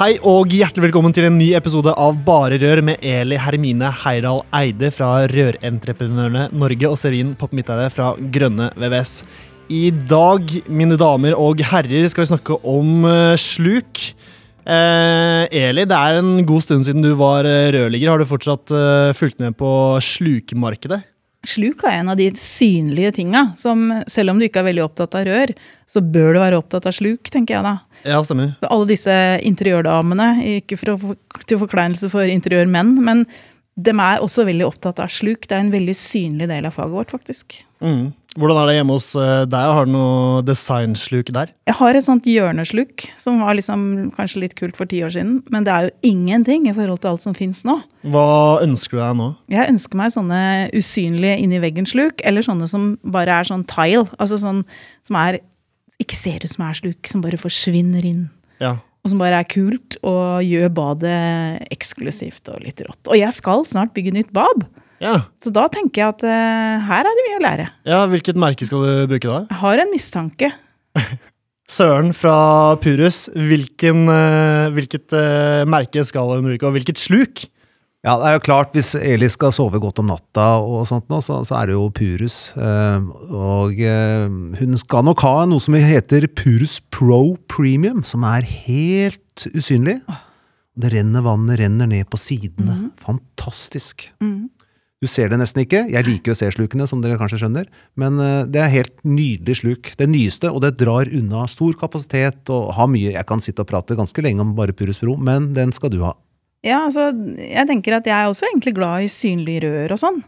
Hei 0.00 0.14
og 0.24 0.48
hjertelig 0.56 0.86
velkommen 0.86 1.12
til 1.12 1.26
en 1.28 1.34
ny 1.36 1.50
episode 1.58 1.92
av 1.92 2.14
Bare 2.24 2.56
Rør 2.56 2.80
med 2.88 3.02
Eli 3.04 3.36
Hermine 3.36 3.90
Heidal 4.00 4.38
Eide 4.56 4.88
fra 4.96 5.26
Rørentreprenørene 5.28 6.46
Norge 6.56 6.88
og 6.88 6.96
Serin 6.96 7.34
Poppmitteide 7.36 7.90
fra 7.92 8.14
Grønne 8.32 8.70
VVS. 8.80 9.12
I 9.68 9.90
dag, 10.08 10.54
mine 10.72 10.96
damer 10.96 11.36
og 11.36 11.60
herrer, 11.68 12.08
skal 12.08 12.24
vi 12.24 12.30
snakke 12.30 12.56
om 12.64 13.04
uh, 13.04 13.36
sluk. 13.36 14.00
Eh, 14.64 15.44
Eli, 15.68 15.84
det 15.84 16.00
er 16.00 16.22
en 16.22 16.46
god 16.48 16.64
stund 16.64 16.88
siden 16.88 17.04
du 17.04 17.12
var 17.20 17.44
rørligger. 17.44 17.76
rørlegger. 17.82 18.14
Har 18.14 18.24
du 18.24 18.30
fortsatt 18.32 18.72
fulgt 19.20 19.36
med 19.44 19.52
på 19.60 19.68
slukmarkedet? 20.00 21.02
Sluk 21.48 21.86
er 21.88 22.02
en 22.02 22.10
av 22.12 22.18
de 22.20 22.26
synlige 22.36 23.14
tinga 23.16 23.46
som 23.56 23.86
selv 24.10 24.34
om 24.34 24.40
du 24.40 24.44
ikke 24.44 24.60
er 24.60 24.66
veldig 24.66 24.82
opptatt 24.84 25.14
av 25.16 25.24
rør, 25.24 25.52
så 25.88 26.02
bør 26.04 26.34
du 26.36 26.40
være 26.42 26.58
opptatt 26.60 26.88
av 26.90 26.92
sluk, 26.92 27.30
tenker 27.32 27.56
jeg 27.56 27.64
da. 27.64 27.72
Ja, 28.04 28.18
stemmer. 28.24 28.52
Så 28.60 28.68
alle 28.68 28.90
disse 28.90 29.14
interiørdamene, 29.48 30.28
ikke 30.60 30.76
for 30.80 31.14
til 31.48 31.62
forkleinelse 31.62 32.10
for 32.12 32.28
interiørmenn, 32.28 32.92
men 33.06 33.24
de 33.80 33.94
er 33.94 34.20
også 34.20 34.44
veldig 34.48 34.66
opptatt 34.68 35.00
av 35.00 35.08
sluk. 35.12 35.48
Det 35.48 35.56
er 35.56 35.64
en 35.64 35.72
veldig 35.72 35.96
synlig 35.96 36.50
del 36.50 36.68
av 36.68 36.76
faget 36.76 36.96
vårt, 36.98 37.14
faktisk. 37.16 37.62
Mm. 37.80 38.10
Hvordan 38.38 38.60
er 38.60 38.68
det 38.68 38.74
hjemme 38.76 38.94
hos 38.94 39.08
eh, 39.18 39.42
deg? 39.50 39.70
Har 39.74 39.88
du 39.88 39.90
noe 39.90 40.42
designsluk 40.46 41.32
der? 41.34 41.50
Jeg 41.66 41.76
har 41.80 41.96
et 41.98 42.06
sånt 42.06 42.28
hjørnesluk 42.30 43.08
som 43.18 43.40
var 43.42 43.56
liksom 43.58 44.12
kanskje 44.14 44.44
litt 44.44 44.54
kult 44.58 44.78
for 44.78 44.86
ti 44.90 45.00
år 45.02 45.10
siden. 45.16 45.40
Men 45.50 45.66
det 45.66 45.72
er 45.74 45.88
jo 45.88 46.12
ingenting 46.12 46.68
i 46.70 46.74
forhold 46.76 47.02
til 47.02 47.10
alt 47.10 47.24
som 47.24 47.34
fins 47.34 47.64
nå. 47.66 47.80
Hva 48.06 48.62
ønsker 48.62 49.00
du 49.00 49.02
deg 49.02 49.16
nå? 49.18 49.30
Jeg 49.50 49.72
ønsker 49.72 49.98
meg 49.98 50.14
sånne 50.14 50.42
usynlige 50.78 51.40
inni 51.42 51.58
veggen-sluk. 51.64 52.22
Eller 52.22 52.46
sånne 52.46 52.70
som 52.70 52.92
bare 53.02 53.40
er 53.40 53.50
sånn 53.50 53.66
tile. 53.70 54.06
Altså 54.22 54.38
sånn 54.38 54.62
som 55.06 55.18
er 55.18 55.40
ikke 56.00 56.16
ser 56.16 56.46
ut 56.46 56.54
som 56.54 56.68
er 56.68 56.78
sluk, 56.78 57.10
som 57.10 57.24
bare 57.24 57.40
forsvinner 57.40 58.06
inn. 58.06 58.28
Ja. 58.62 58.76
Og 59.02 59.12
som 59.12 59.20
bare 59.20 59.40
er 59.42 59.48
kult 59.48 59.96
og 60.06 60.44
gjør 60.44 60.70
badet 60.76 61.66
eksklusivt 61.72 62.52
og 62.52 62.62
litt 62.62 62.82
rått. 62.84 63.00
Og 63.08 63.18
jeg 63.18 63.32
skal 63.34 63.66
snart 63.68 63.94
bygge 63.96 64.14
nytt 64.14 64.30
bad. 64.36 64.68
Ja. 65.00 65.14
Så 65.40 65.52
da 65.54 65.66
tenker 65.72 66.02
jeg 66.02 66.14
at 66.16 66.24
uh, 66.28 66.88
her 66.90 67.06
er 67.08 67.18
det 67.18 67.26
mye 67.28 67.38
å 67.38 67.44
lære. 67.46 67.68
ja. 67.88 68.00
Hvilket 68.10 68.40
merke 68.40 68.68
skal 68.68 68.84
du 68.84 69.06
bruke 69.14 69.28
da? 69.30 69.42
Jeg 69.48 69.60
har 69.62 69.84
en 69.84 69.94
mistanke. 69.94 70.50
Søren 71.70 72.10
fra 72.16 72.34
Purus. 72.82 73.28
Hvilken, 73.32 74.04
uh, 74.10 74.68
hvilket 74.74 75.14
uh, 75.16 75.62
merke 75.70 76.04
skal 76.04 76.34
hun 76.36 76.50
bruke, 76.50 76.66
og 76.68 76.76
hvilket 76.76 77.00
sluk? 77.00 77.46
Ja, 78.00 78.14
det 78.16 78.30
er 78.30 78.36
jo 78.38 78.44
klart, 78.46 78.70
hvis 78.72 78.94
Eli 78.96 79.28
skal 79.28 79.52
sove 79.52 79.76
godt 79.82 79.98
om 80.00 80.08
natta, 80.08 80.44
og 80.64 80.86
sånt 80.88 81.10
nå, 81.12 81.18
så, 81.20 81.42
så 81.44 81.58
er 81.58 81.68
det 81.68 81.74
jo 81.74 81.82
Purus. 81.92 82.36
Eh, 82.56 83.10
og 83.36 83.76
eh, 83.84 84.24
hun 84.56 84.78
skal 84.80 85.04
nok 85.04 85.20
ha 85.26 85.42
noe 85.44 85.60
som 85.60 85.76
heter 85.76 86.24
Purus 86.32 86.78
Pro 86.96 87.34
Premium, 87.52 88.00
som 88.08 88.24
er 88.24 88.48
helt 88.48 89.44
usynlig. 89.52 89.98
Det 90.80 90.94
renner 90.94 91.26
vannet 91.28 91.60
renner 91.60 91.90
ned 91.92 92.08
på 92.08 92.16
sidene. 92.16 92.72
Mhm. 92.72 92.88
Fantastisk. 93.04 94.08
Mm. 94.24 94.48
Du 95.00 95.08
ser 95.08 95.30
det 95.32 95.38
nesten 95.40 95.62
ikke. 95.62 95.86
Jeg 95.88 96.04
liker 96.04 96.34
å 96.34 96.36
se 96.36 96.50
slukene, 96.52 96.84
som 96.88 97.00
dere 97.00 97.16
kanskje 97.20 97.38
skjønner. 97.40 97.68
Men 98.00 98.20
eh, 98.20 98.42
det 98.52 98.60
er 98.60 98.74
helt 98.74 98.92
nydelig 99.00 99.60
sluk. 99.62 99.94
Det 99.96 100.08
nyeste, 100.10 100.50
og 100.52 100.60
det 100.64 100.74
drar 100.82 101.08
unna 101.08 101.46
stor 101.48 101.72
kapasitet 101.80 102.52
og 102.52 102.74
har 102.76 102.90
mye 102.92 103.14
Jeg 103.14 103.28
kan 103.28 103.40
sitte 103.40 103.64
og 103.64 103.70
prate 103.70 103.96
ganske 103.96 104.24
lenge 104.24 104.44
om 104.44 104.52
bare 104.58 104.76
Purus 104.76 105.00
Pro, 105.00 105.16
men 105.16 105.54
den 105.56 105.72
skal 105.72 105.94
du 105.94 106.02
ha. 106.04 106.12
Ja, 106.60 106.82
altså, 106.84 107.08
jeg 107.40 107.64
tenker 107.70 107.96
at 107.96 108.08
jeg 108.08 108.12
er 108.12 108.28
også 108.28 108.50
egentlig 108.50 108.74
glad 108.76 109.06
i 109.06 109.12
synlige 109.12 109.64
rør 109.64 109.96
og 109.96 110.02
sånn. 110.02 110.20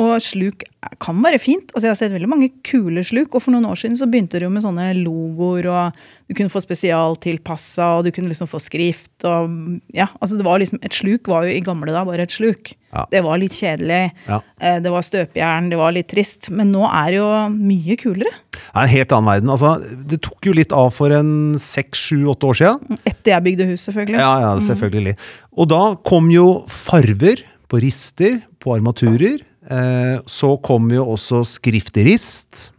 Og 0.00 0.22
sluk 0.24 0.62
kan 1.04 1.18
være 1.20 1.36
fint. 1.38 1.68
Altså, 1.74 1.84
jeg 1.84 1.92
har 1.92 1.98
sett 2.00 2.12
veldig 2.14 2.28
mange 2.32 2.46
kule 2.64 3.02
sluk. 3.04 3.34
Og 3.36 3.42
for 3.44 3.52
noen 3.52 3.66
år 3.68 3.76
siden 3.76 3.96
så 3.98 4.06
begynte 4.08 4.38
det 4.40 4.46
jo 4.46 4.52
med 4.54 4.64
sånne 4.64 4.86
logoer, 4.96 5.66
og 5.68 5.98
du 6.30 6.34
kunne 6.38 6.48
få 6.52 6.62
spesialtilpassa, 6.64 7.90
og 7.98 8.06
du 8.06 8.10
kunne 8.14 8.30
liksom 8.32 8.48
få 8.48 8.60
skrift 8.62 9.26
og 9.28 9.52
Ja, 9.94 10.06
altså 10.20 10.38
det 10.38 10.46
var 10.46 10.58
liksom 10.62 10.80
Et 10.82 10.96
sluk 10.96 11.28
var 11.28 11.44
jo 11.44 11.52
i 11.52 11.60
gamle 11.64 11.92
da 11.92 12.06
bare 12.08 12.24
et 12.24 12.32
sluk. 12.32 12.72
Ja. 12.92 13.04
Det 13.12 13.22
var 13.24 13.38
litt 13.40 13.52
kjedelig. 13.56 14.00
Ja. 14.28 14.40
eh, 14.60 14.78
Det 14.80 14.90
var 14.92 15.02
støpejern, 15.04 15.68
det 15.70 15.78
var 15.78 15.92
litt 15.92 16.08
trist. 16.08 16.50
Men 16.50 16.72
nå 16.72 16.86
er 16.88 17.10
det 17.12 17.20
jo 17.20 17.28
mye 17.52 17.96
kulere. 18.00 18.32
Det 18.52 18.64
er 18.74 18.82
en 18.82 18.88
helt 18.96 19.12
annen 19.12 19.30
verden. 19.30 19.50
Altså, 19.52 19.74
det 20.08 20.22
tok 20.24 20.48
jo 20.48 20.52
litt 20.56 20.72
av 20.72 20.90
for 20.96 21.12
en 21.12 21.54
seks, 21.60 21.98
sju, 22.08 22.24
åtte 22.32 22.48
år 22.48 22.54
siden. 22.64 22.98
Etter 23.04 23.36
jeg 23.36 23.44
bygde 23.44 23.68
hus, 23.74 23.84
selvfølgelig. 23.88 24.18
Ja, 24.24 24.34
ja, 24.40 24.52
selvfølgelig. 24.60 25.16
Og 25.56 25.68
da 25.68 25.82
kom 26.08 26.30
jo 26.32 26.64
farver 26.68 27.44
på 27.68 27.80
rister, 27.80 28.40
på 28.60 28.74
armaturer. 28.76 29.40
Eh, 29.70 30.18
så 30.26 30.56
kom 30.64 30.88
jo 30.90 31.04
også 31.14 31.42
skriftrist, 31.46 32.70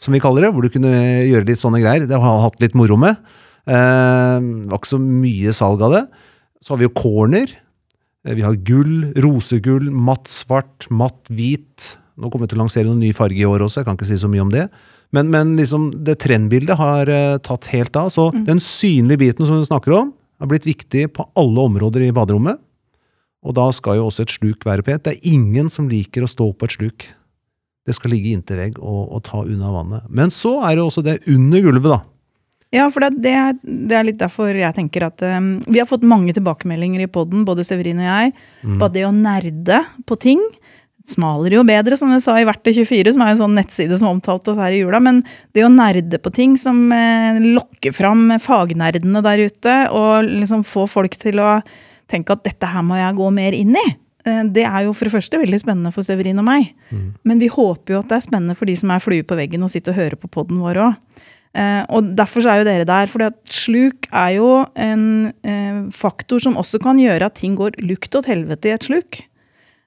som 0.00 0.14
vi 0.16 0.20
kaller 0.22 0.46
det, 0.46 0.52
hvor 0.54 0.64
du 0.64 0.72
kunne 0.72 0.92
gjøre 1.28 1.46
litt 1.50 1.60
sånne 1.62 1.82
greier. 1.82 2.06
Det 2.08 2.18
har 2.18 2.36
jeg 2.36 2.44
hatt 2.46 2.62
litt 2.64 2.76
moro 2.78 2.96
med. 3.00 3.18
Eh, 3.68 4.38
det 4.40 4.70
var 4.72 4.80
ikke 4.80 4.94
så 4.94 5.00
mye 5.02 5.52
salg 5.56 5.84
av 5.84 5.96
det. 5.98 6.04
Så 6.62 6.72
har 6.74 6.80
vi 6.80 6.88
jo 6.88 6.94
corner. 6.96 7.52
Eh, 8.26 8.34
Vi 8.38 8.42
har 8.46 8.56
gull, 8.64 9.12
rosegull, 9.16 9.90
matt 9.90 10.30
svart, 10.30 10.88
matt 10.90 11.20
hvit. 11.28 11.96
Nå 12.16 12.30
kommer 12.30 12.46
vi 12.46 12.54
til 12.54 12.60
å 12.60 12.64
lansere 12.64 12.88
noen 12.88 13.02
ny 13.02 13.12
farge 13.12 13.40
i 13.40 13.48
år 13.48 13.64
også, 13.66 13.80
jeg 13.82 13.86
kan 13.88 13.96
ikke 13.96 14.10
si 14.10 14.18
så 14.20 14.30
mye 14.30 14.44
om 14.44 14.50
det. 14.52 14.68
Men, 15.12 15.28
men 15.28 15.56
liksom 15.58 15.90
det 16.04 16.18
trendbildet 16.22 16.78
har 16.78 17.10
tatt 17.44 17.66
helt 17.74 17.96
av. 18.00 18.08
Så 18.14 18.30
den 18.32 18.60
synlige 18.64 19.20
biten 19.20 19.44
som 19.44 19.58
du 19.60 19.66
snakker 19.68 19.92
om, 19.92 20.12
har 20.40 20.48
blitt 20.48 20.64
viktig 20.66 21.10
på 21.12 21.26
alle 21.36 21.66
områder 21.68 22.06
i 22.06 22.12
baderommet. 22.16 22.56
Og 23.42 23.56
da 23.58 23.64
skal 23.74 23.98
jo 23.98 24.06
også 24.06 24.22
et 24.26 24.34
sluk 24.36 24.64
være 24.68 24.84
pent. 24.86 25.02
Det 25.08 25.16
er 25.16 25.32
ingen 25.34 25.68
som 25.72 25.88
liker 25.90 26.22
å 26.22 26.30
stå 26.30 26.46
på 26.54 26.68
et 26.68 26.76
sluk. 26.76 27.08
Det 27.86 27.96
skal 27.96 28.12
ligge 28.14 28.30
inntil 28.36 28.60
vegg 28.60 28.76
og, 28.78 29.00
og 29.16 29.22
ta 29.26 29.40
unna 29.42 29.72
vannet. 29.74 30.04
Men 30.08 30.30
så 30.30 30.60
er 30.68 30.76
det 30.78 30.84
også 30.84 31.02
det 31.02 31.16
under 31.26 31.64
gulvet, 31.64 31.90
da. 31.96 32.00
Ja, 32.72 32.86
for 32.88 33.04
det, 33.04 33.18
det, 33.24 33.32
er- 33.36 33.58
det 33.90 33.96
er 33.98 34.06
litt 34.06 34.20
derfor 34.22 34.48
jeg 34.56 34.72
tenker 34.78 35.04
at 35.10 35.20
um, 35.28 35.50
Vi 35.66 35.76
har 35.82 35.88
fått 35.90 36.06
mange 36.08 36.32
tilbakemeldinger 36.32 37.02
i 37.04 37.08
poden, 37.12 37.42
både 37.44 37.66
Severin 37.68 37.98
og 38.00 38.06
jeg, 38.06 38.30
på 38.78 38.86
at 38.86 38.94
det 38.94 39.02
å 39.04 39.10
nerde 39.12 39.82
på 40.08 40.16
ting 40.22 40.40
Smalere 41.02 41.56
jo 41.58 41.64
bedre, 41.66 41.96
som 41.98 42.12
jeg 42.14 42.22
sa 42.22 42.36
i 42.38 42.44
Verktøy24, 42.46 43.10
som 43.16 43.24
er 43.24 43.32
en 43.32 43.38
sånn 43.40 43.56
nettside 43.58 43.96
som 43.98 44.12
omtalte 44.12 44.52
oss 44.52 44.60
her 44.62 44.70
i 44.70 44.78
jula. 44.84 45.00
Men 45.02 45.16
det 45.50 45.64
å 45.66 45.70
nerde 45.74 46.20
på 46.22 46.30
ting 46.30 46.52
som 46.62 46.78
eh, 46.94 47.40
lokker 47.56 47.90
fram 47.96 48.28
fagnerdene 48.38 49.18
der 49.26 49.42
ute, 49.48 49.74
og 49.90 50.28
liksom 50.30 50.62
få 50.62 50.84
folk 50.86 51.16
til 51.18 51.42
å 51.42 51.56
tenke 52.12 52.36
at 52.36 52.44
dette 52.46 52.68
her 52.68 52.84
må 52.86 53.00
jeg 53.00 53.18
gå 53.18 53.28
mer 53.34 53.56
inn 53.56 53.74
i, 53.78 53.86
eh, 54.28 54.44
det 54.52 54.66
er 54.68 54.86
jo 54.86 54.94
for 54.96 55.08
det 55.08 55.16
første 55.16 55.40
veldig 55.42 55.60
spennende 55.64 55.92
for 55.94 56.06
Severin 56.06 56.40
og 56.42 56.48
meg. 56.48 56.72
Men 57.24 57.42
vi 57.42 57.50
håper 57.52 57.96
jo 57.96 58.00
at 58.04 58.10
det 58.12 58.20
er 58.20 58.26
spennende 58.28 58.56
for 58.58 58.70
de 58.70 58.76
som 58.78 58.92
er 58.94 59.02
flue 59.04 59.26
på 59.26 59.38
veggen 59.38 59.64
og 59.64 59.72
sitter 59.72 59.94
og 59.94 60.02
hører 60.02 60.20
på 60.20 60.30
poden 60.30 60.60
vår 60.62 60.82
òg. 60.86 60.98
Eh, 61.52 61.82
og 61.92 62.14
derfor 62.16 62.44
så 62.44 62.52
er 62.52 62.62
jo 62.62 62.68
dere 62.68 62.88
der. 62.88 63.10
For 63.12 63.26
sluk 63.52 64.08
er 64.08 64.30
jo 64.38 64.52
en 64.80 65.32
eh, 65.44 65.82
faktor 65.92 66.40
som 66.40 66.56
også 66.56 66.80
kan 66.82 67.00
gjøre 67.00 67.28
at 67.28 67.36
ting 67.42 67.58
går 67.58 67.76
lukt 67.84 68.14
åt 68.16 68.30
helvete 68.30 68.70
i 68.70 68.74
et 68.76 68.88
sluk. 68.88 69.20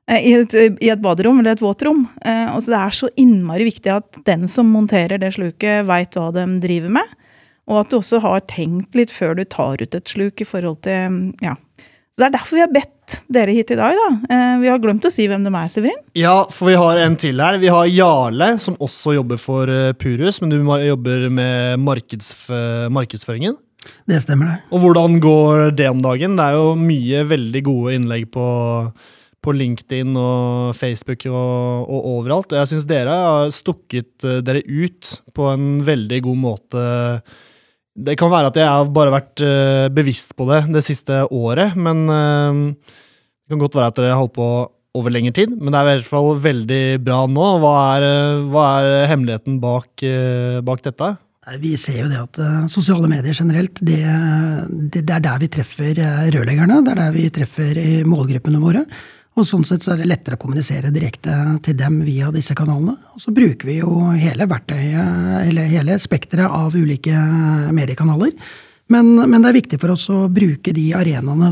Eh, 0.08 0.22
I 0.30 0.34
et, 0.44 0.54
I 0.54 0.92
et 0.94 1.02
baderom 1.02 1.42
eller 1.42 1.56
et 1.56 1.64
våtrom. 1.64 2.06
Eh, 2.22 2.48
og 2.54 2.62
så 2.62 2.76
det 2.76 2.82
er 2.82 2.98
så 3.00 3.12
innmari 3.18 3.66
viktig 3.72 3.94
at 3.96 4.22
den 4.30 4.46
som 4.52 4.70
monterer 4.74 5.22
det 5.22 5.34
sluket, 5.40 5.88
veit 5.90 6.18
hva 6.18 6.30
de 6.36 6.46
driver 6.64 6.94
med. 7.00 7.16
Og 7.66 7.82
at 7.82 7.90
du 7.90 7.98
også 7.98 8.22
har 8.22 8.46
tenkt 8.46 8.94
litt 8.94 9.10
før 9.10 9.34
du 9.40 9.44
tar 9.50 9.82
ut 9.82 9.98
et 9.98 10.12
sluk 10.12 10.42
i 10.42 10.46
forhold 10.48 10.84
til 10.86 11.34
Ja. 11.42 11.58
Så 12.16 12.24
det 12.24 12.28
er 12.30 12.36
derfor 12.38 12.56
vi 12.56 12.62
har 12.64 12.72
bedt 12.72 13.16
dere 13.36 13.52
hit 13.52 13.74
i 13.74 13.76
dag, 13.76 13.98
da. 14.00 14.06
Eh, 14.32 14.52
vi 14.62 14.70
har 14.72 14.80
glemt 14.80 15.04
å 15.04 15.10
si 15.12 15.26
hvem 15.28 15.44
de 15.44 15.52
er, 15.52 15.68
Severin. 15.68 15.98
Ja, 16.16 16.46
for 16.48 16.72
vi 16.72 16.78
har 16.80 17.02
en 17.04 17.18
til 17.20 17.44
her. 17.44 17.58
Vi 17.60 17.68
har 17.68 17.90
Jarle, 17.92 18.54
som 18.64 18.78
også 18.80 19.18
jobber 19.18 19.42
for 19.42 19.68
eh, 19.68 19.92
Purus, 20.00 20.40
men 20.40 20.54
du 20.54 20.62
jobber 20.64 21.28
med 21.28 21.84
markedsf 21.84 22.48
markedsføringen. 22.96 23.58
Det 24.08 24.22
stemmer, 24.24 24.54
det. 24.54 24.62
Og 24.72 24.86
hvordan 24.86 25.20
går 25.20 25.76
det 25.76 25.90
om 25.92 26.00
dagen? 26.06 26.38
Det 26.40 26.46
er 26.48 26.56
jo 26.56 26.72
mye 26.80 27.26
veldig 27.28 27.62
gode 27.68 27.98
innlegg 27.98 28.30
på, 28.34 28.48
på 29.44 29.56
LinkedIn 29.60 30.16
og 30.16 30.72
Facebook 30.80 31.28
og, 31.28 31.84
og 31.84 32.08
overalt. 32.16 32.54
Og 32.54 32.62
jeg 32.62 32.72
syns 32.72 32.88
dere 32.90 33.20
har 33.26 33.52
stukket 33.52 34.24
eh, 34.24 34.40
dere 34.46 34.64
ut 34.64 35.18
på 35.36 35.52
en 35.52 35.84
veldig 35.84 36.24
god 36.30 36.42
måte. 36.48 36.88
Det 37.96 38.18
kan 38.20 38.32
være 38.32 38.52
at 38.52 38.58
jeg 38.60 38.68
har 38.68 38.90
bare 38.92 39.14
vært 39.14 39.42
uh, 39.46 39.88
bevisst 39.96 40.36
på 40.36 40.48
det 40.50 40.66
det 40.76 40.84
siste 40.84 41.24
året, 41.32 41.78
men 41.80 42.06
uh, 42.12 42.74
det 42.76 43.54
kan 43.54 43.62
godt 43.62 43.78
være 43.80 43.92
at 43.94 44.00
dere 44.02 44.12
har 44.12 44.20
holdt 44.20 44.36
på 44.36 44.48
over 44.96 45.12
lengre 45.12 45.36
tid, 45.36 45.54
men 45.56 45.72
det 45.72 45.80
er 45.80 45.86
i 45.86 45.94
hvert 45.94 46.08
fall 46.08 46.30
veldig 46.44 46.84
bra 47.04 47.22
nå. 47.28 47.48
Hva 47.60 47.72
er, 47.98 48.04
eh, 48.08 48.44
hva 48.48 48.62
er 48.80 49.10
hemmeligheten 49.12 49.58
bak, 49.60 49.90
uh, 50.08 50.62
bak 50.64 50.84
dette? 50.86 51.10
Vi 51.60 51.74
ser 51.78 51.98
jo 52.00 52.08
det 52.10 52.22
at 52.22 52.40
sosiale 52.72 53.10
medier 53.12 53.36
generelt, 53.36 53.82
det, 53.86 54.00
det, 54.96 55.04
det 55.04 55.18
er 55.18 55.26
der 55.28 55.44
vi 55.44 55.50
treffer 55.52 56.00
rørleggerne. 56.34 56.80
Det 56.82 56.94
er 56.96 57.02
der 57.04 57.12
vi 57.14 57.28
treffer 57.36 57.82
målgruppene 58.08 58.64
våre. 58.64 58.86
Og 59.36 59.44
sånn 59.44 59.66
sett 59.68 59.84
så 59.84 59.92
er 59.94 60.00
det 60.00 60.08
lettere 60.08 60.38
å 60.38 60.40
kommunisere 60.40 60.94
direkte 60.96 61.34
til 61.64 61.76
dem 61.76 61.98
via 62.08 62.30
disse 62.32 62.56
kanalene. 62.56 62.96
Og 63.16 63.24
så 63.24 63.34
bruker 63.36 63.68
vi 63.68 63.82
jo 63.82 63.98
hele 64.16 64.48
verktøyet, 64.48 65.50
eller 65.50 65.68
hele 65.74 65.98
spekteret 66.00 66.48
av 66.48 66.76
ulike 66.76 67.20
mediekanaler. 67.76 68.32
Men, 68.94 69.08
men, 69.18 69.42
det 69.42 69.50
er 69.50 69.58
viktig 69.58 69.80
for 69.82 69.96
oss 69.96 70.04
å 70.14 70.28
bruke 70.30 70.70
de 70.76 70.84
arenaene 70.94 71.50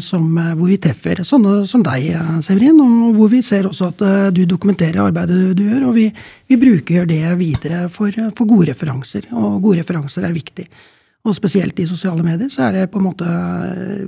hvor 0.54 0.68
vi 0.70 0.78
treffer 0.78 1.24
sånne 1.26 1.64
som 1.66 1.82
deg, 1.84 2.12
Severin. 2.46 2.80
Og 2.80 3.18
hvor 3.18 3.32
vi 3.32 3.42
ser 3.44 3.68
også 3.68 3.90
at 3.90 4.04
du 4.38 4.44
dokumenterer 4.48 5.02
arbeidet 5.02 5.56
du 5.58 5.64
gjør. 5.66 5.88
Og 5.90 5.98
vi, 5.98 6.08
vi 6.48 6.60
bruker 6.62 7.10
det 7.10 7.24
videre 7.42 7.88
for, 7.92 8.14
for, 8.38 8.48
gode 8.48 8.70
referanser. 8.72 9.28
Og 9.34 9.58
gode 9.66 9.82
referanser 9.82 10.30
er 10.30 10.36
viktig. 10.36 10.70
Og 11.24 11.36
spesielt 11.36 11.80
i 11.80 11.90
sosiale 11.90 12.24
medier 12.24 12.52
så 12.54 12.68
er 12.68 12.78
det 12.78 12.92
på 12.92 13.00
en 13.00 13.08
måte 13.08 13.28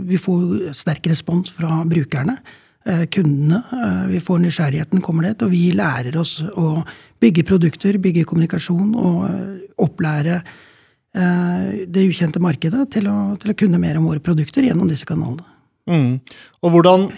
Vi 0.05 0.19
får 0.19 0.77
sterk 0.77 1.09
respons 1.11 1.51
fra 1.55 1.81
brukerne. 1.87 2.37
Kundene. 2.85 3.63
Vi 4.11 4.19
får 4.21 4.43
nysgjerrigheten 4.43 5.01
kommer 5.01 5.25
det, 5.25 5.39
og 5.41 5.49
vi 5.49 5.71
lærer 5.73 6.13
oss 6.21 6.37
å 6.45 6.83
bygge 7.23 7.41
produkter, 7.47 7.97
bygge 7.97 8.27
kommunikasjon 8.29 8.91
og 8.93 9.81
opplære 9.81 10.35
det 11.15 12.03
ukjente 12.05 12.41
markedet 12.43 12.83
til 12.93 13.07
å, 13.09 13.17
til 13.41 13.53
å, 13.53 13.57
kunne 13.57 13.79
mer 13.81 13.97
om 13.97 14.05
våre 14.11 14.21
produkter 14.21 14.67
gjennom 14.67 14.89
disse 14.91 15.07
kanalene. 15.07 15.47
Mm. 15.89 16.19
Og 16.65 16.73
hvordan 16.73 17.09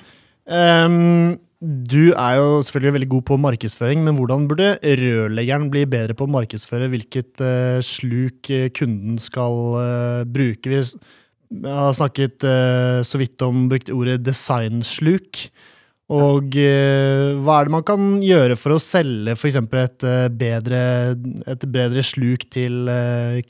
um, 0.46 1.36
Du 1.58 2.12
er 2.12 2.34
jo 2.38 2.60
selvfølgelig 2.62 2.94
veldig 2.98 3.10
god 3.14 3.24
på 3.30 3.38
markedsføring, 3.42 4.04
men 4.06 4.18
hvordan 4.20 4.48
burde 4.50 4.76
rørleggeren 4.84 5.72
bli 5.74 5.86
bedre 5.90 6.14
på 6.18 6.28
å 6.28 6.34
markedsføre 6.36 6.90
hvilket 6.94 7.42
uh, 7.42 7.80
sluk 7.82 8.52
kunden 8.78 9.18
skal 9.24 9.58
uh, 9.80 10.22
bruke? 10.30 10.84
Vi 11.50 11.72
har 11.72 11.96
snakket 11.96 12.44
eh, 12.44 13.02
så 13.08 13.20
vidt 13.22 13.42
om 13.46 13.68
brukt 13.72 13.92
ordet 13.94 14.20
designsluk. 14.26 15.48
Og 16.08 16.54
hva 16.56 17.56
er 17.58 17.68
det 17.68 17.74
man 17.74 17.84
kan 17.84 18.04
gjøre 18.24 18.56
for 18.56 18.78
å 18.78 18.80
selge 18.80 19.34
f.eks. 19.36 19.58
Et, 19.60 20.06
bedre, 20.40 20.80
et 21.52 21.66
bedre 21.68 22.04
sluk 22.08 22.46
til 22.48 22.88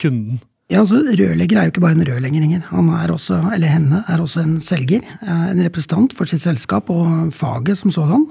kunden? 0.02 0.40
Ja, 0.66 0.82
altså 0.82 0.98
Rørlegger 1.00 1.54
er 1.60 1.68
jo 1.68 1.70
ikke 1.70 1.84
bare 1.84 1.94
en 1.94 2.02
rørlegger. 2.04 2.66
Han 2.72 2.90
er 2.98 3.12
også, 3.14 3.38
eller 3.54 3.70
henne 3.70 4.02
er 4.10 4.20
også 4.20 4.42
en 4.42 4.58
selger. 4.58 5.06
En 5.22 5.62
representant 5.62 6.12
for 6.18 6.26
sitt 6.26 6.42
selskap 6.42 6.90
og 6.90 7.30
faget 7.32 7.78
som 7.78 7.94
sådan. 7.94 8.26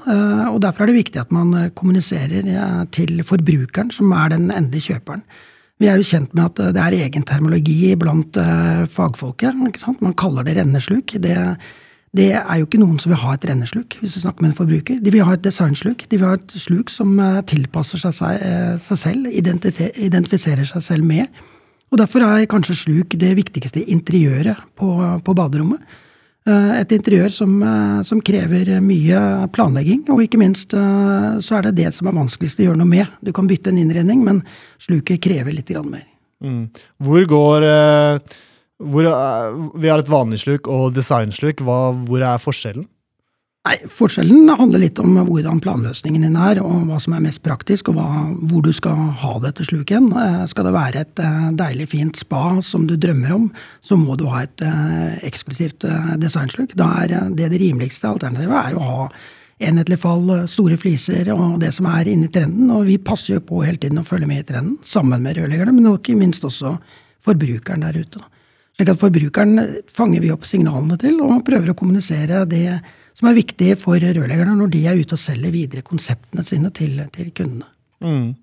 Og 0.52 0.60
Derfor 0.62 0.84
er 0.84 0.92
det 0.92 1.00
viktig 1.00 1.24
at 1.24 1.31
man 1.31 1.72
kommuniserer 1.80 2.52
til 2.92 3.24
forbrukeren, 3.24 3.96
som 3.96 4.12
er 4.12 4.36
den 4.36 4.52
endelige 4.52 4.92
kjøperen. 4.92 5.24
Vi 5.77 5.89
er 5.89 6.00
jo 6.00 6.07
kjent 6.09 6.31
med 6.33 6.47
at 6.47 6.74
det 6.74 6.81
er 6.81 6.95
egen 7.06 7.25
termologi 7.27 7.91
blant 8.00 8.38
fagfolket. 8.94 9.53
ikke 9.68 9.83
sant? 9.83 10.01
Man 10.01 10.15
kaller 10.18 10.47
det 10.47 10.57
rennesluk. 10.57 11.13
Det 11.21 11.35
det 12.15 12.31
er 12.33 12.56
jo 12.57 12.65
ikke 12.65 12.79
noen 12.79 12.97
som 13.01 13.12
vil 13.12 13.19
ha 13.19 13.33
et 13.35 13.45
rennesluk, 13.45 13.97
hvis 14.00 14.15
du 14.15 14.21
snakker 14.24 14.41
med 14.41 14.53
en 14.53 14.57
forbruker. 14.57 15.01
De 15.03 15.12
vil 15.13 15.25
ha 15.27 15.35
et 15.35 15.44
designsluk. 15.44 16.06
De 16.09 16.18
vil 16.18 16.25
ha 16.25 16.38
et 16.38 16.56
sluk 16.57 16.89
som 16.89 17.12
tilpasser 17.51 18.01
seg 18.01 18.15
seg 18.81 19.01
selv, 19.01 19.27
identifiserer 19.29 20.65
seg 20.65 20.85
selv 20.85 21.06
med. 21.06 21.27
Og 21.91 22.01
Derfor 22.01 22.25
er 22.25 22.47
kanskje 22.50 22.80
sluk 22.80 23.15
det 23.19 23.35
viktigste 23.38 23.83
interiøret 23.83 24.59
på, 24.80 24.89
på 25.23 25.35
baderommet. 25.38 25.83
Et 26.47 26.94
interiør 26.95 27.33
som, 27.33 27.55
som, 28.07 28.21
krever 28.23 28.77
mye 28.79 29.19
planlegging, 29.51 30.05
og 30.13 30.21
ikke 30.23 30.39
minst 30.39 30.71
så 30.71 31.57
er 31.57 31.67
det 31.67 31.73
det 31.81 31.89
som 31.95 32.07
er 32.07 32.15
vanskeligst 32.15 32.61
å 32.61 32.69
gjøre 32.69 32.79
noe 32.79 32.88
med. 32.88 33.17
Du 33.19 33.33
kan 33.35 33.49
bytte 33.49 33.73
en 33.73 33.81
innredning, 33.81 34.21
men 34.23 34.39
sluket 34.79 35.19
krever 35.25 35.51
litt 35.57 35.73
mer. 35.83 36.05
Mm. 36.39 36.69
Hvor 37.03 37.27
går 37.27 37.67
hvor, 38.77 39.09
Vi 39.75 39.89
har 39.89 39.99
et 39.99 40.11
vanlig 40.11 40.39
sluk 40.45 40.69
og 40.71 40.95
designsluk. 40.95 41.63
Hva, 41.65 41.91
hvor 42.07 42.23
er 42.23 42.39
forskjellen? 42.41 42.88
Nei, 43.68 43.81
Forskjellen 43.92 44.48
handler 44.56 44.80
litt 44.80 45.00
om 45.02 45.18
hvordan 45.28 45.58
planløsningen 45.60 46.24
din 46.24 46.38
er, 46.40 46.62
og 46.64 46.86
hva 46.88 47.02
som 47.04 47.18
er 47.18 47.24
mest 47.25 47.42
praktisk, 47.44 47.90
og 47.92 47.98
hva, 47.98 48.22
hvor 48.48 48.62
du 48.64 48.69
skal 48.75 48.96
ha 49.19 49.31
dette 49.44 49.66
sluket. 49.68 50.06
Skal 50.48 50.68
det 50.69 50.72
være 50.72 51.02
et 51.04 51.19
deilig, 51.60 51.90
fint 51.92 52.16
spa 52.16 52.62
som 52.64 52.86
du 52.88 52.94
drømmer 52.96 53.34
om, 53.36 53.50
så 53.84 53.98
må 54.00 54.16
du 54.16 54.24
ha 54.31 54.46
et 54.46 54.64
eksklusivt 55.28 55.84
designsluk. 56.22 56.78
Da 56.80 56.88
er 57.02 57.12
det 57.36 57.50
det 57.52 57.60
rimeligste 57.60 58.08
alternativet 58.08 58.56
er 58.56 58.78
å 58.78 58.86
ha 58.86 59.08
enhetlig 59.68 59.98
fall, 60.00 60.31
store 60.48 60.78
fliser 60.80 61.34
og 61.34 61.58
det 61.60 61.74
som 61.75 61.90
er 61.92 62.08
inne 62.14 62.30
i 62.30 62.31
trenden. 62.31 62.69
Og 62.72 62.86
vi 62.88 62.96
passer 63.04 63.36
jo 63.36 63.44
på 63.50 63.66
hele 63.66 63.81
tiden 63.81 64.00
å 64.00 64.06
følge 64.08 64.30
med 64.30 64.46
i 64.46 64.48
trenden, 64.48 64.78
sammen 64.86 65.25
med 65.25 65.42
rørleggerne, 65.42 65.74
men 65.75 65.90
ikke 65.92 66.16
minst 66.16 66.46
også 66.48 66.78
forbrukeren 67.28 67.84
der 67.84 68.00
ute. 68.00 68.24
Slik 68.78 68.94
at 68.94 69.02
forbrukeren 69.02 69.60
fanger 69.98 70.24
vi 70.24 70.31
opp 70.31 70.48
signalene 70.48 70.96
til, 71.02 71.19
og 71.25 71.44
prøver 71.44 71.74
å 71.74 71.75
kommunisere 71.75 72.46
det 72.48 72.80
som 73.18 73.30
er 73.30 73.38
viktig 73.40 73.72
for 73.81 73.98
rørleggerne 73.98 74.56
når 74.60 74.74
de 74.75 74.84
er 74.90 75.00
ute 75.00 75.18
og 75.18 75.22
selger 75.22 75.54
videre 75.54 75.86
konseptene 75.86 76.46
sine 76.46 76.69
til, 76.75 77.00
til 77.16 77.31
kundene. 77.34 77.69
Mm. 78.04 78.36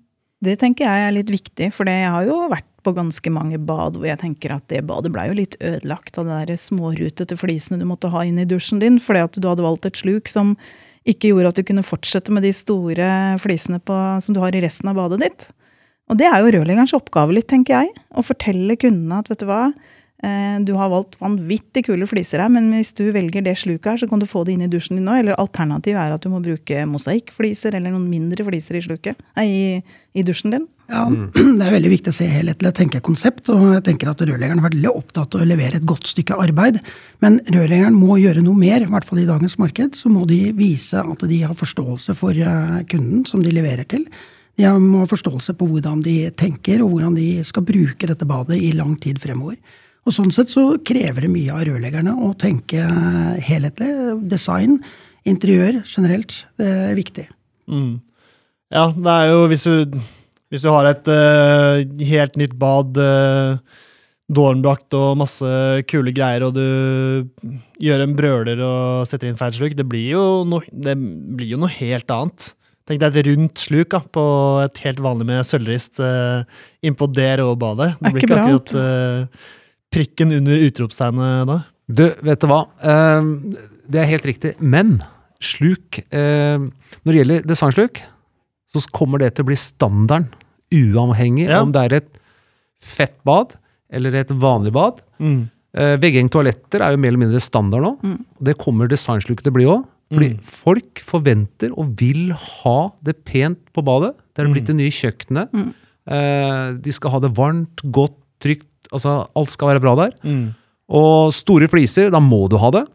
Det 0.45 0.57
tenker 0.61 0.85
jeg 0.85 1.05
er 1.05 1.13
litt 1.15 1.31
viktig, 1.31 1.69
for 1.73 1.87
jeg 1.89 2.09
har 2.11 2.25
jo 2.27 2.41
vært 2.51 2.67
på 2.85 2.93
ganske 2.93 3.31
mange 3.33 3.57
bad 3.57 3.95
hvor 3.97 4.05
jeg 4.05 4.19
tenker 4.21 4.53
at 4.53 4.65
det 4.69 4.83
badet 4.85 5.09
blei 5.13 5.29
jo 5.29 5.37
litt 5.39 5.55
ødelagt 5.63 6.19
av 6.21 6.27
de 6.27 6.41
der 6.51 6.59
smårutete 6.59 7.37
flisene 7.39 7.79
du 7.81 7.87
måtte 7.89 8.11
ha 8.13 8.25
inn 8.27 8.37
i 8.41 8.47
dusjen 8.49 8.83
din, 8.83 8.99
fordi 9.01 9.23
at 9.25 9.39
du 9.39 9.47
hadde 9.47 9.65
valgt 9.65 9.87
et 9.89 9.97
sluk 9.97 10.29
som 10.29 10.53
ikke 11.09 11.31
gjorde 11.31 11.53
at 11.53 11.59
du 11.59 11.65
kunne 11.65 11.85
fortsette 11.85 12.33
med 12.33 12.45
de 12.45 12.51
store 12.53 13.07
flisene 13.41 13.79
på, 13.79 13.95
som 14.21 14.35
du 14.35 14.41
har 14.41 14.57
i 14.57 14.61
resten 14.63 14.89
av 14.91 14.99
badet 14.99 15.21
ditt. 15.23 15.47
Og 16.09 16.19
det 16.19 16.27
er 16.29 16.41
jo 16.41 16.51
rørleggerens 16.53 16.93
oppgave 16.97 17.33
litt, 17.33 17.47
tenker 17.49 17.79
jeg. 17.79 17.93
Å 18.13 18.25
fortelle 18.25 18.77
kundene 18.77 19.21
at 19.21 19.29
vet 19.31 19.41
du 19.41 19.47
hva, 19.49 19.69
du 20.65 20.71
har 20.79 20.89
valgt 20.89 21.17
vanvittig 21.21 21.85
kule 21.87 22.07
fliser 22.09 22.41
her, 22.41 22.51
men 22.51 22.71
hvis 22.73 22.93
du 22.97 23.03
velger 23.13 23.43
det 23.45 23.57
sluket 23.59 23.91
her, 23.91 23.99
så 24.01 24.07
kan 24.09 24.21
du 24.21 24.27
få 24.29 24.45
det 24.45 24.55
inn 24.55 24.63
i 24.65 24.69
dusjen 24.71 24.99
din 24.99 25.05
nå. 25.07 25.17
Eller 25.19 25.37
alternativet 25.41 25.99
er 26.01 26.15
at 26.15 26.23
du 26.23 26.31
må 26.33 26.39
bruke 26.43 26.85
mosaikkfliser 26.89 27.75
eller 27.77 27.93
noen 27.93 28.07
mindre 28.09 28.47
fliser 28.47 28.79
i, 28.79 28.85
sluket, 28.85 29.19
nei, 29.37 29.45
i, 29.45 29.99
i 30.15 30.25
dusjen 30.25 30.55
din. 30.55 30.65
Ja, 30.91 31.07
Det 31.57 31.65
er 31.65 31.73
veldig 31.73 31.91
viktig 31.91 32.11
å 32.13 32.15
se 32.15 32.27
helhetlig 32.29 32.69
og 32.69 32.77
tenke 32.77 33.01
konsept. 33.05 33.49
og 33.49 33.73
jeg 33.73 33.85
tenker 33.87 34.11
at 34.11 34.21
Rørleggeren 34.21 34.61
vært 34.63 34.77
veldig 34.77 34.93
opptatt 34.93 35.37
av 35.37 35.45
å 35.45 35.49
levere 35.49 35.79
et 35.79 35.87
godt 35.87 36.11
stykke 36.11 36.37
arbeid. 36.41 36.79
Men 37.25 37.39
rørleggeren 37.49 37.97
må 37.97 38.19
gjøre 38.21 38.43
noe 38.45 38.59
mer, 38.59 38.85
i 38.85 38.89
hvert 38.91 39.07
fall 39.07 39.23
i 39.23 39.29
dagens 39.29 39.57
marked. 39.61 39.97
Så 39.97 40.11
må 40.13 40.27
de 40.29 40.39
vise 40.57 41.01
at 41.01 41.27
de 41.29 41.41
har 41.41 41.57
forståelse 41.57 42.17
for 42.17 42.37
eh, 42.37 42.81
kunden 42.91 43.25
som 43.29 43.43
de 43.45 43.53
leverer 43.55 43.87
til. 43.89 44.05
De 44.55 44.69
må 44.79 45.01
ha 45.01 45.09
forståelse 45.09 45.57
på 45.59 45.67
hvordan 45.67 46.03
de 46.05 46.29
tenker, 46.37 46.83
og 46.83 46.93
hvordan 46.93 47.17
de 47.17 47.29
skal 47.47 47.65
bruke 47.67 48.07
dette 48.07 48.27
badet 48.29 48.61
i 48.61 48.71
lang 48.75 48.93
tid 49.01 49.19
fremover. 49.19 49.57
Og 50.05 50.13
Sånn 50.13 50.33
sett 50.33 50.51
så 50.53 50.67
krever 50.85 51.25
det 51.25 51.31
mye 51.33 51.53
av 51.53 51.63
rørleggerne 51.65 52.13
å 52.27 52.33
tenke 52.37 52.83
helhetlig. 53.41 53.89
Design, 54.29 54.77
interiør 55.25 55.79
generelt, 55.81 56.43
det 56.61 56.67
er 56.69 56.93
viktig. 56.97 57.25
Mm. 57.65 57.95
Ja, 58.73 58.91
det 58.93 59.15
er 59.15 59.31
jo 59.31 59.47
hvis 59.49 59.65
du, 59.65 59.97
hvis 60.53 60.65
du 60.65 60.69
har 60.69 60.91
et 60.91 61.09
uh, 61.09 61.81
helt 62.05 62.37
nytt 62.37 62.53
bad, 62.61 63.01
uh, 63.01 63.81
dårnbrakt 64.29 64.93
og 64.97 65.17
masse 65.21 65.49
kule 65.89 66.13
greier, 66.13 66.45
og 66.45 66.53
du 66.53 67.49
gjør 67.81 68.05
en 68.05 68.15
brøler 68.17 68.61
og 68.65 69.09
setter 69.09 69.29
inn 69.29 69.41
feil 69.41 69.57
sluk, 69.57 69.73
det 69.77 69.87
blir 69.89 70.11
jo, 70.13 70.23
no, 70.45 70.61
det 70.69 70.95
blir 70.97 71.55
jo 71.55 71.61
noe 71.61 71.73
helt 71.79 72.13
annet. 72.13 72.51
Tenk 72.85 73.01
deg 73.01 73.17
et 73.17 73.27
rundt 73.31 73.61
sluk 73.65 73.89
da, 73.89 74.05
på 74.05 74.23
et 74.61 74.85
helt 74.85 75.01
vanlig 75.01 75.25
med 75.33 75.45
sølvrist 75.49 75.97
uh, 75.97 76.45
innpå 76.85 77.09
der 77.09 77.41
og 77.41 77.57
badet. 77.61 77.95
Det 77.97 78.13
blir 78.13 78.27
ikke 78.27 78.41
akkurat 78.43 78.75
uh, 78.77 79.53
prikken 79.95 80.33
under 80.35 80.65
utropstegnet 80.67 81.49
da? 81.49 81.61
Du, 81.85 82.05
vet 82.25 82.41
du 82.41 82.49
hva? 82.49 82.65
Uh, 82.81 83.55
det 83.89 84.01
er 84.01 84.11
helt 84.11 84.27
riktig. 84.27 84.55
Men 84.59 84.97
sluk 85.43 85.99
uh, 86.09 86.65
Når 87.03 87.09
det 87.11 87.19
gjelder 87.19 87.47
designsluk, 87.49 88.01
så 88.73 88.83
kommer 88.95 89.21
det 89.21 89.35
til 89.35 89.45
å 89.45 89.49
bli 89.51 89.59
standarden. 89.59 90.31
Uavhengig 90.75 91.45
ja. 91.47 91.61
om 91.63 91.71
det 91.71 91.83
er 91.85 91.99
et 92.01 92.23
fett 92.83 93.15
bad 93.27 93.53
eller 93.93 94.17
et 94.17 94.31
vanlig 94.33 94.73
bad. 94.75 94.99
Mm. 95.21 95.45
Uh, 95.75 95.95
Veggeng 96.01 96.31
toaletter 96.31 96.83
er 96.83 96.95
jo 96.95 97.01
mer 97.01 97.13
eller 97.13 97.23
mindre 97.27 97.43
standard 97.43 97.85
nå. 97.85 97.93
Mm. 98.03 98.17
Det 98.49 98.57
kommer 98.59 98.89
designsluket 98.91 99.45
til 99.45 99.53
å 99.53 99.59
bli 99.59 99.69
òg. 99.69 99.85
Fordi 100.13 100.29
mm. 100.35 100.41
folk 100.45 101.01
forventer 101.01 101.73
og 101.73 101.95
vil 101.99 102.29
ha 102.35 102.77
det 103.05 103.17
pent 103.25 103.61
på 103.73 103.83
badet. 103.85 104.13
Det 104.35 104.43
er 104.43 104.51
blitt 104.51 104.67
mm. 104.67 104.71
det 104.73 104.77
nye 104.81 104.93
kjøkkenet. 104.93 105.55
Mm. 105.55 105.71
Uh, 106.05 106.67
de 106.85 106.93
skal 106.93 107.15
ha 107.15 107.21
det 107.23 107.33
varmt, 107.37 107.85
godt, 107.95 108.17
trygt 108.43 108.67
altså, 108.91 109.23
alt 109.37 109.53
skal 109.53 109.73
være 109.73 109.83
bra 109.83 109.95
der. 110.03 110.13
Mm. 110.25 110.45
Og 110.95 111.33
store 111.33 111.69
fliser, 111.71 112.11
da 112.13 112.21
må 112.21 112.45
du 112.51 112.59
ha 112.61 112.71
det. 112.75 112.85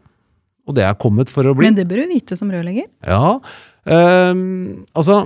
Og 0.69 0.77
det 0.77 0.85
er 0.87 0.97
kommet 1.01 1.31
for 1.33 1.47
å 1.47 1.55
bli. 1.57 1.67
Men 1.67 1.77
det 1.77 1.87
bør 1.89 2.03
du 2.03 2.13
vite 2.13 2.37
som 2.39 2.51
rørlegger. 2.53 2.87
Ja. 3.07 3.37
Um, 3.83 4.83
altså 4.93 5.25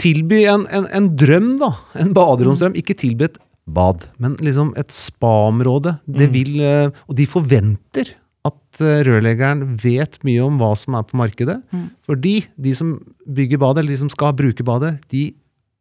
Tilby 0.00 0.44
en, 0.50 0.64
en, 0.72 0.86
en, 0.94 1.08
drøm, 1.18 1.56
da. 1.60 1.74
En 2.00 2.14
baderomsdrøm. 2.16 2.74
Ikke 2.78 2.96
tilby 2.98 3.28
et 3.28 3.36
bad, 3.70 4.06
men 4.22 4.34
liksom 4.42 4.72
et 4.80 4.90
spa-område. 4.94 5.98
Det 6.08 6.30
mm. 6.30 6.34
vil 6.34 6.62
uh, 6.62 7.04
Og 7.06 7.18
de 7.18 7.28
forventer 7.28 8.14
at 8.42 8.80
eh, 8.82 9.04
rørleggeren 9.06 9.76
vet 9.78 10.16
mye 10.26 10.42
om 10.42 10.56
hva 10.58 10.72
som 10.74 10.96
er 10.98 11.04
på 11.06 11.18
markedet. 11.20 11.60
Fordi 12.02 12.40
de 12.58 12.72
som 12.74 12.96
bygger 13.22 13.60
badet, 13.62 13.84
eller 13.84 13.94
de 13.94 14.00
som 14.00 14.10
skal 14.10 14.34
bruke 14.34 14.66
badet, 14.66 14.96
de 15.14 15.28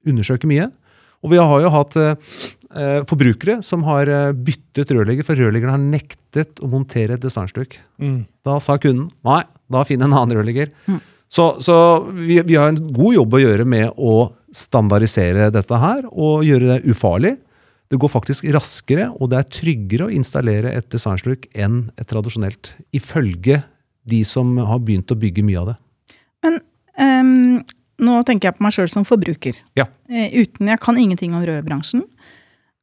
undersøker 0.05 0.49
mye. 0.49 0.67
Og 1.21 1.33
vi 1.33 1.39
har 1.41 1.63
jo 1.63 1.71
hatt 1.73 1.97
eh, 2.01 2.33
eh, 2.73 2.99
forbrukere 3.09 3.59
som 3.65 3.85
har 3.87 4.09
eh, 4.09 4.33
byttet 4.33 4.93
rørlegger, 4.95 5.25
for 5.27 5.37
rørleggeren 5.37 5.75
har 5.75 5.83
nektet 5.83 6.61
å 6.63 6.69
montere 6.71 7.17
et 7.17 7.23
designstykke. 7.23 7.81
Mm. 8.01 8.23
Da 8.47 8.57
sa 8.63 8.77
kunden 8.81 9.09
nei, 9.27 9.43
da 9.71 9.85
finn 9.87 10.01
en 10.01 10.11
annen 10.11 10.39
rørlegger. 10.39 10.73
Så, 11.31 11.53
så 11.63 11.75
vi, 12.11 12.41
vi 12.43 12.57
har 12.59 12.71
en 12.71 12.81
god 12.91 13.15
jobb 13.19 13.37
å 13.37 13.43
gjøre 13.43 13.67
med 13.69 13.93
å 13.95 14.15
standardisere 14.51 15.51
dette 15.53 15.77
her, 15.79 16.03
og 16.11 16.43
gjøre 16.43 16.73
det 16.73 16.91
ufarlig. 16.91 17.37
Det 17.91 17.99
går 17.99 18.11
faktisk 18.11 18.47
raskere, 18.55 19.09
og 19.19 19.31
det 19.31 19.39
er 19.39 19.51
tryggere 19.51 20.07
å 20.07 20.15
installere 20.15 20.73
et 20.75 20.87
designsluk 20.91 21.47
enn 21.51 21.85
et 21.99 22.07
tradisjonelt. 22.07 22.73
Ifølge 22.95 23.61
de 24.07 24.21
som 24.27 24.55
har 24.57 24.81
begynt 24.83 25.11
å 25.11 25.19
bygge 25.19 25.43
mye 25.45 25.59
av 25.61 25.71
det. 25.71 25.77
Men 26.41 26.59
ehm, 27.03 27.61
nå 28.01 28.21
tenker 28.27 28.49
jeg 28.49 28.57
på 28.57 28.65
meg 28.65 28.75
sjøl 28.75 28.89
som 28.91 29.05
forbruker. 29.07 29.57
Ja. 29.79 29.87
Eh, 30.09 30.33
uten, 30.41 30.67
Jeg 30.71 30.81
kan 30.81 30.97
ingenting 30.97 31.35
om 31.37 31.45
rødbransjen. 31.45 32.03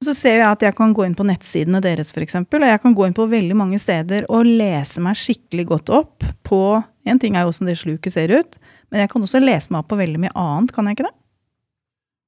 Så 0.04 0.14
ser 0.14 0.38
jeg 0.38 0.46
at 0.46 0.62
jeg 0.62 0.76
kan 0.78 0.92
gå 0.94 1.02
inn 1.08 1.16
på 1.18 1.26
nettsidene 1.26 1.80
deres, 1.82 2.12
f.eks. 2.14 2.36
Og 2.38 2.66
jeg 2.68 2.80
kan 2.84 2.94
gå 2.94 3.08
inn 3.08 3.16
på 3.16 3.26
veldig 3.26 3.56
mange 3.58 3.80
steder 3.82 4.28
og 4.30 4.46
lese 4.46 5.02
meg 5.02 5.18
skikkelig 5.18 5.66
godt 5.72 5.90
opp 5.90 6.26
på 6.46 6.62
En 7.08 7.16
ting 7.16 7.38
er 7.38 7.46
jo 7.46 7.48
åssen 7.48 7.64
det 7.64 7.78
sluket 7.80 8.12
ser 8.12 8.28
ut, 8.28 8.58
men 8.92 9.00
jeg 9.00 9.08
kan 9.08 9.22
også 9.24 9.40
lese 9.40 9.72
meg 9.72 9.80
opp 9.80 9.86
på 9.88 9.96
veldig 9.96 10.18
mye 10.20 10.32
annet, 10.36 10.74
kan 10.76 10.84
jeg 10.84 10.98
ikke 10.98 11.06
det? 11.06 11.14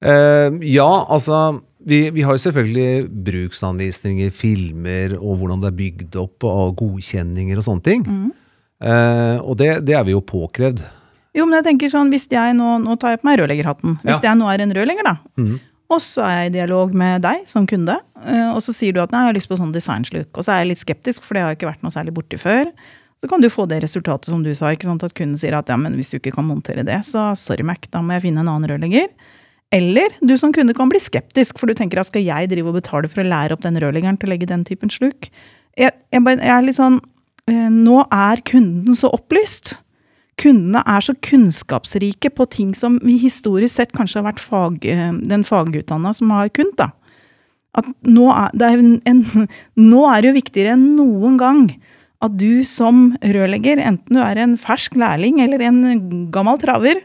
Eh, 0.09 0.55
ja, 0.73 0.89
altså 1.05 1.61
vi, 1.85 1.99
vi 2.17 2.25
har 2.25 2.33
jo 2.33 2.41
selvfølgelig 2.47 3.11
bruksanvisninger, 3.27 4.33
filmer 4.33 5.19
og 5.19 5.37
hvordan 5.41 5.61
det 5.61 5.69
er 5.69 5.77
bygd 5.83 6.17
opp, 6.21 6.47
og 6.49 6.79
godkjenninger 6.81 7.61
og 7.61 7.67
sånne 7.67 7.85
ting. 7.85 8.07
Eh, 8.81 9.37
og 9.45 9.59
det, 9.61 9.75
det 9.85 9.99
er 9.99 10.09
vi 10.09 10.17
jo 10.17 10.25
påkrevd. 10.25 10.81
Jo, 11.37 11.45
men 11.47 11.61
jeg 11.61 11.67
tenker 11.69 11.91
sånn, 11.93 12.11
hvis 12.11 12.27
jeg 12.31 12.55
nå, 12.59 12.79
nå 12.83 12.97
tar 12.99 13.15
jeg 13.15 13.21
på 13.23 13.29
meg 13.31 13.39
rørleggerhatten. 13.39 13.99
Hvis 14.03 14.19
Ja. 14.23 14.31
jeg 14.31 14.39
nå 14.41 14.49
er 14.51 14.61
en 14.65 14.73
rørlegger, 14.75 15.05
da, 15.05 15.17
Mm. 15.39 15.61
og 15.91 16.01
så 16.01 16.23
er 16.27 16.35
jeg 16.43 16.51
i 16.51 16.57
dialog 16.59 16.93
med 16.95 17.23
deg 17.23 17.47
som 17.47 17.67
kunde, 17.67 17.99
eh, 18.27 18.51
og 18.53 18.59
så 18.61 18.75
sier 18.75 18.93
du 18.93 19.01
at 19.01 19.13
nei, 19.13 19.21
jeg 19.27 19.35
har 19.35 19.39
lyst 19.39 19.49
på 19.49 19.59
sånn 19.59 19.73
designsluk, 19.73 20.27
og 20.35 20.43
så 20.45 20.53
er 20.53 20.65
jeg 20.65 20.69
litt 20.75 20.79
skeptisk, 20.85 21.23
for 21.23 21.35
det 21.35 21.43
har 21.43 21.55
jeg 21.55 21.59
ikke 21.59 21.73
vært 21.73 21.83
noe 21.83 21.91
særlig 21.95 22.13
borti 22.15 22.37
før. 22.39 22.73
Så 23.23 23.29
kan 23.29 23.41
du 23.41 23.49
få 23.49 23.69
det 23.69 23.83
resultatet 23.83 24.25
som 24.27 24.43
du 24.43 24.53
sa, 24.55 24.67
ikke 24.75 24.85
sant? 24.89 25.05
at 25.05 25.15
kunden 25.15 25.37
sier 25.37 25.53
at 25.57 25.67
ja, 25.69 25.77
men 25.77 25.95
hvis 25.95 26.11
du 26.11 26.19
ikke 26.19 26.33
kan 26.35 26.47
montere 26.49 26.83
det, 26.85 27.03
så 27.05 27.37
sorry 27.37 27.63
Mac, 27.63 27.79
da 27.93 28.01
må 28.01 28.13
jeg 28.19 28.23
finne 28.23 28.41
en 28.41 28.49
annen 28.49 28.69
rørlegger. 28.71 29.09
Eller 29.71 30.09
du 30.25 30.37
som 30.37 30.53
kunde 30.53 30.75
kan 30.75 30.89
bli 30.89 30.99
skeptisk, 30.99 31.59
for 31.61 31.67
du 31.67 31.75
tenker 31.75 32.01
at 32.01 32.07
skal 32.07 32.25
jeg 32.25 32.49
drive 32.49 32.67
og 32.73 32.83
betale 32.83 33.09
for 33.09 33.23
å 33.23 33.29
lære 33.29 33.53
opp 33.53 33.61
den 33.61 33.77
rørleggeren 33.77 34.19
til 34.19 34.29
å 34.29 34.33
legge 34.33 34.47
den 34.49 34.65
typen 34.65 34.89
sluk? 34.91 35.29
Jeg, 35.79 35.93
jeg, 36.11 36.25
jeg 36.25 36.49
er 36.49 36.63
litt 36.67 36.75
sånn, 36.77 36.99
eh, 37.47 37.69
nå 37.71 38.01
er 38.11 38.41
kunden 38.43 38.97
så 38.99 39.13
opplyst 39.13 39.77
kundene 40.41 40.83
er 40.89 41.05
så 41.05 41.15
kunnskapsrike 41.27 42.33
på 42.35 42.47
ting 42.53 42.73
som 42.79 42.99
vi 43.05 43.19
historisk 43.21 43.77
sett 43.77 43.95
kanskje 43.97 44.21
har 44.21 44.31
vært 44.31 44.43
fag, 44.43 44.81
eh, 44.89 45.13
den 45.31 45.45
fagutdanna 45.47 46.15
som 46.17 46.33
har 46.35 46.49
kunnet. 46.49 46.77
da. 46.81 46.91
At 47.79 47.87
nå 48.03 48.27
er, 48.33 48.51
det 48.57 48.67
er 48.67 48.83
en, 49.13 49.25
nå 49.93 50.05
er 50.11 50.21
det 50.21 50.31
jo 50.31 50.39
viktigere 50.41 50.75
enn 50.75 50.97
noen 50.99 51.39
gang 51.41 51.65
at 52.21 52.37
du 52.37 52.65
som 52.69 53.15
rørlegger, 53.23 53.81
enten 53.81 54.19
du 54.19 54.21
er 54.21 54.41
en 54.43 54.57
fersk 54.61 54.97
lærling 55.01 55.41
eller 55.41 55.63
en 55.65 56.29
gammel 56.33 56.59
traver, 56.61 57.01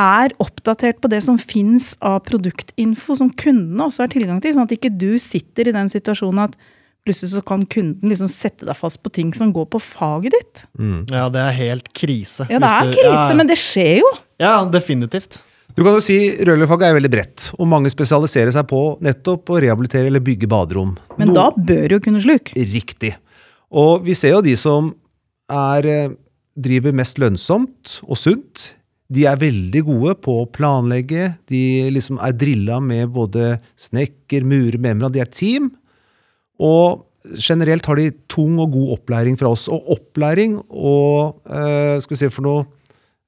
er 0.00 0.32
oppdatert 0.42 0.98
på 1.02 1.10
det 1.12 1.20
som 1.22 1.36
fins 1.38 1.92
av 2.02 2.22
produktinfo 2.26 3.14
som 3.18 3.30
kundene 3.30 3.86
også 3.86 4.04
har 4.04 4.14
tilgang 4.14 4.40
til. 4.42 4.56
Sånn 4.56 4.66
at 4.66 4.74
ikke 4.74 4.90
du 4.90 5.14
sitter 5.22 5.70
i 5.70 5.74
den 5.76 5.90
situasjonen 5.92 6.48
at 6.48 6.56
plutselig 7.04 7.34
så 7.34 7.42
kan 7.44 7.62
kunden 7.68 8.08
liksom 8.10 8.28
sette 8.32 8.64
deg 8.66 8.76
fast 8.78 9.02
på 9.04 9.10
ting 9.12 9.32
som 9.36 9.52
går 9.52 9.66
på 9.74 9.80
faget 9.82 10.32
ditt. 10.32 10.62
Ja, 11.12 11.26
det 11.32 11.40
er 11.42 11.56
helt 11.58 11.90
krise. 11.96 12.46
Ja, 12.48 12.58
det 12.58 12.68
hvis 12.68 12.76
er 12.80 12.86
du- 12.90 12.96
krise, 12.98 13.28
ja, 13.30 13.34
men 13.36 13.46
det 13.50 13.58
skjer 13.60 13.98
jo. 14.00 14.12
Ja, 14.40 14.54
definitivt. 14.64 15.42
Du 15.76 15.82
kan 15.82 15.92
jo 15.96 16.00
si 16.00 16.16
Rørleggerfaget 16.38 16.86
er 16.86 16.94
veldig 17.00 17.10
bredt, 17.10 17.44
og 17.58 17.66
mange 17.66 17.90
spesialiserer 17.90 18.52
seg 18.54 18.66
på 18.70 18.80
nettopp 19.02 19.44
å 19.50 19.60
rehabilitere 19.60 20.06
eller 20.06 20.20
bygge 20.20 20.46
baderom. 20.48 20.96
Men 21.18 21.28
No- 21.28 21.34
da 21.34 21.50
bør 21.50 21.88
du 21.88 21.94
jo 21.96 22.00
kunne 22.00 22.20
sluk. 22.22 22.52
Riktig. 22.54 23.14
Og 23.72 24.04
vi 24.04 24.14
ser 24.14 24.30
jo 24.36 24.40
de 24.40 24.54
som 24.56 24.94
er, 25.50 25.86
eh, 25.86 26.08
driver 26.56 26.92
mest 26.92 27.16
lønnsomt 27.18 28.00
og 28.08 28.16
sunt. 28.16 28.70
De 29.10 29.26
er 29.26 29.36
veldig 29.36 29.84
gode 29.84 30.14
på 30.22 30.46
å 30.46 30.50
planlegge. 30.50 31.36
De 31.48 31.90
liksom 31.90 32.18
er 32.22 32.32
drilla 32.32 32.80
med 32.80 33.12
både 33.12 33.58
snekker, 33.76 34.42
murer, 34.44 34.78
memra. 34.78 35.10
De 35.10 35.20
er 35.20 35.26
team. 35.26 35.72
Og 36.62 37.04
generelt 37.40 37.86
har 37.88 37.98
de 37.98 38.10
tung 38.30 38.58
og 38.62 38.74
god 38.74 38.98
opplæring 38.98 39.38
fra 39.40 39.50
oss. 39.54 39.66
Og 39.72 39.86
opplæring 39.96 40.58
og 40.68 41.40
eh, 41.48 41.96
skal 42.04 42.14
vi 42.14 42.20
se 42.20 42.30
for 42.32 42.44
noe 42.46 42.66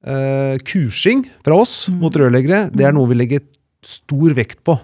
eh, 0.06 0.58
kursing 0.66 1.24
fra 1.46 1.58
oss 1.62 1.86
mot 2.02 2.14
rørleggere, 2.14 2.68
det 2.74 2.86
er 2.86 2.94
noe 2.96 3.08
vi 3.10 3.18
legger 3.18 3.44
stor 3.86 4.34
vekt 4.36 4.62
på. 4.66 4.76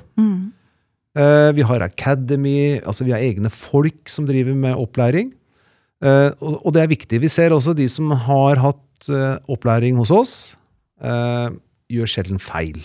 Eh, 1.13 1.51
vi 1.59 1.67
har 1.69 1.85
Academy, 1.85 2.81
altså 2.81 3.05
vi 3.05 3.13
har 3.13 3.21
egne 3.21 3.51
folk 3.53 4.09
som 4.09 4.27
driver 4.29 4.57
med 4.57 4.79
opplæring. 4.81 5.33
Eh, 6.03 6.31
og, 6.41 6.57
og 6.67 6.75
det 6.75 6.83
er 6.83 6.91
viktig. 6.95 7.21
Vi 7.23 7.31
ser 7.31 7.55
også 7.55 7.77
de 7.77 7.87
som 7.91 8.11
har 8.11 8.63
hatt 8.63 9.13
eh, 9.13 9.37
opplæring 9.53 9.99
hos 10.01 10.11
oss, 10.15 10.35
eh, 11.03 11.53
gjør 11.93 12.11
sjelden 12.11 12.41
feil. 12.43 12.81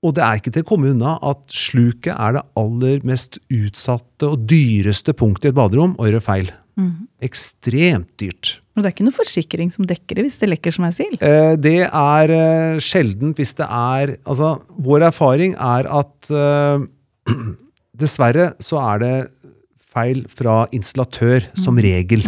Og 0.00 0.14
det 0.16 0.24
er 0.24 0.38
ikke 0.40 0.52
til 0.54 0.64
å 0.64 0.68
komme 0.70 0.90
unna 0.94 1.18
at 1.28 1.42
sluket 1.52 2.14
er 2.14 2.38
det 2.38 2.46
aller 2.56 3.02
mest 3.08 3.36
utsatte 3.52 4.30
og 4.32 4.46
dyreste 4.48 5.12
punktet 5.16 5.50
i 5.50 5.52
et 5.52 5.58
baderom 5.58 5.92
å 6.00 6.08
gjøre 6.08 6.24
feil. 6.24 6.52
Ekstremt 7.20 8.08
dyrt. 8.20 8.54
Og 8.72 8.80
det 8.80 8.88
er 8.88 8.94
ikke 8.94 9.04
noe 9.04 9.16
forsikring 9.16 9.72
som 9.74 9.84
dekker 9.88 10.16
det 10.16 10.24
hvis 10.24 10.38
det 10.40 10.48
lekker 10.48 10.72
som 10.72 10.86
ei 10.88 10.94
sild. 10.96 11.18
Eh, 11.20 11.52
det 11.60 11.82
er 11.84 12.32
eh, 12.32 12.78
sjeldent 12.80 13.40
hvis 13.40 13.52
det 13.58 13.66
er 13.66 14.14
Altså, 14.24 14.54
vår 14.80 15.04
erfaring 15.10 15.56
er 15.60 15.88
at 16.00 16.30
eh, 16.32 16.86
dessverre 18.00 18.54
så 18.64 18.80
er 18.86 19.04
det 19.04 19.14
feil 19.90 20.22
fra 20.32 20.62
installatør 20.72 21.50
som 21.58 21.76
regel. 21.82 22.24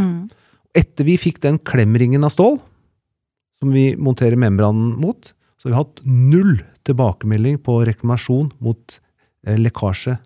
Etter 0.77 1.07
vi 1.07 1.15
fikk 1.21 1.39
den 1.45 1.61
klemringen 1.63 2.27
av 2.27 2.33
stål, 2.35 2.59
som 3.63 3.73
vi 3.73 3.93
monterer 3.95 4.37
membranen 4.41 4.97
mot, 4.99 5.31
så 5.57 5.69
har 5.69 5.73
vi 5.73 5.79
hatt 5.79 6.03
null 6.03 6.57
tilbakemelding 6.89 7.59
på 7.65 7.81
reklamasjon 7.89 8.51
mot 8.63 8.99
eh, 9.47 9.57
lekkasje 9.59 10.19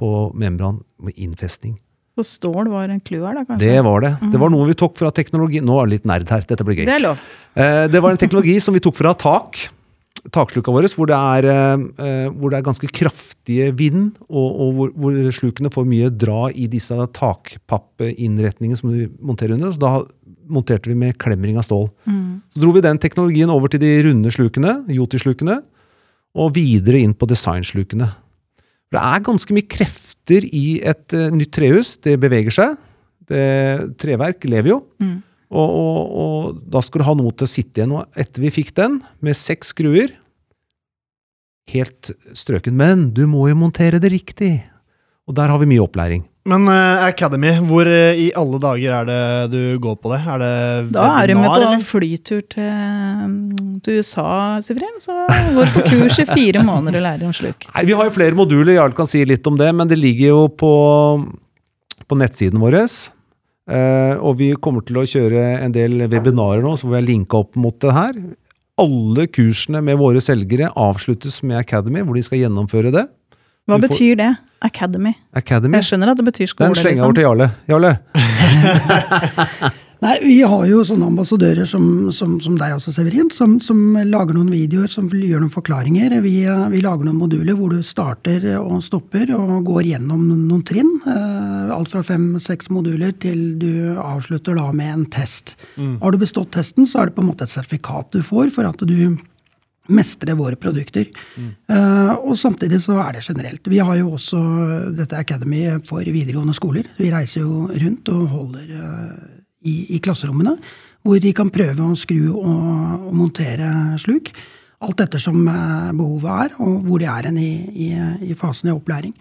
på 0.00 0.10
membran 0.34 0.80
med 1.02 1.16
innfestning. 1.20 1.76
Så 2.16 2.24
stål 2.26 2.68
var 2.72 2.90
en 2.90 3.00
clou 3.00 3.22
her, 3.24 3.36
da, 3.38 3.44
kanskje? 3.46 3.64
Det 3.64 3.82
var 3.86 4.02
det. 4.04 4.14
Det 4.32 4.38
var 4.42 4.50
noe 4.52 4.66
vi 4.68 4.74
tok 4.76 4.96
fra 4.98 5.12
teknologi 5.14 5.60
Nå 5.64 5.76
er 5.78 5.86
det 5.86 5.94
litt 5.98 6.08
nerd 6.10 6.28
her, 6.32 6.42
dette 6.48 6.64
blir 6.66 6.80
gøy. 6.80 6.86
Det 6.88 6.96
er 6.98 7.04
lov. 7.04 7.20
Eh, 7.54 7.84
Det 7.92 8.00
var 8.02 8.10
en 8.16 8.20
teknologi 8.20 8.56
som 8.60 8.74
vi 8.74 8.82
tok 8.82 8.96
fra 8.98 9.12
tak, 9.14 9.60
taksluka 10.34 10.72
våre, 10.74 10.90
hvor 10.92 11.08
det 11.08 11.16
er, 11.16 11.46
eh, 11.48 12.26
hvor 12.34 12.50
det 12.52 12.58
er 12.58 12.66
ganske 12.66 12.90
kraftige 12.92 13.70
vind, 13.78 14.10
og, 14.28 14.48
og 14.50 14.74
hvor, 14.76 14.90
hvor 15.00 15.30
slukene 15.32 15.70
får 15.72 15.86
mye 15.88 16.10
dra 16.12 16.50
i 16.50 16.66
disse 16.68 16.98
takpappinnretningene 17.70 18.76
som 18.78 18.90
vi 18.92 19.06
monterer 19.20 19.54
under. 19.56 19.72
Så 19.72 19.80
da 19.80 19.94
monterte 20.50 20.90
vi 20.90 20.98
med 20.98 21.16
klemring 21.22 21.56
av 21.60 21.64
stål. 21.68 21.88
Så 22.04 22.60
dro 22.60 22.72
vi 22.74 22.82
den 22.84 22.98
teknologien 23.00 23.50
over 23.52 23.70
til 23.70 23.80
de 23.82 23.92
runde 24.08 24.32
slukene, 24.34 24.80
Yoti-slukene, 24.90 25.60
og 26.36 26.54
videre 26.56 27.00
inn 27.02 27.14
på 27.16 27.28
designslukene. 27.30 28.10
For 28.90 28.98
Det 28.98 29.02
er 29.06 29.26
ganske 29.26 29.56
mye 29.56 29.70
krefter 29.70 30.46
i 30.46 30.80
et 30.86 31.16
uh, 31.16 31.28
nytt 31.34 31.52
trehus. 31.54 31.96
Det 32.02 32.16
beveger 32.22 32.54
seg. 32.54 32.78
Det, 33.30 33.42
treverk 34.02 34.46
lever 34.50 34.72
jo. 34.72 34.80
Og, 35.50 35.68
og, 35.68 36.00
og 36.22 36.58
da 36.70 36.82
skal 36.82 37.02
du 37.02 37.06
ha 37.08 37.14
noe 37.18 37.34
til 37.34 37.46
å 37.46 37.50
sitte 37.50 37.80
igjen. 37.80 37.94
Og 37.98 38.18
etter 38.18 38.42
vi 38.42 38.52
fikk 38.54 38.74
den, 38.78 39.00
med 39.22 39.38
seks 39.38 39.74
skruer 39.74 40.16
Helt 41.70 42.08
strøken. 42.34 42.74
Men 42.74 43.10
du 43.14 43.28
må 43.30 43.44
jo 43.46 43.54
montere 43.60 44.00
det 44.02 44.10
riktig. 44.10 44.56
Og 45.28 45.36
der 45.36 45.52
har 45.52 45.60
vi 45.60 45.68
mye 45.70 45.84
opplæring. 45.84 46.24
Men 46.48 46.64
uh, 46.64 47.04
Academy, 47.04 47.52
hvor 47.68 47.84
uh, 47.84 48.16
i 48.16 48.30
alle 48.38 48.58
dager 48.62 48.94
er 48.96 49.04
det 49.06 49.20
du 49.52 49.62
går 49.82 49.98
på 50.00 50.10
det? 50.14 50.20
Er 50.24 50.40
det 50.40 50.54
Da 50.96 51.04
er 51.20 51.28
du 51.28 51.34
med 51.36 51.50
på 51.50 51.58
eller? 51.58 51.84
flytur 51.84 52.40
til, 52.48 52.70
mm, 53.28 53.76
til 53.84 54.00
USA, 54.00 54.56
Sifrin. 54.64 54.96
Så 55.02 55.14
går 55.28 55.70
på 55.76 55.84
kurs 55.92 56.18
i 56.22 56.26
fire 56.30 56.64
måneder 56.64 56.98
og 57.02 57.06
lærer 57.06 57.28
om 57.28 57.36
sluk. 57.36 57.68
Nei, 57.74 57.84
Vi 57.84 57.94
har 57.98 58.08
jo 58.08 58.16
flere 58.16 58.38
moduler, 58.38 58.72
Jarl 58.78 58.96
kan 58.96 59.10
si 59.10 59.22
litt 59.28 59.46
om 59.46 59.60
det, 59.60 59.68
men 59.76 59.90
det 59.90 60.00
ligger 60.00 60.32
jo 60.32 60.42
på, 60.48 60.72
på 62.08 62.18
nettsiden 62.18 62.62
vår. 62.62 62.80
Uh, 63.70 64.16
og 64.24 64.40
vi 64.40 64.54
kommer 64.58 64.82
til 64.82 64.98
å 64.98 65.06
kjøre 65.06 65.60
en 65.60 65.76
del 65.76 66.08
webinarer 66.08 66.64
nå, 66.64 66.74
så 66.80 66.88
vi 66.88 66.96
har 66.98 67.06
linka 67.06 67.44
opp 67.44 67.54
mot 67.60 67.76
det 67.84 67.94
her. 67.94 68.16
Alle 68.80 69.28
kursene 69.28 69.84
med 69.84 70.00
våre 70.00 70.24
selgere 70.24 70.72
avsluttes 70.72 71.42
med 71.44 71.60
Academy, 71.60 72.00
hvor 72.00 72.16
de 72.16 72.24
skal 72.24 72.46
gjennomføre 72.46 72.96
det. 72.96 73.06
Hva 73.70 73.80
får- 73.80 73.88
betyr 73.88 74.16
det? 74.20 74.30
Academy. 74.60 75.14
Academy. 75.32 75.78
Jeg 75.80 75.88
skjønner 75.88 76.10
at 76.12 76.18
det 76.20 76.26
betyr 76.26 76.50
skole, 76.50 76.68
Den 76.68 76.74
slenger 76.76 76.90
jeg 76.90 76.98
liksom. 76.98 77.06
over 77.06 77.14
til 77.16 77.24
Jarle. 77.24 77.46
Jarle? 77.70 77.92
Nei, 80.00 80.14
Vi 80.22 80.38
har 80.48 80.62
jo 80.64 80.80
sånne 80.84 81.10
ambassadører 81.10 81.66
som, 81.68 82.08
som, 82.16 82.38
som 82.40 82.54
deg 82.56 82.72
også, 82.72 82.92
Severin, 82.96 83.28
som, 83.34 83.58
som, 83.60 83.98
lager 84.08 84.32
noen 84.36 84.48
videoer, 84.52 84.88
som 84.88 85.10
gjør 85.12 85.42
noen 85.42 85.52
forklaringer. 85.52 86.14
Vi, 86.24 86.32
vi, 86.72 86.80
lager 86.80 87.04
noen 87.04 87.18
moduler 87.20 87.58
hvor 87.58 87.74
du 87.74 87.82
starter 87.84 88.46
og 88.56 88.80
stopper 88.84 89.34
og 89.36 89.68
går 89.68 89.90
gjennom 89.90 90.22
noen 90.30 90.64
trinn. 90.64 90.88
Eh, 91.04 91.74
alt 91.76 91.92
fra 91.92 92.00
fem-seks 92.06 92.72
moduler 92.72 93.12
til 93.20 93.58
du 93.60 93.92
avslutter 94.00 94.56
da 94.56 94.70
med 94.72 94.94
en 94.94 95.04
test. 95.12 95.58
Mm. 95.76 95.98
Har 96.00 96.16
du 96.16 96.22
bestått 96.24 96.54
testen, 96.56 96.88
så 96.88 97.02
er 97.02 97.10
det 97.10 97.18
på 97.18 97.24
en 97.24 97.32
måte 97.34 97.44
et 97.44 97.52
sertifikat 97.52 98.16
du 98.16 98.24
får 98.24 98.54
for 98.56 98.72
at 98.72 98.80
du 98.80 98.96
mestre 99.94 100.34
våre 100.38 100.58
produkter. 100.60 101.08
Mm. 101.36 101.50
Uh, 101.70 102.12
og 102.30 102.38
samtidig 102.38 102.80
så 102.84 102.98
er 103.02 103.16
det 103.16 103.24
generelt. 103.26 103.66
Vi 103.70 103.80
har 103.82 103.98
jo 103.98 104.14
også 104.16 104.40
dette 104.96 105.18
Academy 105.18 105.64
for 105.88 106.04
videregående 106.04 106.54
skoler. 106.56 106.88
Vi 106.98 107.10
reiser 107.12 107.44
jo 107.44 107.66
rundt 107.68 108.12
og 108.12 108.28
holder 108.34 108.70
uh, 108.76 109.16
i, 109.66 109.96
i, 109.96 110.00
klasserommene, 110.02 110.54
hvor 111.04 111.20
de 111.20 111.34
kan 111.36 111.52
prøve 111.52 111.84
å 111.84 111.98
skru 111.98 112.30
og, 112.32 113.08
og 113.08 113.16
montere 113.16 113.98
sluk. 114.00 114.32
Alt 114.80 115.02
ettersom 115.04 115.42
uh, 115.48 115.90
behovet 115.96 116.30
er, 116.46 116.54
og 116.64 116.86
hvor 116.86 117.02
de 117.02 117.10
er 117.10 117.32
i, 117.34 117.50
i, 117.88 117.90
i, 118.30 118.38
fasen 118.38 118.70
i 118.70 118.76
opplæring. 118.76 119.16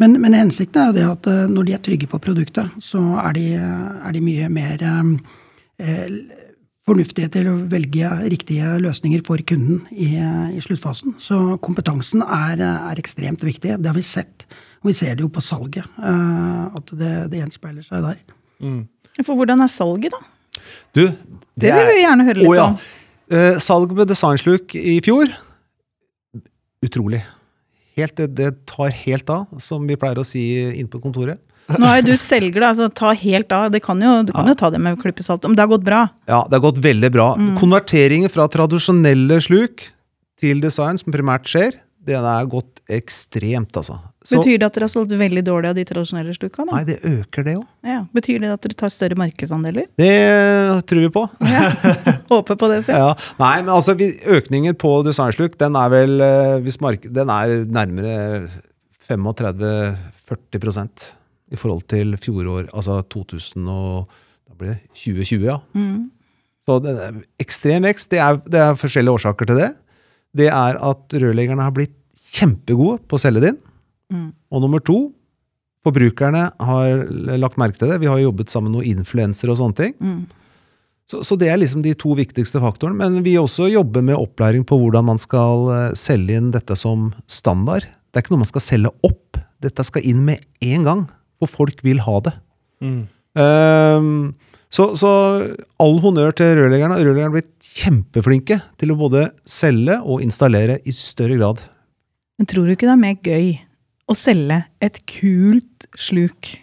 Men, 0.00 0.16
men, 0.22 0.32
hensikten 0.32 0.80
er 0.80 0.86
jo 0.88 0.96
det 0.96 1.08
at 1.10 1.26
når 1.52 1.66
de 1.66 1.72
er 1.76 1.82
trygge 1.84 2.06
på 2.08 2.22
produktet, 2.24 2.70
så 2.80 3.02
er 3.20 3.34
de, 3.36 3.48
er 3.60 4.14
de 4.16 4.22
mye 4.24 4.46
mer 4.48 4.84
fornuftige 6.90 7.30
til 7.32 7.48
å 7.50 7.56
velge 7.70 8.10
riktige 8.32 8.74
løsninger 8.82 9.22
for 9.26 9.42
kunden 9.46 9.84
i, 9.94 10.12
i 10.56 10.62
sluttfasen. 10.64 11.16
Så 11.22 11.38
kompetansen 11.64 12.24
er, 12.26 12.60
er, 12.60 13.00
ekstremt 13.00 13.44
viktig. 13.46 13.76
Det 13.78 13.90
har 13.90 13.96
vi 13.96 14.06
sett. 14.06 14.46
Og 14.82 14.90
vi 14.90 14.96
ser 14.98 15.16
det 15.16 15.24
jo 15.24 15.30
på 15.32 15.42
salget, 15.44 15.86
uh, 16.00 16.70
at 16.76 16.94
det, 16.96 17.12
det, 17.32 17.42
gjenspeiler 17.42 17.86
seg 17.86 18.06
der. 18.06 18.22
Mm. 18.64 18.82
For 19.20 19.36
hvordan 19.36 19.62
er 19.62 19.70
salget, 19.70 20.16
da? 20.16 20.64
Du, 20.96 21.04
det, 21.04 21.68
det 21.68 21.76
vil 21.76 21.92
vi 21.92 22.00
gjerne 22.02 22.26
høre 22.26 22.42
litt 22.42 22.50
å, 22.50 22.56
ja. 22.56 22.66
om. 22.70 22.80
Uh, 23.30 23.60
salg 23.62 23.92
med 23.94 24.10
designsluk 24.10 24.74
i 24.74 24.98
fjor 25.04 25.30
utrolig. 26.84 27.20
Helt, 27.98 28.16
det, 28.16 28.30
det 28.38 28.50
tar 28.70 28.92
helt 29.02 29.30
av, 29.32 29.60
som 29.62 29.84
vi 29.88 29.98
pleier 30.00 30.20
å 30.20 30.26
si 30.26 30.44
inne 30.70 30.88
på 30.90 31.02
kontoret. 31.02 31.40
Nå 31.78 31.86
er 31.86 32.00
jo 32.00 32.10
du 32.10 32.20
selger, 32.20 32.64
da, 32.64 32.72
så 32.76 32.88
ta 32.88 33.12
helt 33.16 33.52
av. 33.54 33.76
Kan 33.84 34.02
jo, 34.02 34.16
du 34.26 34.34
kan 34.34 34.48
ja. 34.48 34.54
jo 34.54 34.60
ta 34.62 34.72
det 34.74 34.80
med 34.82 34.98
klippesalt. 35.02 35.46
Om 35.46 35.54
det 35.56 35.64
har 35.64 35.70
gått 35.70 35.86
bra? 35.86 36.06
Ja, 36.30 36.42
det 36.48 36.58
har 36.58 36.66
gått 36.66 36.82
veldig 36.84 37.12
bra. 37.14 37.30
Mm. 37.38 37.54
Konverteringer 37.60 38.32
fra 38.32 38.48
tradisjonelle 38.50 39.40
sluk 39.44 39.86
til 40.40 40.62
design, 40.64 40.98
som 41.00 41.14
primært 41.14 41.48
skjer, 41.50 41.78
det 42.06 42.16
er 42.16 42.46
gått 42.48 42.80
ekstremt, 42.90 43.76
altså. 43.76 43.98
Så, 44.24 44.36
Betyr 44.36 44.58
det 44.60 44.66
at 44.66 44.74
dere 44.76 44.84
har 44.84 44.90
solgt 44.92 45.12
veldig 45.16 45.42
dårlig 45.44 45.68
av 45.70 45.76
de 45.78 45.84
tradisjonelle 45.88 46.34
sluka? 46.36 46.64
Da? 46.64 46.74
Nei, 46.74 46.82
det 46.88 46.96
øker 47.08 47.44
det 47.46 47.54
jo. 47.54 47.62
Ja. 47.88 48.00
Betyr 48.16 48.42
det 48.42 48.50
at 48.52 48.62
dere 48.66 48.76
tar 48.82 48.90
større 48.92 49.16
markedsandeler? 49.20 49.84
Det 50.00 50.10
tror 50.90 51.00
vi 51.06 51.10
på. 51.14 51.22
Ja. 51.48 51.62
Håper 52.32 52.54
på 52.60 52.66
det, 52.72 52.80
selv. 52.88 52.98
Ja. 53.00 53.14
Nei, 53.40 53.54
men 53.62 53.70
altså, 53.72 53.92
økningen 54.36 54.74
på 54.80 54.90
designsluk, 55.06 55.52
den 55.60 55.74
er 55.80 55.88
vel 55.92 56.12
eh, 56.24 57.00
den 57.08 57.28
er 57.32 57.46
nærmere 57.80 58.14
35-40 59.08 61.10
i 61.50 61.58
forhold 61.58 61.84
til 61.90 62.14
fjorår, 62.20 62.70
altså 62.70 63.00
2000 63.10 63.68
og, 63.70 64.10
da 64.48 64.58
blir 64.58 64.74
det 64.74 64.80
2020, 64.94 65.46
ja. 65.48 65.58
Mm. 65.74 66.10
Så 66.68 66.76
det 66.84 66.96
ekstrem 67.42 67.86
vekst. 67.88 68.10
Det 68.12 68.20
er, 68.22 68.38
det 68.46 68.60
er, 68.62 68.76
forskjellige 68.78 69.16
årsaker 69.18 69.48
til 69.50 69.58
det. 69.58 69.70
Det 70.36 70.50
er 70.52 70.78
at 70.78 71.16
rørleggerne 71.22 71.64
har 71.66 71.74
blitt 71.74 71.96
kjempegode 72.30 73.00
på 73.10 73.18
å 73.18 73.22
selge 73.22 73.42
det 73.42 73.54
inn. 73.54 73.62
Mm. 74.14 74.28
Og 74.54 74.62
nummer 74.62 74.82
to, 74.84 74.98
forbrukerne 75.86 76.50
har 76.60 77.06
lagt 77.40 77.58
merke 77.58 77.80
til 77.80 77.90
det. 77.90 78.02
Vi 78.02 78.10
har 78.10 78.20
jobbet 78.22 78.52
sammen 78.52 78.70
med 78.70 78.78
noen 78.80 79.00
influensere 79.00 79.54
og 79.54 79.58
sånne 79.62 79.78
ting. 79.80 79.96
Mm. 79.98 80.20
Så, 81.10 81.24
så, 81.26 81.34
det 81.34 81.48
er 81.50 81.58
liksom 81.58 81.82
de 81.82 81.96
to 81.98 82.14
viktigste 82.14 82.60
faktorene. 82.62 83.00
Men 83.00 83.24
vi 83.26 83.34
også 83.40 83.66
jobber 83.72 84.04
med 84.06 84.20
opplæring 84.20 84.62
på 84.68 84.78
hvordan 84.78 85.08
man 85.08 85.18
skal 85.18 85.70
eh, 85.74 85.86
selge 85.98 86.36
inn 86.38 86.52
dette 86.54 86.76
som 86.78 87.08
standard. 87.26 87.88
Det 88.10 88.20
er 88.20 88.22
ikke 88.22 88.36
noe 88.36 88.44
man 88.44 88.52
skal 88.52 88.62
selge 88.62 88.92
opp. 89.06 89.40
Dette 89.64 89.82
skal 89.86 90.06
inn 90.06 90.22
med 90.28 90.44
en 90.62 90.86
gang 90.86 91.02
for 91.40 91.50
folk 91.50 91.82
vil 91.86 92.02
ha 92.04 92.20
det. 92.28 92.34
Mm. 92.84 93.02
Um, 93.40 94.12
så, 94.70 94.92
så, 94.98 95.10
all 95.82 95.98
honnør 96.02 96.34
til 96.38 96.54
rørleggerne. 96.60 97.00
Rørleggerne 97.00 97.28
har 97.30 97.34
blitt 97.34 97.70
kjempeflinke 97.80 98.60
til 98.80 98.92
å 98.92 98.98
både 99.00 99.28
selge 99.48 99.98
og 100.04 100.22
installere 100.24 100.78
i 100.86 100.94
større 100.94 101.38
grad. 101.40 101.62
Men 102.38 102.48
tror 102.50 102.66
du 102.66 102.74
ikke 102.74 102.86
det 102.88 102.94
er 102.94 103.02
mer 103.02 103.18
gøy 103.18 103.50
å 104.10 104.16
selge 104.18 104.62
et 104.82 104.98
kult 105.10 105.86
sluk 105.98 106.54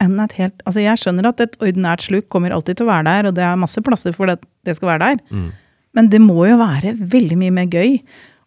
enn 0.00 0.16
et 0.22 0.32
helt 0.38 0.62
Altså, 0.64 0.80
jeg 0.80 1.00
skjønner 1.02 1.28
at 1.28 1.42
et 1.44 1.58
ordinært 1.60 2.06
sluk 2.06 2.30
kommer 2.32 2.54
alltid 2.54 2.78
til 2.78 2.88
å 2.88 2.92
være 2.92 3.08
der, 3.10 3.28
og 3.28 3.36
det 3.36 3.44
er 3.44 3.60
masse 3.60 3.82
plasser 3.84 4.14
for 4.16 4.32
at 4.32 4.42
det 4.66 4.78
skal 4.78 4.94
være 4.94 5.10
der. 5.10 5.20
Mm. 5.28 5.50
Men 5.98 6.08
det 6.12 6.20
må 6.22 6.44
jo 6.46 6.58
være 6.60 6.94
veldig 6.98 7.36
mye 7.40 7.54
mer 7.54 7.70
gøy 7.70 7.98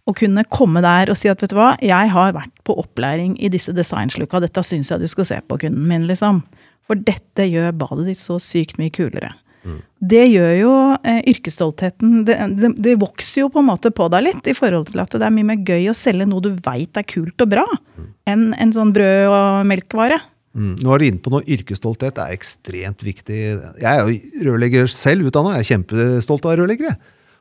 å 0.03 0.15
kunne 0.17 0.43
komme 0.51 0.83
der 0.83 1.11
og 1.11 1.19
si 1.19 1.29
at 1.31 1.43
vet 1.43 1.53
du 1.53 1.57
hva, 1.57 1.73
jeg 1.83 2.11
har 2.11 2.35
vært 2.35 2.55
på 2.67 2.75
opplæring 2.81 3.37
i 3.39 3.51
disse 3.51 3.73
designslukka, 3.75 4.41
dette 4.43 4.65
syns 4.67 4.91
jeg 4.91 5.03
du 5.03 5.07
skal 5.11 5.29
se 5.29 5.39
på, 5.47 5.59
kunden 5.61 5.87
min, 5.87 6.07
liksom. 6.09 6.43
For 6.83 6.99
dette 6.99 7.47
gjør 7.47 7.71
badet 7.79 8.09
ditt 8.09 8.19
så 8.19 8.35
sykt 8.43 8.75
mye 8.81 8.91
kulere. 8.93 9.31
Mm. 9.63 9.77
Det 10.11 10.23
gjør 10.27 10.53
jo 10.57 10.71
eh, 11.07 11.21
yrkesstoltheten 11.31 12.25
det, 12.27 12.35
det, 12.59 12.73
det, 12.83 12.97
vokser 12.99 13.45
jo 13.45 13.51
på 13.53 13.61
en 13.61 13.69
måte 13.69 13.93
på 13.95 14.09
deg 14.11 14.25
litt, 14.25 14.49
i 14.51 14.57
forhold 14.57 14.89
til 14.89 14.99
at 14.99 15.15
det 15.15 15.23
er 15.23 15.31
mye 15.31 15.47
mer 15.53 15.63
gøy 15.63 15.87
å 15.87 15.95
selge 15.95 16.27
noe 16.27 16.43
du 16.43 16.51
veit 16.65 16.99
er 16.99 17.07
kult 17.07 17.45
og 17.45 17.53
bra, 17.55 17.63
mm. 17.95 18.11
enn 18.33 18.45
en 18.59 18.75
sånn 18.75 18.91
brød- 18.95 19.31
og 19.31 19.71
melkvare. 19.71 20.19
Mm. 20.53 20.75
Nå 20.83 20.91
er 20.91 20.99
du 20.99 21.07
inne 21.07 21.23
på 21.23 21.31
noe 21.33 21.47
yrkesstolthet. 21.49 22.19
Er 22.21 22.35
ekstremt 22.35 23.01
viktig. 23.01 23.39
Jeg 23.81 23.87
er 23.89 24.03
jo 24.03 24.51
rørlegger 24.51 24.91
selv 24.91 25.31
utdanna. 25.31 25.55
Jeg 25.55 25.63
er 25.63 25.69
kjempestolt 25.71 26.45
av 26.45 26.59
rørleggere 26.59 26.97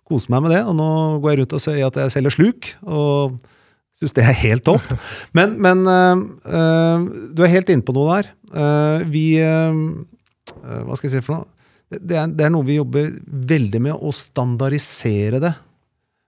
koser 0.09 0.33
meg 0.35 0.45
med 0.45 0.55
det. 0.55 0.62
Og 0.69 0.77
nå 0.79 0.91
går 1.23 1.33
jeg 1.33 1.43
rundt 1.43 1.57
og 1.59 1.65
sier 1.65 1.88
at 1.88 1.99
jeg 2.03 2.15
selger 2.15 2.35
sluk, 2.35 2.71
og 2.85 3.38
syns 3.99 4.17
det 4.17 4.27
er 4.27 4.38
helt 4.43 4.67
topp. 4.67 4.87
Men, 5.37 5.57
men 5.62 5.85
uh, 5.87 7.03
du 7.33 7.45
er 7.45 7.53
helt 7.55 7.71
inne 7.73 7.87
på 7.87 7.95
noe 7.97 8.19
der. 8.19 8.31
Uh, 8.53 9.05
vi 9.09 9.27
uh, 9.41 9.73
Hva 10.61 10.99
skal 10.99 11.09
jeg 11.09 11.15
si 11.15 11.25
for 11.25 11.38
noe? 11.38 11.49
Det 11.93 12.17
er, 12.17 12.31
det 12.33 12.47
er, 12.47 12.53
noe 12.53 12.65
vi 12.65 12.79
jobber 12.79 13.11
veldig 13.53 13.81
med, 13.85 13.93
å 13.93 14.12
standardisere 14.17 15.43
det. 15.43 15.53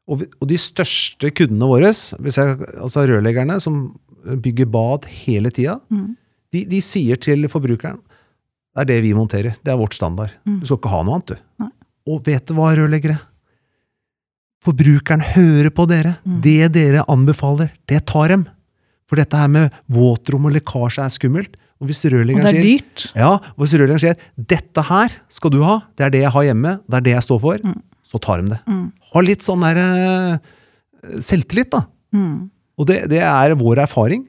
Og, 0.04 0.18
vi, 0.20 0.26
og 0.36 0.48
de 0.50 0.58
største 0.60 1.30
kundene 1.32 1.68
våre, 1.70 1.88
jeg, 1.88 2.58
altså 2.76 3.06
rørleggerne 3.08 3.56
som 3.64 3.86
bygger 4.44 4.68
bad 4.68 5.08
hele 5.24 5.52
tida, 5.54 5.78
mm. 5.88 6.10
de, 6.52 6.66
de, 6.68 6.80
sier 6.84 7.20
til 7.20 7.48
forbrukeren 7.48 8.02
det 8.74 8.82
er 8.82 8.90
det 8.90 9.00
vi 9.04 9.14
monterer. 9.16 9.56
Det 9.62 9.70
er 9.70 9.78
vårt 9.78 9.94
standard. 9.94 10.34
Mm. 10.44 10.58
Du 10.60 10.66
skal 10.66 10.80
ikke 10.80 10.92
ha 10.92 11.02
noe 11.06 11.20
annet, 11.20 11.32
du. 11.32 11.42
Nei. 11.62 11.70
Og 12.10 12.24
vet 12.26 12.44
du 12.48 12.56
hva, 12.58 12.72
rørleggere? 12.74 13.20
Forbrukeren 14.64 15.24
hører 15.34 15.70
på 15.74 15.86
dere. 15.90 16.16
Mm. 16.24 16.40
Det 16.44 16.72
dere 16.74 17.04
anbefaler, 17.12 17.72
det 17.90 18.04
tar 18.10 18.32
dem. 18.32 18.46
For 19.10 19.20
dette 19.20 19.36
her 19.36 19.50
med 19.52 19.74
våtrom 19.92 20.48
og 20.48 20.54
lekkasje 20.56 21.04
er 21.04 21.12
skummelt. 21.12 21.58
Og 21.82 21.90
hvis 21.90 22.04
rørleggeren 22.06 22.46
er 22.48 22.62
sier, 22.64 23.08
ja, 23.18 23.32
hvis 23.58 23.74
rørleggeren 23.74 24.00
sier 24.00 24.20
'dette 24.38 24.84
her 24.88 25.12
skal 25.28 25.52
du 25.52 25.60
ha, 25.66 25.80
det 25.98 26.06
er 26.06 26.12
det 26.14 26.22
jeg 26.22 26.32
har 26.32 26.44
hjemme, 26.46 26.78
det 26.88 26.96
er 26.96 27.04
det 27.04 27.14
jeg 27.16 27.26
står 27.26 27.40
for', 27.42 27.64
mm. 27.66 27.80
så 28.08 28.20
tar 28.22 28.40
de 28.40 28.54
det. 28.54 28.60
Mm. 28.70 28.86
Ha 29.12 29.22
litt 29.26 29.44
sånn 29.44 29.66
der 29.66 29.80
uh, 29.82 31.18
selvtillit, 31.20 31.74
da. 31.74 31.82
Mm. 32.14 32.48
Og 32.78 32.88
det, 32.88 33.02
det, 33.10 33.20
er 33.20 33.58
vår 33.58 33.82
erfaring 33.84 34.24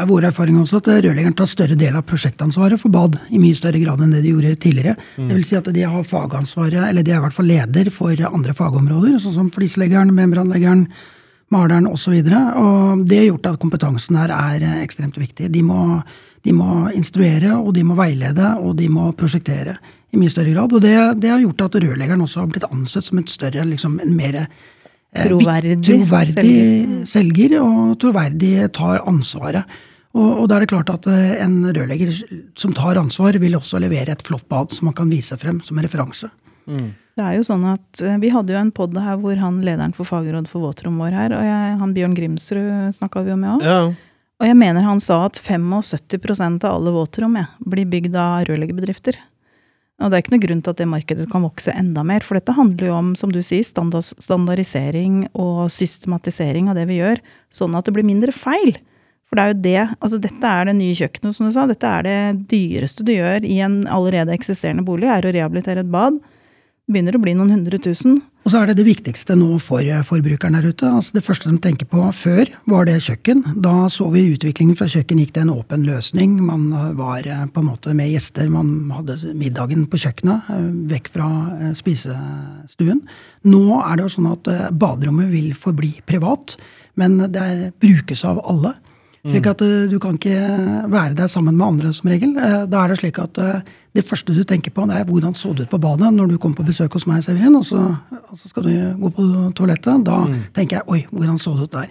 er 0.00 0.08
vår 0.08 0.26
erfaring 0.30 0.58
også 0.60 0.80
at 0.80 0.88
rørleggeren 1.04 1.36
tar 1.36 1.48
større 1.50 1.76
del 1.78 1.96
av 1.98 2.06
prosjektansvaret 2.08 2.80
for 2.80 2.92
bad 2.92 3.18
i 3.30 3.40
mye 3.42 3.56
større 3.56 3.80
grad 3.82 4.02
enn 4.04 4.14
det 4.14 4.22
de 4.24 4.32
gjorde 4.32 4.56
tidligere. 4.62 4.96
Mm. 5.16 5.28
Det 5.28 5.36
vil 5.36 5.46
si 5.46 5.58
at 5.58 5.70
de 5.76 5.86
har 5.92 6.08
fagansvaret, 6.08 6.82
eller 6.88 7.06
de 7.06 7.14
er 7.14 7.20
i 7.20 7.24
hvert 7.24 7.36
fall 7.36 7.50
leder 7.50 7.90
for 7.94 8.24
andre 8.30 8.56
fagområder, 8.56 9.18
sånn 9.22 9.36
som 9.36 9.52
flisleggeren, 9.54 10.12
membranleggeren, 10.16 10.86
maleren 11.50 11.88
osv. 11.90 12.16
Og, 12.22 12.32
og 12.62 13.04
det 13.10 13.22
har 13.22 13.30
gjort 13.30 13.52
at 13.52 13.60
kompetansen 13.62 14.18
her 14.20 14.34
er 14.36 14.66
ekstremt 14.80 15.18
viktig. 15.20 15.50
De 15.52 15.62
må, 15.66 16.00
de 16.46 16.56
må 16.56 16.86
instruere, 16.96 17.56
og 17.58 17.74
de 17.76 17.86
må 17.86 17.98
veilede, 17.98 18.54
og 18.60 18.76
de 18.80 18.88
må 18.92 19.10
prosjektere 19.18 19.76
i 20.10 20.18
mye 20.20 20.32
større 20.32 20.54
grad. 20.54 20.74
Og 20.74 20.84
det, 20.84 20.96
det 21.22 21.32
har 21.34 21.42
gjort 21.42 21.66
at 21.68 21.80
rørleggeren 21.84 22.24
også 22.26 22.44
har 22.44 22.50
blitt 22.54 22.68
ansett 22.70 23.06
som 23.06 23.20
et 23.22 23.32
større, 23.32 23.66
liksom 23.68 24.00
en 24.02 24.16
mer 24.16 24.44
eh, 24.44 25.26
Troverdig, 25.26 25.78
troverdig 25.84 26.34
selger. 26.34 27.06
selger, 27.10 27.60
og 27.64 27.94
troverdig 28.02 28.56
tar 28.76 29.02
ansvaret. 29.10 29.80
Og, 30.16 30.26
og, 30.26 30.44
da 30.50 30.56
er 30.56 30.64
det 30.64 30.72
klart 30.72 30.90
at 30.90 31.06
eh, 31.06 31.36
en 31.44 31.62
rørlegger 31.70 32.10
som 32.58 32.74
tar 32.74 32.98
ansvar, 32.98 33.38
vil 33.38 33.54
også 33.58 33.78
levere 33.82 34.16
et 34.16 34.24
flott 34.26 34.48
bad 34.50 34.72
som 34.74 34.88
man 34.90 34.96
kan 34.98 35.10
vise 35.12 35.36
frem 35.38 35.60
som 35.62 35.78
en 35.78 35.86
referanse. 35.86 36.30
Mm. 36.66 36.90
Det 37.18 37.26
er 37.26 37.36
jo 37.38 37.46
sånn 37.46 37.64
at 37.66 38.02
eh, 38.04 38.18
Vi 38.22 38.30
hadde 38.30 38.54
jo 38.54 38.58
en 38.60 38.72
pod 38.74 38.94
her 38.98 39.18
hvor 39.22 39.38
han 39.40 39.62
lederen 39.64 39.94
for 39.96 40.08
fagråd 40.08 40.50
for 40.50 40.66
våtrom 40.66 40.98
vår 41.02 41.16
her, 41.16 41.34
og 41.36 41.46
jeg, 41.46 41.78
han 41.82 41.96
Bjørn 41.96 42.16
Grimsrud 42.18 42.98
snakka 42.98 43.24
vi 43.26 43.34
jo 43.34 43.38
med 43.40 43.54
òg. 43.56 43.66
Ja. 43.66 43.80
Og 44.40 44.48
jeg 44.48 44.56
mener 44.56 44.86
han 44.86 45.02
sa 45.04 45.26
at 45.26 45.38
75% 45.38 46.64
av 46.64 46.78
alle 46.78 46.94
våtrom 46.94 47.36
ja, 47.36 47.46
blir 47.60 47.88
bygd 47.90 48.16
av 48.16 48.46
rørleggerbedrifter. 48.48 49.18
Og 50.00 50.08
det 50.08 50.16
er 50.16 50.22
ikke 50.24 50.32
noe 50.32 50.42
grunn 50.46 50.62
til 50.64 50.72
at 50.72 50.78
det 50.80 50.88
markedet 50.88 51.26
kan 51.28 51.44
vokse 51.44 51.74
enda 51.76 52.02
mer. 52.08 52.24
For 52.24 52.38
dette 52.38 52.54
handler 52.56 52.88
jo 52.88 52.94
om, 52.96 53.10
som 53.20 53.32
du 53.34 53.42
sier, 53.44 53.66
standardisering 53.68 55.26
og 55.36 55.66
systematisering 55.74 56.70
av 56.72 56.80
det 56.80 56.86
vi 56.88 57.02
gjør, 57.02 57.20
sånn 57.52 57.76
at 57.76 57.84
det 57.84 57.92
blir 57.98 58.08
mindre 58.08 58.32
feil. 58.32 58.78
For 59.30 59.38
det 59.38 59.42
er 59.44 59.52
jo 59.52 59.60
det, 59.62 59.82
altså 60.02 60.18
dette 60.18 60.50
er 60.50 60.66
det 60.66 60.74
nye 60.74 60.98
kjøkkenet, 60.98 61.36
som 61.36 61.46
du 61.46 61.54
sa. 61.54 61.68
Dette 61.70 61.86
er 61.86 62.02
det 62.02 62.18
dyreste 62.50 63.06
du 63.06 63.12
gjør 63.14 63.46
i 63.46 63.60
en 63.62 63.84
allerede 63.86 64.34
eksisterende 64.34 64.82
bolig, 64.82 65.06
er 65.06 65.22
å 65.22 65.30
rehabilitere 65.36 65.84
et 65.84 65.92
bad. 65.92 66.18
Det 66.18 66.96
begynner 66.96 67.14
å 67.14 67.22
bli 67.22 67.36
noen 67.38 67.52
hundre 67.54 67.78
tusen. 67.78 68.16
Og 68.42 68.50
så 68.50 68.64
er 68.64 68.70
det 68.70 68.80
det 68.80 68.86
viktigste 68.88 69.36
nå 69.38 69.60
for 69.62 69.86
eh, 69.86 70.02
forbrukeren 70.02 70.56
der 70.58 70.66
ute. 70.72 70.88
Altså 70.88 71.14
det 71.14 71.22
første 71.22 71.46
de 71.46 71.60
tenker 71.62 71.86
på 71.86 72.02
før, 72.16 72.50
var 72.72 72.88
det 72.88 72.96
kjøkken. 73.04 73.44
Da 73.62 73.86
så 73.94 74.08
vi 74.10 74.24
utviklingen 74.32 74.74
fra 74.74 74.88
kjøkken 74.90 75.22
gikk 75.22 75.36
til 75.36 75.44
en 75.44 75.54
åpen 75.54 75.86
løsning. 75.86 76.40
Man 76.48 76.66
eh, 76.74 76.90
var 76.98 77.22
eh, 77.22 77.46
på 77.54 77.62
en 77.62 77.70
måte 77.70 77.94
med 77.94 78.10
gjester. 78.10 78.50
Man 78.50 78.90
hadde 78.96 79.20
middagen 79.38 79.86
på 79.92 80.02
kjøkkenet, 80.02 80.50
vekk 80.90 81.14
fra 81.14 81.30
spisestuen. 81.78 83.04
Nå 83.46 83.64
er 83.78 83.94
det 83.94 84.08
jo 84.08 84.14
sånn 84.16 84.32
at 84.32 84.54
baderommet 84.74 85.30
vil 85.30 85.52
forbli 85.54 86.00
privat, 86.10 86.58
men 86.98 87.20
det 87.30 87.76
brukes 87.78 88.26
av 88.26 88.42
alle. 88.42 88.74
Slik 89.26 89.46
at 89.50 89.60
eh, 89.60 89.84
du 89.90 89.98
kan 90.00 90.16
ikke 90.16 90.36
være 90.88 91.14
der 91.18 91.28
sammen 91.28 91.56
med 91.56 91.66
andre 91.66 91.92
som 91.92 92.08
regel. 92.08 92.36
Eh, 92.40 92.64
Da 92.70 92.84
er 92.84 92.88
det 92.88 93.00
slik 93.02 93.18
at 93.20 93.38
eh, 93.38 93.60
det 93.92 94.04
første 94.06 94.32
du 94.32 94.44
tenker 94.46 94.70
på, 94.70 94.84
det 94.86 94.96
er 94.96 95.04
hvordan 95.04 95.34
så 95.34 95.50
du 95.52 95.64
ut 95.64 95.70
på 95.70 95.78
badet 95.82 96.12
når 96.14 96.28
du 96.30 96.36
kom 96.38 96.54
på 96.54 96.62
besøk 96.64 96.94
hos 96.94 97.08
meg, 97.10 97.24
Severin, 97.26 97.56
og 97.58 97.64
så, 97.66 97.80
skal 98.46 98.62
du 98.62 98.70
gå 99.00 99.10
på 99.16 99.24
toalettet. 99.58 100.04
Da 100.06 100.20
tenker 100.54 100.78
jeg 100.78 100.86
oi, 100.86 101.00
hvordan 101.10 101.40
så 101.42 101.56
du 101.58 101.64
ut 101.66 101.74
der. 101.74 101.90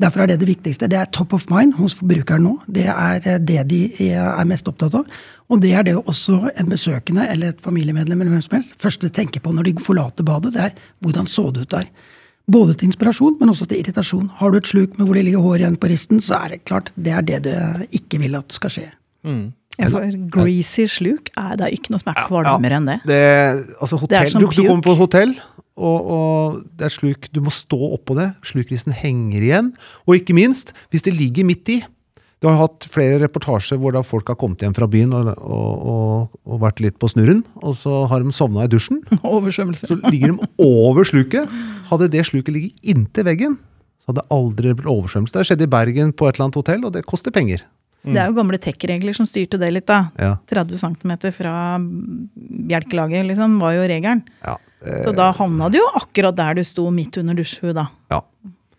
Derfor 0.00 0.24
er 0.24 0.26
det 0.32 0.40
det 0.40 0.48
viktigste. 0.48 0.88
Det 0.88 0.96
er 0.98 1.04
top 1.12 1.34
of 1.36 1.44
mind 1.52 1.74
hos 1.76 1.94
forbrukeren 1.94 2.42
nå. 2.48 2.56
Det 2.66 2.86
er 2.88 3.20
eh, 3.22 3.38
det 3.38 3.66
de 3.68 3.82
er 4.16 4.44
mest 4.48 4.66
opptatt 4.66 4.96
av. 4.96 5.04
Og 5.52 5.60
det 5.62 5.74
er 5.76 5.84
det 5.86 5.94
også 6.00 6.50
en 6.56 6.72
besøkende 6.72 7.28
eller 7.30 7.52
et 7.52 7.60
familiemedlem 7.62 8.20
eller 8.20 8.32
hvem 8.32 8.42
som 8.42 8.56
helst 8.56 8.74
første 8.82 9.12
tenker 9.14 9.44
på 9.44 9.52
når 9.54 9.68
de 9.68 9.76
forlater 9.84 10.24
badet. 10.26 10.54
Det 10.56 10.64
er 10.64 10.72
hvordan 11.04 11.28
så 11.30 11.50
du 11.52 11.60
ut 11.60 11.70
der. 11.70 11.86
Både 12.46 12.76
til 12.78 12.92
inspirasjon, 12.92 13.36
men 13.40 13.50
også 13.50 13.66
til 13.66 13.80
irritasjon. 13.82 14.28
Har 14.38 14.52
du 14.52 14.60
et 14.60 14.68
sluk 14.70 14.98
med 14.98 15.08
hvor 15.08 15.18
det 15.18 15.24
ligger 15.26 15.42
hår 15.42 15.64
igjen 15.64 15.78
på 15.82 15.90
risten, 15.90 16.20
så 16.22 16.38
er 16.44 16.54
det 16.54 16.64
klart 16.68 16.92
det 16.94 17.14
er 17.16 17.24
det 17.26 17.40
du 17.48 17.52
ikke 17.98 18.20
vil 18.22 18.38
at 18.38 18.54
skal 18.54 18.70
skje. 18.70 18.86
Ja, 19.76 19.90
for 19.92 20.06
greasy 20.32 20.86
sluk 20.88 21.28
er 21.36 21.58
det 21.60 21.72
ikke 21.74 21.92
noe 21.92 22.00
som 22.00 22.12
er 22.14 22.22
kvalmere 22.28 22.78
enn 22.78 22.86
det. 22.88 23.00
Det, 23.10 23.18
altså 23.82 23.98
Det 24.06 24.20
er 24.20 24.30
som 24.32 24.40
du, 24.40 24.46
du 24.48 24.62
kommer 24.62 24.86
på 24.86 24.94
et 24.94 25.00
hotell, 25.02 25.34
og, 25.76 26.06
og 26.16 26.62
det 26.78 26.86
er 26.86 26.94
sluk, 26.94 27.28
du 27.34 27.42
må 27.44 27.52
stå 27.52 27.80
oppå 27.98 28.16
det. 28.16 28.30
Slukristen 28.46 28.94
henger 28.96 29.42
igjen. 29.44 29.74
Og 30.06 30.22
ikke 30.22 30.36
minst, 30.38 30.72
hvis 30.94 31.04
det 31.04 31.12
ligger 31.18 31.44
midt 31.44 31.68
i. 31.74 31.82
Du 32.44 32.50
har 32.50 32.58
hatt 32.60 32.84
flere 32.92 33.16
reportasjer 33.22 33.78
hvor 33.80 33.94
da 33.96 34.02
folk 34.04 34.28
har 34.28 34.36
kommet 34.36 34.60
hjem 34.60 34.74
fra 34.76 34.88
byen 34.92 35.14
og, 35.16 35.30
og, 35.40 35.86
og, 35.92 36.34
og 36.44 36.58
vært 36.66 36.82
litt 36.84 36.98
på 37.00 37.08
snurren, 37.08 37.40
og 37.64 37.72
så 37.78 38.02
har 38.10 38.20
de 38.20 38.34
sovna 38.36 38.66
i 38.66 38.72
dusjen. 38.72 39.00
Oversvømmelse. 39.24 39.88
Så 39.88 39.96
ligger 40.12 40.34
de 40.34 40.50
over 40.60 41.08
sluket. 41.08 41.48
Hadde 41.88 42.10
det 42.12 42.26
sluket 42.28 42.52
ligget 42.52 42.92
inntil 42.92 43.24
veggen, 43.30 43.56
så 44.02 44.10
hadde 44.12 44.20
det 44.20 44.36
aldri 44.36 44.74
blitt 44.76 44.90
oversvømmelse. 44.92 45.32
Det 45.38 45.46
skjedde 45.48 45.64
i 45.64 45.72
Bergen 45.78 46.12
på 46.12 46.28
et 46.28 46.36
eller 46.36 46.48
annet 46.50 46.60
hotell, 46.60 46.84
og 46.84 46.92
det 46.98 47.06
koster 47.08 47.32
penger. 47.34 47.64
Det 48.06 48.20
er 48.22 48.28
jo 48.30 48.36
gamle 48.36 48.58
tech-regler 48.62 49.16
som 49.16 49.26
styrte 49.26 49.58
det 49.58 49.72
litt, 49.74 49.88
da. 49.88 50.12
Ja. 50.20 50.36
30 50.46 50.78
cm 50.78 51.14
fra 51.34 51.54
bjelkelaget, 52.70 53.26
liksom, 53.32 53.56
var 53.58 53.74
jo 53.74 53.88
regelen. 53.90 54.22
Ja, 54.44 54.54
Så 54.84 55.14
da 55.16 55.32
havna 55.34 55.66
du 55.72 55.80
jo 55.80 55.88
akkurat 55.98 56.36
der 56.38 56.54
du 56.54 56.62
sto 56.68 56.84
midt 56.94 57.16
under 57.18 57.34
dusjhuet, 57.34 57.74
da. 57.80 57.88
ja. 58.12 58.20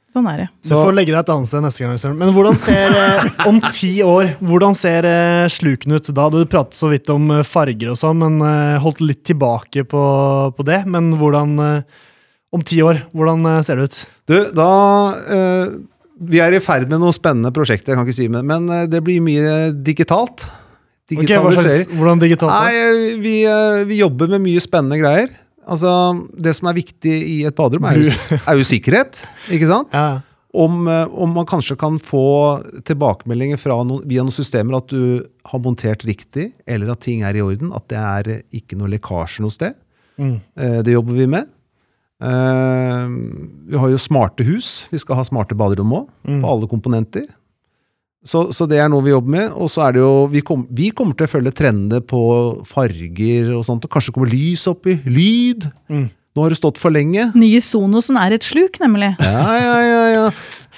Sånn 0.08 0.28
er 0.32 0.38
det. 0.40 0.46
Du 0.64 0.72
får 0.72 0.94
legge 0.96 1.12
deg 1.12 1.20
et 1.20 1.30
annet 1.34 1.50
sted 1.50 1.64
neste 1.66 1.84
gang. 1.84 2.16
Men 2.16 2.30
hvordan 2.32 2.56
ser, 2.62 2.94
eh, 2.96 3.26
om 3.50 3.58
ti 3.76 3.90
år, 4.06 4.30
hvordan 4.40 4.76
ser 4.78 5.04
eh, 5.06 5.48
sluken 5.52 5.98
ut 5.98 6.08
da? 6.16 6.30
Du 6.32 6.40
pratet 6.48 6.80
så 6.80 6.88
vidt 6.94 7.12
om 7.12 7.26
eh, 7.36 7.44
farger 7.44 7.92
og 7.92 8.00
sånn, 8.00 8.22
men 8.24 8.38
eh, 8.40 8.78
holdt 8.84 9.04
litt 9.04 9.26
tilbake 9.28 9.84
på, 9.92 10.04
på 10.56 10.66
det. 10.70 10.86
Men 10.88 11.12
hvordan, 11.20 11.58
eh, 11.60 12.06
om 12.56 12.64
ti 12.64 12.80
år, 12.88 13.02
hvordan 13.12 13.44
eh, 13.52 13.60
ser 13.68 13.82
det 13.82 13.90
ut? 13.90 14.00
Du, 14.32 14.38
da 14.56 14.70
eh, 15.28 15.76
Vi 16.18 16.40
er 16.42 16.56
i 16.56 16.64
ferd 16.64 16.88
med 16.90 17.04
noe 17.04 17.14
spennende 17.14 17.52
prosjekter, 17.54 17.92
jeg 17.92 18.00
kan 18.00 18.08
ikke 18.08 18.18
si 18.18 18.30
men, 18.32 18.48
men 18.48 18.72
eh, 18.74 18.88
det 18.90 19.04
blir 19.06 19.20
mye 19.22 19.74
digitalt. 19.76 20.48
Okay, 21.12 21.36
hva 21.40 21.52
slags, 21.56 21.92
hvordan 21.92 22.24
digitalt? 22.24 22.52
da? 22.52 22.64
Nei, 22.64 23.20
vi, 23.24 23.36
eh, 23.48 23.84
vi 23.88 24.00
jobber 24.02 24.32
med 24.34 24.44
mye 24.48 24.64
spennende 24.64 24.98
greier. 25.04 25.30
Altså, 25.68 25.92
Det 26.38 26.54
som 26.56 26.70
er 26.70 26.78
viktig 26.78 27.12
i 27.28 27.38
et 27.48 27.56
baderom, 27.58 27.84
er 27.90 27.98
jo, 28.00 28.12
er 28.48 28.56
jo 28.62 28.64
sikkerhet. 28.68 29.24
ikke 29.52 29.68
sant? 29.68 29.92
Ja. 29.94 30.22
Om, 30.58 30.88
eh, 30.88 31.08
om 31.12 31.34
man 31.36 31.46
kanskje 31.46 31.76
kan 31.78 32.00
få 32.02 32.22
tilbakemeldinger 32.88 33.60
fra 33.60 33.76
noen, 33.86 34.06
via 34.08 34.24
noen 34.24 34.34
systemer 34.34 34.78
at 34.80 34.88
du 34.90 35.26
har 35.52 35.60
montert 35.62 36.06
riktig, 36.08 36.54
eller 36.66 36.90
at 36.96 37.02
ting 37.04 37.22
er 37.28 37.36
i 37.38 37.44
orden. 37.44 37.74
At 37.76 37.88
det 37.92 38.00
er 38.00 38.32
ikke 38.56 38.78
noe 38.80 38.90
lekkasje 38.96 39.44
noe 39.44 39.54
sted. 39.54 39.76
Mm. 40.18 40.40
Eh, 40.58 40.80
Det 40.88 40.96
jobber 40.96 41.14
vi 41.20 41.28
med. 41.28 41.50
Eh, 42.24 43.08
Vi 43.70 43.78
har 43.78 43.90
jo 43.92 43.98
smarte 44.02 44.44
hus. 44.48 44.86
Vi 44.92 44.98
skal 45.04 45.20
ha 45.20 45.24
smarte 45.28 45.54
baderom 45.58 45.92
òg, 45.94 46.08
Mm. 46.26 46.42
på 46.42 46.48
alle 46.50 46.68
komponenter. 46.72 47.28
Så, 48.28 48.48
så 48.56 48.68
det 48.70 48.82
er 48.84 48.92
noe 48.92 49.06
vi 49.06 49.14
jobber 49.14 49.34
med. 49.38 49.56
Og 49.56 49.72
så 49.72 49.88
er 49.88 49.96
det 49.96 50.04
jo 50.04 50.28
Vi, 50.32 50.44
kom, 50.46 50.68
vi 50.76 50.92
kommer 50.96 51.18
til 51.18 51.28
å 51.28 51.32
følge 51.32 51.56
trendene 51.56 52.04
på 52.04 52.22
farger 52.68 53.54
og 53.56 53.66
sånt. 53.68 53.88
Og 53.88 53.94
kanskje 53.94 54.12
det 54.12 54.18
kommer 54.20 54.34
lys 54.34 54.68
oppi. 54.70 55.00
Lyd. 55.08 55.70
Mm. 55.88 56.08
Nå 56.38 56.44
har 56.46 56.54
det 56.54 56.60
stått 56.60 56.78
for 56.78 56.94
lenge. 56.94 57.32
Nye 57.34 57.60
Sonosen 57.66 58.20
er 58.22 58.36
et 58.36 58.46
sluk, 58.46 58.78
nemlig. 58.84 59.16
Ja, 59.24 59.56
ja, 59.58 59.78
ja, 59.82 60.02
ja. 60.14 60.26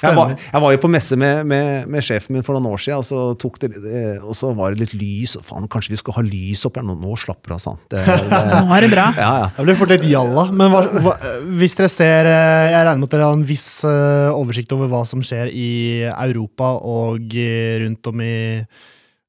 Jeg 0.03 0.15
var, 0.17 0.33
jeg 0.39 0.62
var 0.63 0.73
jo 0.75 0.79
på 0.83 0.89
messe 0.91 1.17
med, 1.19 1.41
med, 1.49 1.88
med 1.91 2.05
sjefen 2.05 2.35
min 2.38 2.45
for 2.45 2.55
noen 2.55 2.69
år 2.71 2.81
siden, 2.83 3.01
og 3.01 3.07
så, 3.07 3.23
tok 3.41 3.59
det, 3.63 3.69
det- 3.83 4.19
og 4.23 4.35
så 4.38 4.51
var 4.57 4.71
det 4.75 4.83
litt 4.85 4.93
lys. 4.99 5.35
Faen, 5.45 5.67
kanskje 5.71 5.93
vi 5.95 5.99
skal 6.01 6.15
ha 6.19 6.23
lys 6.25 6.63
opp 6.69 6.79
her? 6.79 6.85
Nå, 6.88 6.95
nå 7.01 7.15
slapper 7.19 7.55
av, 7.57 7.63
sant. 7.63 7.81
Det, 7.91 8.03
det, 8.07 8.29
Nå 8.29 8.75
er 8.77 8.85
det 8.88 8.91
bra. 8.93 9.07
ja, 9.17 9.31
ja. 9.43 9.49
Jeg 9.57 9.67
blir 9.69 9.79
fort 9.81 9.93
litt 9.95 10.05
jalla. 10.09 10.45
Men 10.51 10.71
hva, 10.73 10.83
hva, 11.05 11.15
hvis 11.59 11.75
dere 11.79 11.89
ser 11.91 12.29
eh, 12.29 12.69
Jeg 12.73 12.85
regner 12.88 13.01
med 13.03 13.09
at 13.09 13.17
dere 13.17 13.27
har 13.31 13.35
en 13.39 13.47
viss 13.49 13.67
eh, 13.88 14.29
oversikt 14.35 14.71
over 14.77 14.91
hva 14.91 15.03
som 15.09 15.23
skjer 15.25 15.51
i 15.51 15.69
Europa 16.13 16.75
og 16.79 17.35
eh, 17.35 17.75
rundt 17.83 18.09
om 18.13 18.23
i 18.25 18.33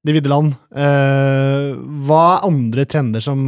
de 0.00 0.14
vidde 0.16 0.30
land. 0.33 0.54
Eh, 0.72 1.74
hva 2.09 2.20
er 2.38 2.46
andre 2.48 2.87
trender 2.88 3.20
som 3.24 3.40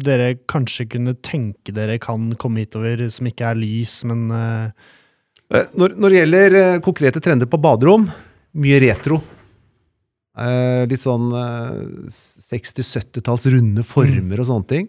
dere 0.00 0.30
kanskje 0.48 0.86
kunne 0.94 1.12
tenke 1.20 1.74
dere 1.76 1.98
kan 2.00 2.30
komme 2.40 2.62
hitover, 2.64 3.02
som 3.12 3.28
ikke 3.28 3.50
er 3.52 3.60
lys, 3.60 3.98
men 4.08 4.30
eh, 4.32 4.48
Eh, 4.70 4.96
Når, 5.50 5.96
når 5.98 6.12
det 6.12 6.18
gjelder 6.20 6.56
eh, 6.60 6.80
konkrete 6.84 7.22
trender 7.22 7.48
på 7.50 7.58
baderom, 7.58 8.06
mye 8.62 8.78
retro. 8.82 9.18
Eh, 10.38 10.84
litt 10.90 11.02
sånn 11.02 11.32
eh, 11.34 11.80
60-70-talls 12.10 13.48
runde 13.56 13.84
former 13.86 14.42
og 14.42 14.50
sånne 14.52 14.70
ting. 14.70 14.86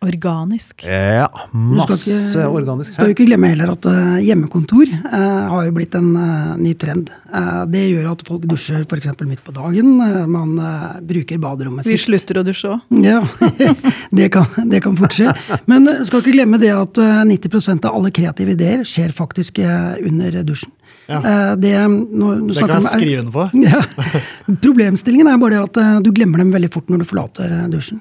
Organisk. 0.00 0.80
Ja, 0.88 1.26
skal 1.28 1.50
masse 1.52 2.10
ikke- 2.40 2.44
organisk. 2.48 2.94
Skal 2.94 3.10
jo 3.10 3.12
ikke 3.12 3.26
glemme 3.28 3.50
heller 3.52 3.72
at 3.74 3.84
eh, 3.84 4.14
hjemmekontor 4.24 4.88
eh, 4.88 5.48
har 5.52 5.66
jo 5.66 5.72
blitt 5.76 5.94
en 5.98 6.06
eh, 6.16 6.54
ny 6.56 6.72
trend. 6.80 7.10
Eh, 7.28 7.66
det 7.68 7.82
gjør 7.90 8.06
at 8.14 8.22
folk 8.26 8.46
dusjer 8.48 8.86
f.eks. 8.88 9.10
midt 9.28 9.42
på 9.44 9.52
dagen. 9.52 9.90
Eh, 10.00 10.24
man 10.26 10.54
eh, 10.56 11.00
bruker 11.04 11.36
baderommet 11.42 11.84
Vi 11.84 11.98
sitt. 11.98 12.06
slutter 12.08 12.40
å 12.40 12.44
dusje 12.48 12.70
òg. 12.72 12.80
Ja, 13.04 13.20
det 14.16 14.30
kan, 14.32 14.48
det 14.72 14.80
kan 14.86 14.96
fort 14.96 15.12
skje. 15.18 15.34
Men 15.68 15.84
skal 16.08 16.24
ikke 16.24 16.32
glemme 16.38 16.62
det 16.64 16.72
at 16.72 16.96
eh, 17.04 17.20
90% 17.34 17.84
av 17.84 18.00
alle 18.00 18.10
kreative 18.16 18.56
ideer 18.56 18.86
skjer 18.88 19.12
faktisk 19.12 19.60
eh, 19.60 20.00
under 20.00 20.40
dusjen. 20.48 20.72
Ja. 21.10 21.20
Eh, 21.20 21.52
Det, 21.60 21.74
når, 21.90 22.40
nå 22.40 22.54
det 22.54 22.64
kan 22.64 22.72
jeg 22.72 22.86
om- 22.86 22.90
skrive 22.96 23.20
under 23.26 23.36
på. 23.36 23.50
ja. 23.68 24.56
Problemstillingen 24.64 25.28
er 25.28 25.36
bare 25.44 25.60
det 25.60 25.62
at 25.68 26.02
du 26.08 26.10
glemmer 26.16 26.40
dem 26.40 26.56
veldig 26.56 26.72
fort 26.72 26.88
når 26.88 27.04
du 27.04 27.08
forlater 27.12 27.56
dusjen. 27.68 28.00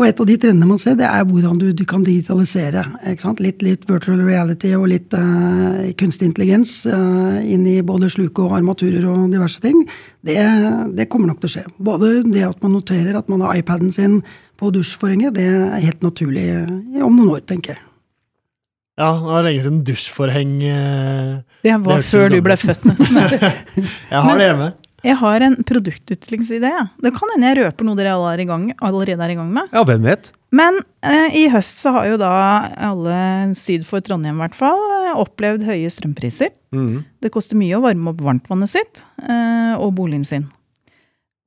Og 0.00 0.06
et 0.08 0.20
av 0.22 0.24
de 0.24 0.34
trendene 0.40 0.64
man 0.64 0.78
ser, 0.80 0.94
det 0.96 1.04
er 1.04 1.26
hvordan 1.28 1.58
du, 1.60 1.66
du 1.76 1.82
kan 1.84 2.00
digitalisere. 2.00 2.86
Ikke 3.10 3.26
sant? 3.26 3.42
Litt, 3.44 3.60
litt 3.60 3.82
virtual 3.84 4.22
reality 4.24 4.70
og 4.72 4.86
litt 4.88 5.12
uh, 5.12 5.90
kunstig 6.00 6.30
intelligens 6.30 6.72
uh, 6.88 7.36
inn 7.44 7.66
i 7.68 7.82
både 7.84 8.08
sluk 8.08 8.40
og 8.40 8.54
armaturer 8.56 9.04
og 9.12 9.26
diverse 9.28 9.60
ting. 9.60 9.82
Det, 10.24 10.38
det 10.96 11.04
kommer 11.12 11.28
nok 11.28 11.42
til 11.44 11.50
å 11.50 11.52
skje. 11.52 11.66
Både 11.90 12.14
det 12.24 12.46
at 12.48 12.64
man 12.64 12.78
noterer 12.78 13.20
at 13.20 13.28
man 13.28 13.44
har 13.44 13.60
iPaden 13.60 13.92
sin 13.92 14.22
på 14.56 14.72
dusjforhenget, 14.72 15.36
det 15.36 15.44
er 15.52 15.84
helt 15.84 16.00
naturlig 16.04 16.48
eh, 16.48 17.04
om 17.04 17.12
noen 17.20 17.34
år, 17.36 17.44
tenker 17.48 17.76
jeg. 17.76 17.84
Ja, 19.00 19.12
det 19.16 19.28
var 19.28 19.44
lenge 19.46 19.64
siden 19.64 19.84
dusjforheng 19.84 20.50
Det 20.60 21.68
Det 21.68 21.76
var 21.84 22.00
det 22.00 22.08
før 22.08 22.32
du 22.32 22.40
ble 22.44 22.56
født, 22.60 22.88
nesten. 22.88 23.20
Jeg 24.10 24.16
har 24.16 24.32
Men- 24.32 24.40
det 24.40 24.48
hjemme. 24.48 24.72
Jeg 25.06 25.16
har 25.20 25.44
en 25.44 25.56
produktutviklingsidé. 25.64 26.72
Det 27.00 27.12
kan 27.16 27.32
hende 27.34 27.48
jeg 27.48 27.58
røper 27.62 27.88
noe 27.88 27.98
dere 27.98 28.12
alle 28.16 28.34
er 28.34 28.42
i 28.44 28.48
gang, 28.50 28.68
allerede 28.84 29.24
er 29.24 29.32
i 29.32 29.38
gang 29.38 29.50
med. 29.54 29.70
Ja, 29.72 29.84
hvem 29.88 30.04
vet? 30.04 30.32
Men 30.56 30.80
eh, 31.06 31.36
i 31.40 31.44
høst 31.52 31.80
så 31.80 31.92
har 31.94 32.08
jo 32.10 32.18
da 32.20 32.30
alle 32.90 33.18
syd 33.56 33.86
for 33.86 34.02
Trondheim 34.04 34.40
i 34.40 34.44
hvert 34.44 34.58
fall 34.58 34.80
eh, 34.98 35.12
opplevd 35.22 35.64
høye 35.68 35.90
strømpriser. 35.94 36.50
Mm. 36.74 37.04
Det 37.22 37.32
koster 37.32 37.58
mye 37.58 37.78
å 37.78 37.84
varme 37.84 38.12
opp 38.12 38.24
varmtvannet 38.24 38.72
sitt 38.72 39.04
eh, 39.24 39.74
og 39.78 39.94
boligen 39.98 40.26
sin. 40.26 40.48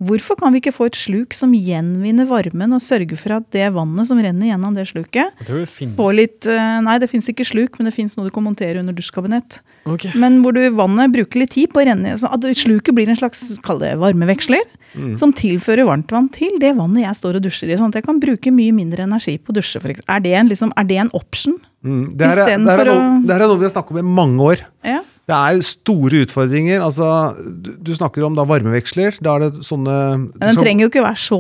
Hvorfor 0.08 0.38
kan 0.40 0.54
vi 0.54 0.62
ikke 0.62 0.74
få 0.76 0.88
et 0.90 0.98
sluk 0.98 1.36
som 1.38 1.54
gjenvinner 1.56 2.28
varmen 2.30 2.76
og 2.76 2.84
sørge 2.84 3.18
for 3.20 3.38
at 3.38 3.48
det 3.56 3.70
vannet 3.76 4.10
som 4.10 4.20
renner 4.22 4.52
gjennom 4.52 4.76
det 4.78 4.88
sluket, 4.90 5.34
det 5.48 5.66
får 5.98 6.14
litt 6.18 6.50
eh, 6.50 6.78
Nei, 6.84 6.98
det 7.02 7.10
fins 7.12 7.30
ikke 7.32 7.48
sluk, 7.48 7.80
men 7.80 7.90
det 7.90 7.96
fins 7.96 8.18
noe 8.18 8.28
du 8.28 8.34
kan 8.34 8.46
montere 8.46 8.82
under 8.82 8.96
dusjkabinett. 8.96 9.62
Okay. 9.90 10.14
Men 10.20 10.42
hvor 10.44 10.56
du 10.56 10.62
vannet 10.76 11.14
bruker 11.14 11.44
litt 11.44 11.54
tid 11.56 11.72
på 11.74 11.82
å 11.82 11.88
renne 11.88 12.16
At 12.16 12.46
sluket 12.56 12.96
blir 12.96 13.10
en 13.12 13.20
slags 13.20 13.42
kall 13.66 13.82
det 13.84 13.96
varmeveksler. 14.02 14.64
Mm. 14.94 15.14
Som 15.18 15.32
tilfører 15.34 15.88
varmtvann 15.88 16.28
til 16.34 16.60
det 16.62 16.76
vannet 16.78 17.08
jeg 17.08 17.18
står 17.18 17.40
og 17.40 17.46
dusjer 17.48 17.72
i. 17.72 17.78
Sånn 17.80 17.94
at 17.94 17.98
jeg 17.98 18.06
kan 18.06 18.20
bruke 18.22 18.54
mye 18.54 18.74
mindre 18.76 19.08
energi 19.08 19.40
på 19.42 19.54
å 19.54 19.58
dusje. 19.58 19.82
Er, 19.82 20.22
det 20.24 20.36
en, 20.38 20.52
liksom, 20.52 20.74
er 20.78 20.90
det 20.90 21.00
en 21.02 21.10
option? 21.18 21.58
Mm. 21.82 22.04
Det, 22.14 22.30
her 22.30 22.44
er, 22.44 22.54
det, 22.54 22.70
her 22.70 22.84
er 22.86 22.92
noe, 22.92 23.08
det 23.26 23.34
her 23.34 23.46
er 23.46 23.52
noe 23.52 23.62
vi 23.62 23.68
har 23.68 23.74
snakket 23.74 23.96
om 23.96 24.04
i 24.04 24.06
mange 24.22 24.52
år. 24.54 24.64
Ja. 24.86 25.02
Det 25.30 25.36
er 25.36 25.62
store 25.64 26.24
utfordringer. 26.26 26.82
Altså, 26.84 27.08
du, 27.40 27.72
du 27.80 27.94
snakker 27.96 28.26
om 28.28 28.36
da 28.36 28.46
varmeveksler. 28.48 29.20
Da 29.24 29.38
er 29.38 29.46
det 29.46 29.68
sånne 29.68 29.96
Men 30.26 30.42
den 30.42 30.60
trenger 30.60 30.88
jo 30.88 30.92
ikke 30.92 31.06
være 31.06 31.22
så 31.22 31.40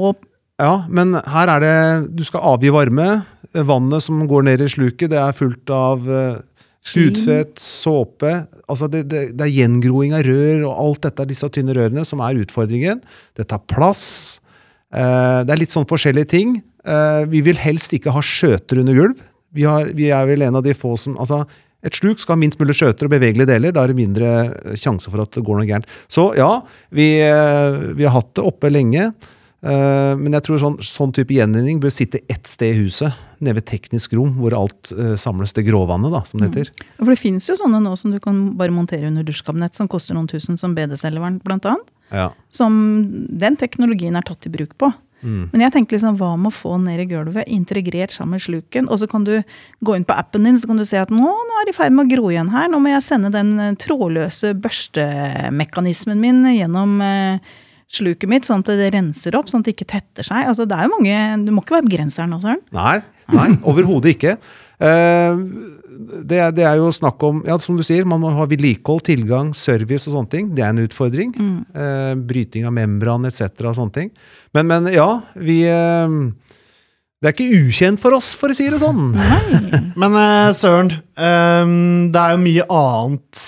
Ja, 0.62 0.86
men 0.88 1.17
her 1.17 1.52
er 1.52 1.63
det 1.63 1.76
Du 2.15 2.24
skal 2.28 2.46
avgi 2.54 2.72
varme. 2.74 3.10
Vannet 3.54 4.06
som 4.06 4.24
går 4.30 4.48
ned 4.48 4.63
i 4.65 4.72
sluket, 4.72 5.12
det 5.12 5.19
er 5.22 5.36
fullt 5.38 5.69
av 5.69 6.08
uh, 6.10 6.39
hudfett, 6.96 7.60
såpe 7.62 8.32
Altså 8.72 8.88
det, 8.89 9.04
det, 9.12 9.22
det 9.38 9.46
er 9.46 9.52
gjengroing 9.54 10.15
av 10.17 10.24
rør 10.26 10.63
og 10.69 10.80
alt 10.86 11.04
dette, 11.06 11.28
disse 11.30 11.50
tynne 11.54 11.76
rørene, 11.76 12.06
som 12.08 12.24
er 12.26 12.39
utfordringen. 12.41 13.04
Det 13.38 13.46
tar 13.52 13.62
plass. 13.69 14.39
Eh, 14.93 15.41
det 15.46 15.54
er 15.54 15.60
litt 15.60 15.74
sånn 15.74 15.89
forskjellige 15.89 16.32
ting. 16.32 16.56
Eh, 16.86 17.24
vi 17.30 17.43
vil 17.46 17.60
helst 17.60 17.93
ikke 17.93 18.13
ha 18.15 18.24
skjøter 18.24 18.82
under 18.82 18.98
gulv. 18.98 19.22
Vi, 19.54 19.67
har, 19.69 19.91
vi 19.93 20.10
er 20.10 20.26
vel 20.30 20.46
en 20.48 20.58
av 20.58 20.65
de 20.65 20.74
få 20.74 20.96
som 20.98 21.17
altså, 21.22 21.43
et 21.84 22.00
sluk 22.00 22.22
skal 22.22 22.38
ha 22.38 22.41
minst 22.41 22.60
mulig 22.62 22.76
skjøter 22.80 23.08
og 23.08 23.13
bevegelige 23.13 23.50
deler. 23.50 23.74
Da 23.76 23.84
er 23.84 23.91
det 23.91 24.00
mindre 24.00 24.32
eh, 24.48 24.80
sjanse 24.80 25.12
for 25.12 25.24
at 25.24 25.36
det 25.36 25.43
går 25.46 25.60
noe 25.60 25.69
gærent. 25.69 25.89
Så 26.12 26.30
ja, 26.39 26.50
vi, 26.96 27.08
eh, 27.24 27.80
vi 27.98 28.08
har 28.08 28.15
hatt 28.15 28.34
det 28.39 28.46
oppe 28.48 28.72
lenge. 28.72 29.12
Eh, 29.63 30.13
Men 30.19 30.36
jeg 30.38 30.46
tror 30.48 30.62
sånn, 30.63 30.80
sånn 30.84 31.13
type 31.15 31.36
gjenvinning 31.36 31.82
bør 31.84 31.93
sitte 31.93 32.24
ett 32.32 32.48
sted 32.48 32.76
i 32.76 32.82
huset, 32.86 33.12
nede 33.43 33.60
ved 33.60 33.67
teknisk 33.67 34.13
rom, 34.15 34.38
hvor 34.39 34.56
alt 34.56 34.93
samles. 35.19 35.52
Det 35.52 35.65
gråvannet, 35.67 36.13
da, 36.13 36.22
som 36.24 36.39
det 36.39 36.52
heter. 36.52 36.69
For 37.02 37.12
det 37.12 37.19
finnes 37.19 37.48
jo 37.50 37.58
sånne 37.60 37.82
nå 37.84 37.91
som 38.00 38.13
du 38.13 38.19
kan 38.24 38.54
bare 38.60 38.72
montere 38.72 39.10
under 39.10 39.26
dusjkabinett, 39.28 39.76
som 39.76 39.89
koster 39.91 40.15
noen 40.15 40.30
tusen, 40.32 40.56
som 40.60 40.76
BD-selgeren 40.78 41.41
annet. 41.43 41.89
Ja. 42.13 42.30
Som 42.54 42.78
den 43.28 43.58
teknologien 43.60 44.15
er 44.15 44.24
tatt 44.24 44.48
i 44.48 44.54
bruk 44.54 44.78
på. 44.80 44.93
Mm. 45.23 45.47
Men 45.53 45.65
jeg 45.65 45.73
tenker 45.77 45.97
liksom, 45.97 46.17
hva 46.19 46.33
med 46.38 46.51
å 46.51 46.55
få 46.55 46.77
ned 46.83 47.01
i 47.01 47.07
gulvet, 47.09 47.49
integrert 47.51 48.13
sammen 48.13 48.38
med 48.38 48.45
sluken, 48.45 48.89
og 48.91 48.99
så 49.01 49.07
kan 49.09 49.25
du 49.27 49.36
gå 49.86 49.97
inn 49.97 50.07
på 50.07 50.17
appen 50.19 50.47
din, 50.47 50.59
så 50.59 50.69
kan 50.69 50.79
du 50.79 50.86
se 50.88 50.99
at 50.99 51.13
nå, 51.13 51.23
nå 51.23 51.59
er 51.59 51.67
det 51.67 51.75
i 51.75 51.77
ferd 51.77 51.95
med 51.95 52.05
å 52.05 52.13
gro 52.13 52.31
igjen 52.33 52.51
her, 52.53 52.69
nå 52.71 52.81
må 52.83 52.91
jeg 52.91 53.05
sende 53.07 53.33
den 53.33 53.53
eh, 53.63 53.75
trådløse 53.81 54.53
børstemekanismen 54.63 56.19
min 56.21 56.43
gjennom 56.51 56.97
eh, 57.05 57.53
sluket 57.93 58.29
mitt, 58.29 58.47
sånn 58.49 58.65
at 58.65 58.73
det 58.79 58.91
renser 58.95 59.38
opp, 59.38 59.49
sånn 59.51 59.63
at 59.63 59.69
det 59.69 59.77
ikke 59.77 59.91
tetter 59.93 60.27
seg. 60.27 60.49
Altså, 60.49 60.67
det 60.69 60.77
er 60.77 60.88
jo 60.88 60.95
mange, 60.95 61.17
du 61.45 61.53
må 61.53 61.63
ikke 61.63 61.77
være 61.77 61.88
begrenseren 61.88 62.33
nå, 62.33 62.41
Søren. 62.43 62.63
Nei, 62.75 62.99
nei 63.33 63.49
overhodet 63.69 64.15
ikke. 64.15 64.38
Eh, 64.83 65.43
det, 66.25 66.38
er- 66.39 66.53
det 66.56 66.63
er 66.65 66.77
jo 66.82 66.89
snakk 66.95 67.21
om, 67.27 67.41
ja, 67.47 67.58
som 67.62 67.77
du 67.77 67.84
sier, 67.86 68.06
man 68.10 68.21
må 68.23 68.32
ha 68.38 68.45
vedlikehold, 68.49 69.03
tilgang, 69.08 69.53
service 69.58 70.08
og 70.10 70.15
sånne 70.17 70.29
ting. 70.34 70.49
Det 70.56 70.63
er 70.65 70.71
en 70.73 70.84
utfordring. 70.86 71.34
Eh, 71.75 72.13
bryting 72.29 72.65
av 72.69 72.73
membran 72.75 73.25
etc. 73.29 73.49
og 73.69 73.75
sånne 73.77 73.93
ting. 73.99 74.10
Men, 74.53 74.67
men 74.71 74.89
ja, 74.93 75.10
vi 75.36 75.62
eh, 75.69 76.17
Det 77.23 77.29
er 77.29 77.36
ikke 77.38 77.62
ukjent 77.69 78.01
for 78.03 78.12
oss, 78.17 78.34
for 78.36 78.51
å 78.51 78.56
si 78.58 78.65
det 78.67 78.82
sånn. 78.82 79.13
Men 80.01 80.15
eh, 80.19 80.49
Søren, 80.60 80.89
ehm, 81.15 82.10
det 82.12 82.19
er 82.19 82.34
jo 82.34 82.41
mye 82.43 82.65
annet 82.67 83.43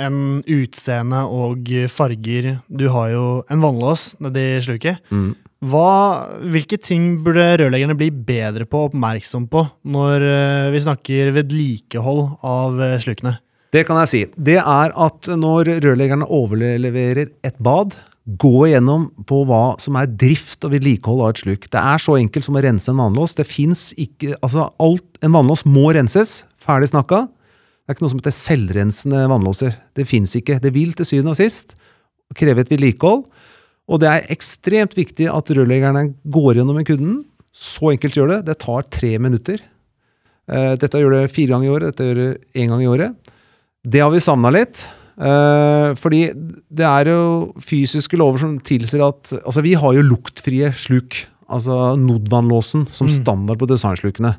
enn 0.00 0.20
utseende 0.48 1.20
og 1.28 1.68
farger. 1.92 2.54
Du 2.72 2.86
har 2.94 3.10
jo 3.12 3.26
en 3.52 3.60
vannlås 3.60 4.14
nedi 4.24 4.46
sluket. 4.64 5.02
Mm. 5.12 5.34
Hva, 5.58 6.28
hvilke 6.54 6.78
ting 6.78 7.16
burde 7.24 7.42
rørleggerne 7.58 7.96
bli 7.98 8.12
bedre 8.14 8.62
på 8.68 8.84
og 8.84 8.92
oppmerksom 8.92 9.48
på 9.50 9.64
når 9.90 10.22
eh, 10.22 10.66
vi 10.70 10.82
snakker 10.84 11.32
vedlikehold 11.34 12.20
av 12.46 12.78
eh, 12.84 12.98
slukene? 13.02 13.40
Det 13.74 13.82
kan 13.88 13.98
jeg 14.04 14.10
si. 14.12 14.20
Det 14.38 14.60
er 14.60 14.94
at 14.94 15.28
når 15.34 15.72
rørleggerne 15.82 16.28
overleverer 16.30 17.32
et 17.44 17.58
bad, 17.58 17.96
gå 18.38 18.68
igjennom 18.68 19.08
på 19.26 19.40
hva 19.48 19.74
som 19.80 19.96
er 19.98 20.10
drift 20.20 20.62
og 20.68 20.76
vedlikehold 20.76 21.24
av 21.24 21.32
et 21.32 21.42
sluk. 21.42 21.66
Det 21.72 21.80
er 21.80 22.04
så 22.04 22.14
enkelt 22.20 22.46
som 22.46 22.58
å 22.60 22.62
rense 22.62 22.92
en 22.92 23.00
vannlås. 23.00 23.34
Det 23.34 23.48
fins 23.48 23.88
ikke 23.96 24.36
Altså, 24.38 24.68
alt 24.78 25.18
En 25.24 25.34
vannlås 25.34 25.64
må 25.66 25.88
renses. 25.96 26.44
Ferdig 26.62 26.92
snakka. 26.92 27.24
Det 27.26 27.90
er 27.90 27.96
ikke 27.96 28.04
noe 28.04 28.12
som 28.12 28.20
heter 28.22 28.36
selvrensende 28.36 29.26
vannlåser. 29.32 29.74
Det 29.96 30.06
fins 30.06 30.36
ikke. 30.38 30.60
Det 30.62 30.70
vil 30.76 30.94
til 30.94 31.08
syvende 31.08 31.34
og 31.34 31.40
sist 31.40 31.74
kreve 32.36 32.62
et 32.62 32.70
vedlikehold. 32.70 33.24
Og 33.88 34.00
det 34.02 34.08
er 34.10 34.26
ekstremt 34.34 34.94
viktig 34.98 35.28
at 35.32 35.50
rørleggerne 35.56 36.02
går 36.28 36.58
gjennom 36.60 36.76
med 36.76 36.86
kunden. 36.88 37.22
Så 37.56 37.90
enkelt 37.94 38.14
gjør 38.18 38.28
det. 38.34 38.38
Det 38.50 38.58
tar 38.60 38.84
tre 38.92 39.14
minutter. 39.18 39.62
Eh, 40.48 40.74
Dette 40.80 41.00
gjør 41.00 41.14
det 41.16 41.32
fire 41.32 41.54
ganger 41.54 41.68
i 41.68 41.72
året, 41.72 41.90
dette 41.92 42.04
gjør 42.08 42.20
det 42.20 42.30
én 42.60 42.68
gang 42.72 42.82
i 42.84 42.88
året. 42.90 43.32
Det 43.88 44.00
har 44.04 44.10
vi 44.12 44.20
savna 44.20 44.50
litt. 44.52 44.86
eh, 45.18 45.94
fordi 45.98 46.20
det 46.70 46.84
er 46.86 47.08
jo 47.10 47.52
fysiske 47.64 48.16
lover 48.20 48.38
som 48.38 48.58
tilsier 48.60 49.02
at 49.08 49.32
Altså, 49.44 49.62
vi 49.64 49.72
har 49.74 49.92
jo 49.96 50.02
luktfrie 50.04 50.70
sluk. 50.76 51.24
Altså 51.48 51.96
Nodvan-låsen 51.96 52.86
som 52.92 53.08
standard 53.08 53.58
på 53.58 53.66
designslukene. 53.66 54.36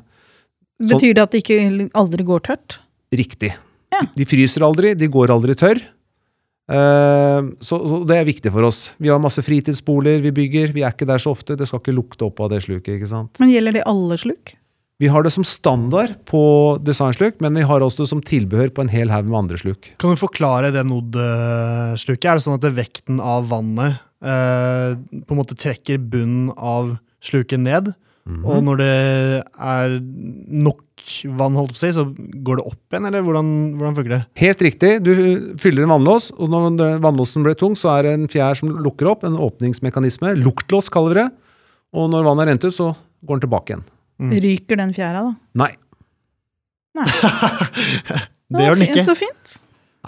Betyr 0.80 1.14
det 1.18 1.22
at 1.26 1.32
det 1.34 1.42
ikke 1.42 1.90
aldri 1.92 2.22
går 2.24 2.40
tørt? 2.46 2.78
Riktig. 3.12 3.50
Ja. 3.92 4.04
De 4.16 4.24
fryser 4.24 4.62
aldri, 4.62 4.94
de 4.94 5.08
går 5.10 5.32
aldri 5.34 5.56
tørr. 5.58 5.82
Eh, 6.70 7.50
så, 7.60 7.80
så 7.82 8.00
det 8.06 8.20
er 8.20 8.28
viktig 8.28 8.52
for 8.54 8.68
oss. 8.68 8.84
Vi 9.02 9.10
har 9.10 9.20
masse 9.22 9.42
fritidsboliger 9.44 10.22
vi 10.28 10.34
bygger. 10.42 10.74
Vi 10.76 10.84
er 10.86 10.94
ikke 10.94 11.08
der 11.08 11.22
så 11.22 11.34
ofte. 11.34 11.58
Det 11.58 11.68
skal 11.68 11.82
ikke 11.82 11.96
lukte 11.96 12.28
opp 12.28 12.42
av 12.44 12.52
det 12.54 12.62
sluket. 12.66 12.96
ikke 12.96 13.10
sant? 13.10 13.40
Men 13.42 13.52
gjelder 13.54 13.80
det 13.80 13.86
alle 13.90 14.18
sluk? 14.20 14.54
Vi 15.00 15.08
har 15.08 15.24
det 15.24 15.32
som 15.32 15.46
standard 15.48 16.12
på 16.28 16.42
designsluk, 16.84 17.38
men 17.40 17.56
vi 17.56 17.64
har 17.64 17.80
også 17.80 18.02
det 18.02 18.10
som 18.10 18.20
tilbehør 18.20 18.68
på 18.76 18.84
en 18.84 18.90
hel 18.92 19.08
haug 19.08 19.30
med 19.30 19.38
andre 19.38 19.56
sluk. 19.62 19.94
Kan 19.96 20.12
du 20.12 20.20
forklare 20.20 20.74
det 20.74 20.82
NOD-sluket? 20.84 22.26
Er 22.28 22.36
det 22.36 22.44
sånn 22.44 22.58
at 22.58 22.66
det 22.66 22.74
vekten 22.76 23.22
av 23.24 23.48
vannet 23.48 23.96
eh, 24.20 24.92
på 25.24 25.32
en 25.32 25.40
måte 25.40 25.56
trekker 25.56 25.96
bunnen 26.04 26.52
av 26.52 26.98
sluket 27.24 27.64
ned? 27.64 27.94
Og 28.28 28.62
når 28.62 28.80
det 28.80 28.90
er 29.56 29.94
nok 30.00 30.82
vann, 31.38 31.56
holdt 31.56 31.72
på 31.72 31.78
å 31.78 31.80
si, 31.80 31.90
så 31.96 32.04
går 32.44 32.60
det 32.60 32.66
opp 32.68 32.92
igjen, 32.94 33.06
eller 33.08 33.24
hvordan, 33.24 33.48
hvordan 33.80 33.96
funker 33.96 34.12
det? 34.12 34.20
Helt 34.42 34.64
riktig. 34.66 34.90
Du 35.02 35.12
fyller 35.60 35.86
en 35.86 35.94
vannlås, 35.94 36.28
og 36.36 36.52
når 36.52 37.00
vannlåsen 37.02 37.46
blir 37.46 37.56
tung, 37.58 37.74
så 37.78 37.94
er 37.96 38.06
det 38.06 38.12
en 38.18 38.28
fjær 38.30 38.58
som 38.60 38.70
lukker 38.84 39.08
opp, 39.10 39.24
en 39.26 39.38
åpningsmekanisme. 39.40 40.34
Luktlås 40.38 40.92
kaller 40.92 41.14
vi 41.16 41.20
det. 41.22 41.28
Og 41.96 42.10
når 42.12 42.28
vannet 42.28 42.44
er 42.44 42.52
rent 42.52 42.68
ut, 42.68 42.76
så 42.76 42.92
går 43.26 43.38
den 43.40 43.46
tilbake 43.48 43.74
igjen. 43.74 43.86
Ryker 44.44 44.82
den 44.82 44.92
fjæra, 44.94 45.24
da? 45.30 45.64
Nei. 45.64 45.72
Nei. 47.00 47.08
Det 48.50 48.64
gjør 48.66 48.78
den 48.78 48.88
ikke. 48.88 49.02
Så 49.06 49.14
fint. 49.14 49.56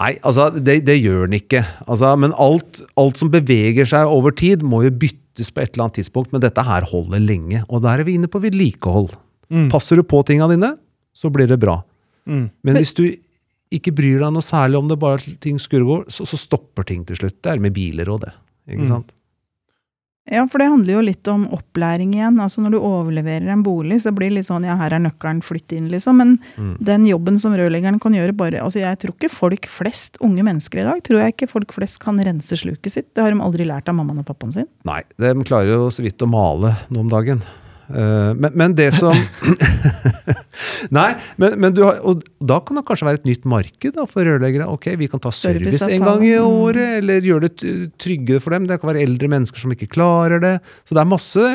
Nei, 0.01 0.15
altså, 0.25 0.47
det, 0.53 0.79
det 0.87 0.95
gjør 0.97 1.27
den 1.27 1.37
ikke. 1.37 1.61
Altså, 1.85 2.13
men 2.17 2.33
alt, 2.41 2.81
alt 2.99 3.19
som 3.21 3.29
beveger 3.33 3.85
seg 3.89 4.09
over 4.09 4.33
tid, 4.33 4.63
må 4.65 4.81
jo 4.87 4.93
byttes 5.03 5.51
på 5.53 5.61
et 5.61 5.73
eller 5.75 5.87
annet 5.87 5.99
tidspunkt. 6.01 6.31
Men 6.33 6.41
dette 6.41 6.63
her 6.65 6.87
holder 6.89 7.21
lenge, 7.21 7.61
og 7.69 7.83
der 7.85 8.01
er 8.01 8.07
vi 8.07 8.17
inne 8.17 8.29
på 8.31 8.41
vedlikehold. 8.41 9.11
Mm. 9.53 9.67
Passer 9.73 9.99
du 9.99 10.05
på 10.07 10.23
tinga 10.25 10.47
dine, 10.49 10.73
så 11.13 11.29
blir 11.33 11.49
det 11.51 11.59
bra. 11.61 11.77
Mm. 12.25 12.47
Men 12.65 12.79
hvis 12.79 12.95
du 12.97 13.05
ikke 13.73 13.93
bryr 13.95 14.21
deg 14.21 14.33
noe 14.33 14.45
særlig 14.45 14.79
om 14.79 14.89
det, 14.89 14.97
bare 15.01 15.35
ting 15.43 15.59
skurrer 15.61 16.07
så, 16.13 16.25
så 16.29 16.39
stopper 16.41 16.85
ting 16.89 17.05
til 17.09 17.19
slutt. 17.19 17.37
Det 17.41 17.53
er 17.53 17.61
med 17.61 17.75
biler 17.75 18.09
og 18.13 18.23
det. 18.25 18.33
Ikke 18.69 18.87
Mm. 18.89 19.03
Ja, 20.31 20.45
for 20.47 20.61
det 20.61 20.69
handler 20.71 20.93
jo 20.93 21.01
litt 21.03 21.27
om 21.27 21.41
opplæring 21.51 22.13
igjen. 22.15 22.37
Altså 22.39 22.61
Når 22.63 22.71
du 22.71 22.77
overleverer 22.79 23.49
en 23.51 23.63
bolig, 23.65 23.97
så 24.05 24.13
blir 24.15 24.29
det 24.31 24.37
litt 24.37 24.47
sånn 24.47 24.63
ja, 24.63 24.77
her 24.79 24.95
er 24.95 25.01
nøkkelen, 25.03 25.41
flytt 25.43 25.73
inn, 25.75 25.89
liksom. 25.91 26.15
Men 26.21 26.37
Mm. 26.57 26.77
den 26.79 27.05
jobben 27.05 27.39
som 27.39 27.51
rørleggeren 27.53 27.99
kan 27.99 28.13
gjøre 28.13 28.31
bare 28.35 28.61
Altså 28.63 28.79
jeg 28.79 28.99
tror 28.99 29.13
ikke 29.17 29.29
folk 29.29 29.67
flest, 29.67 30.17
unge 30.21 30.43
mennesker 30.43 30.79
i 30.79 30.87
dag, 30.87 31.01
tror 31.03 31.19
jeg 31.19 31.33
ikke 31.35 31.49
folk 31.49 31.73
flest 31.73 31.99
kan 31.99 32.17
rense 32.23 32.55
sluket 32.55 32.91
sitt. 32.91 33.13
Det 33.13 33.21
har 33.23 33.31
de 33.31 33.39
aldri 33.41 33.65
lært 33.65 33.89
av 33.89 33.95
mammaen 33.95 34.19
og 34.19 34.25
pappaen 34.25 34.53
sin. 34.53 34.67
Nei, 34.85 35.01
de 35.17 35.33
klarer 35.43 35.73
jo 35.75 35.89
så 35.89 36.01
vidt 36.03 36.17
å 36.23 36.29
male 36.29 36.77
nå 36.89 36.99
om 36.99 37.09
dagen. 37.09 37.41
Eh, 37.93 38.31
men, 38.33 38.55
men 38.57 38.73
det 38.73 38.87
som 38.97 39.13
Nei, 40.93 41.09
men, 41.41 41.55
men 41.61 41.73
du 41.75 41.83
har, 41.85 41.99
og 42.07 42.23
da 42.43 42.57
kan 42.65 42.77
det 42.79 42.83
kanskje 42.87 43.07
være 43.07 43.19
et 43.21 43.27
nytt 43.27 43.45
marked 43.49 43.95
da, 43.95 44.05
for 44.09 44.25
rørleggere. 44.27 44.67
Ok, 44.71 44.87
vi 44.99 45.07
kan 45.11 45.21
ta 45.23 45.31
service 45.33 45.85
en 45.87 46.05
gang 46.05 46.23
i 46.25 46.33
Mm. 46.33 46.47
året, 46.65 46.97
eller 46.99 47.21
gjøre 47.25 47.47
det 47.49 47.73
trygge 48.01 48.39
for 48.43 48.55
dem. 48.55 48.65
Det 48.69 48.79
kan 48.81 48.89
være 48.91 49.03
eldre 49.05 49.29
mennesker 49.31 49.61
som 49.63 49.71
ikke 49.75 49.89
klarer 49.93 50.41
det. 50.43 50.53
Så 50.87 50.95
det 50.97 51.03
er 51.03 51.09
masse 51.11 51.45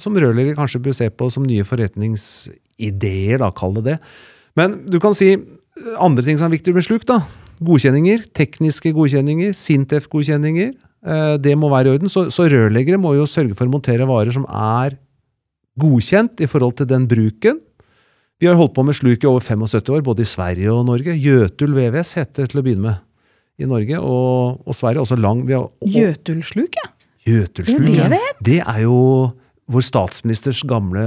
som 0.00 0.16
rørleggere 0.16 0.56
kanskje 0.58 0.80
bør 0.82 0.96
se 0.96 1.08
på 1.12 1.28
som 1.32 1.44
nye 1.46 1.64
forretningsideer, 1.68 3.38
da, 3.42 3.50
kall 3.56 3.76
det 3.78 3.84
det. 3.92 3.98
Men 4.56 4.78
du 4.90 4.98
kan 5.02 5.14
si 5.16 5.32
eh, 5.36 5.40
andre 6.00 6.24
ting 6.26 6.38
som 6.40 6.48
er 6.50 6.56
viktig 6.58 6.74
med 6.76 6.86
sluk, 6.86 7.06
da. 7.08 7.20
Godkjenninger, 7.64 8.26
tekniske 8.36 8.92
godkjenninger, 8.96 9.54
Sintef-godkjenninger. 9.56 10.74
Eh, 11.06 11.36
Det 11.40 11.56
må 11.56 11.70
være 11.72 11.88
i 11.92 11.96
orden. 11.96 12.12
Så, 12.12 12.26
så 12.34 12.48
rørleggere 12.52 13.00
må 13.00 13.14
jo 13.16 13.26
sørge 13.28 13.56
for 13.56 13.68
å 13.68 13.72
montere 13.72 14.08
varer 14.08 14.32
som 14.36 14.44
er 14.48 14.96
godkjent 15.80 16.42
i 16.42 16.48
forhold 16.50 16.78
til 16.80 16.88
den 16.90 17.06
bruken. 17.10 17.60
Vi 18.40 18.48
har 18.48 18.58
holdt 18.58 18.74
på 18.76 18.84
med 18.84 18.96
sluk 18.98 19.24
i 19.24 19.28
over 19.28 19.40
75 19.40 19.88
år, 19.96 20.02
både 20.04 20.24
i 20.24 20.28
Sverige 20.28 20.72
og 20.72 20.84
Norge. 20.88 21.14
Jøtul 21.16 21.72
VVS 21.76 22.16
heter 22.18 22.44
det 22.44 22.52
til 22.52 22.60
å 22.60 22.66
begynne 22.66 22.90
med 22.90 23.02
i 23.56 23.68
Norge, 23.68 23.96
og, 24.04 24.60
og 24.68 24.76
Sverige. 24.76 25.06
Også 25.06 25.16
lang. 25.16 25.40
Vi 25.48 25.56
har, 25.56 25.64
og, 25.64 25.88
Jøtulsluk, 25.88 26.76
ja. 26.76 26.90
Jøtulsluk. 27.26 27.86
Det 27.88 28.10
det 28.12 28.20
Det 28.44 28.58
er 28.60 28.82
jo 28.84 28.98
vår 29.72 29.82
statsministers 29.82 30.60
gamle 30.68 31.02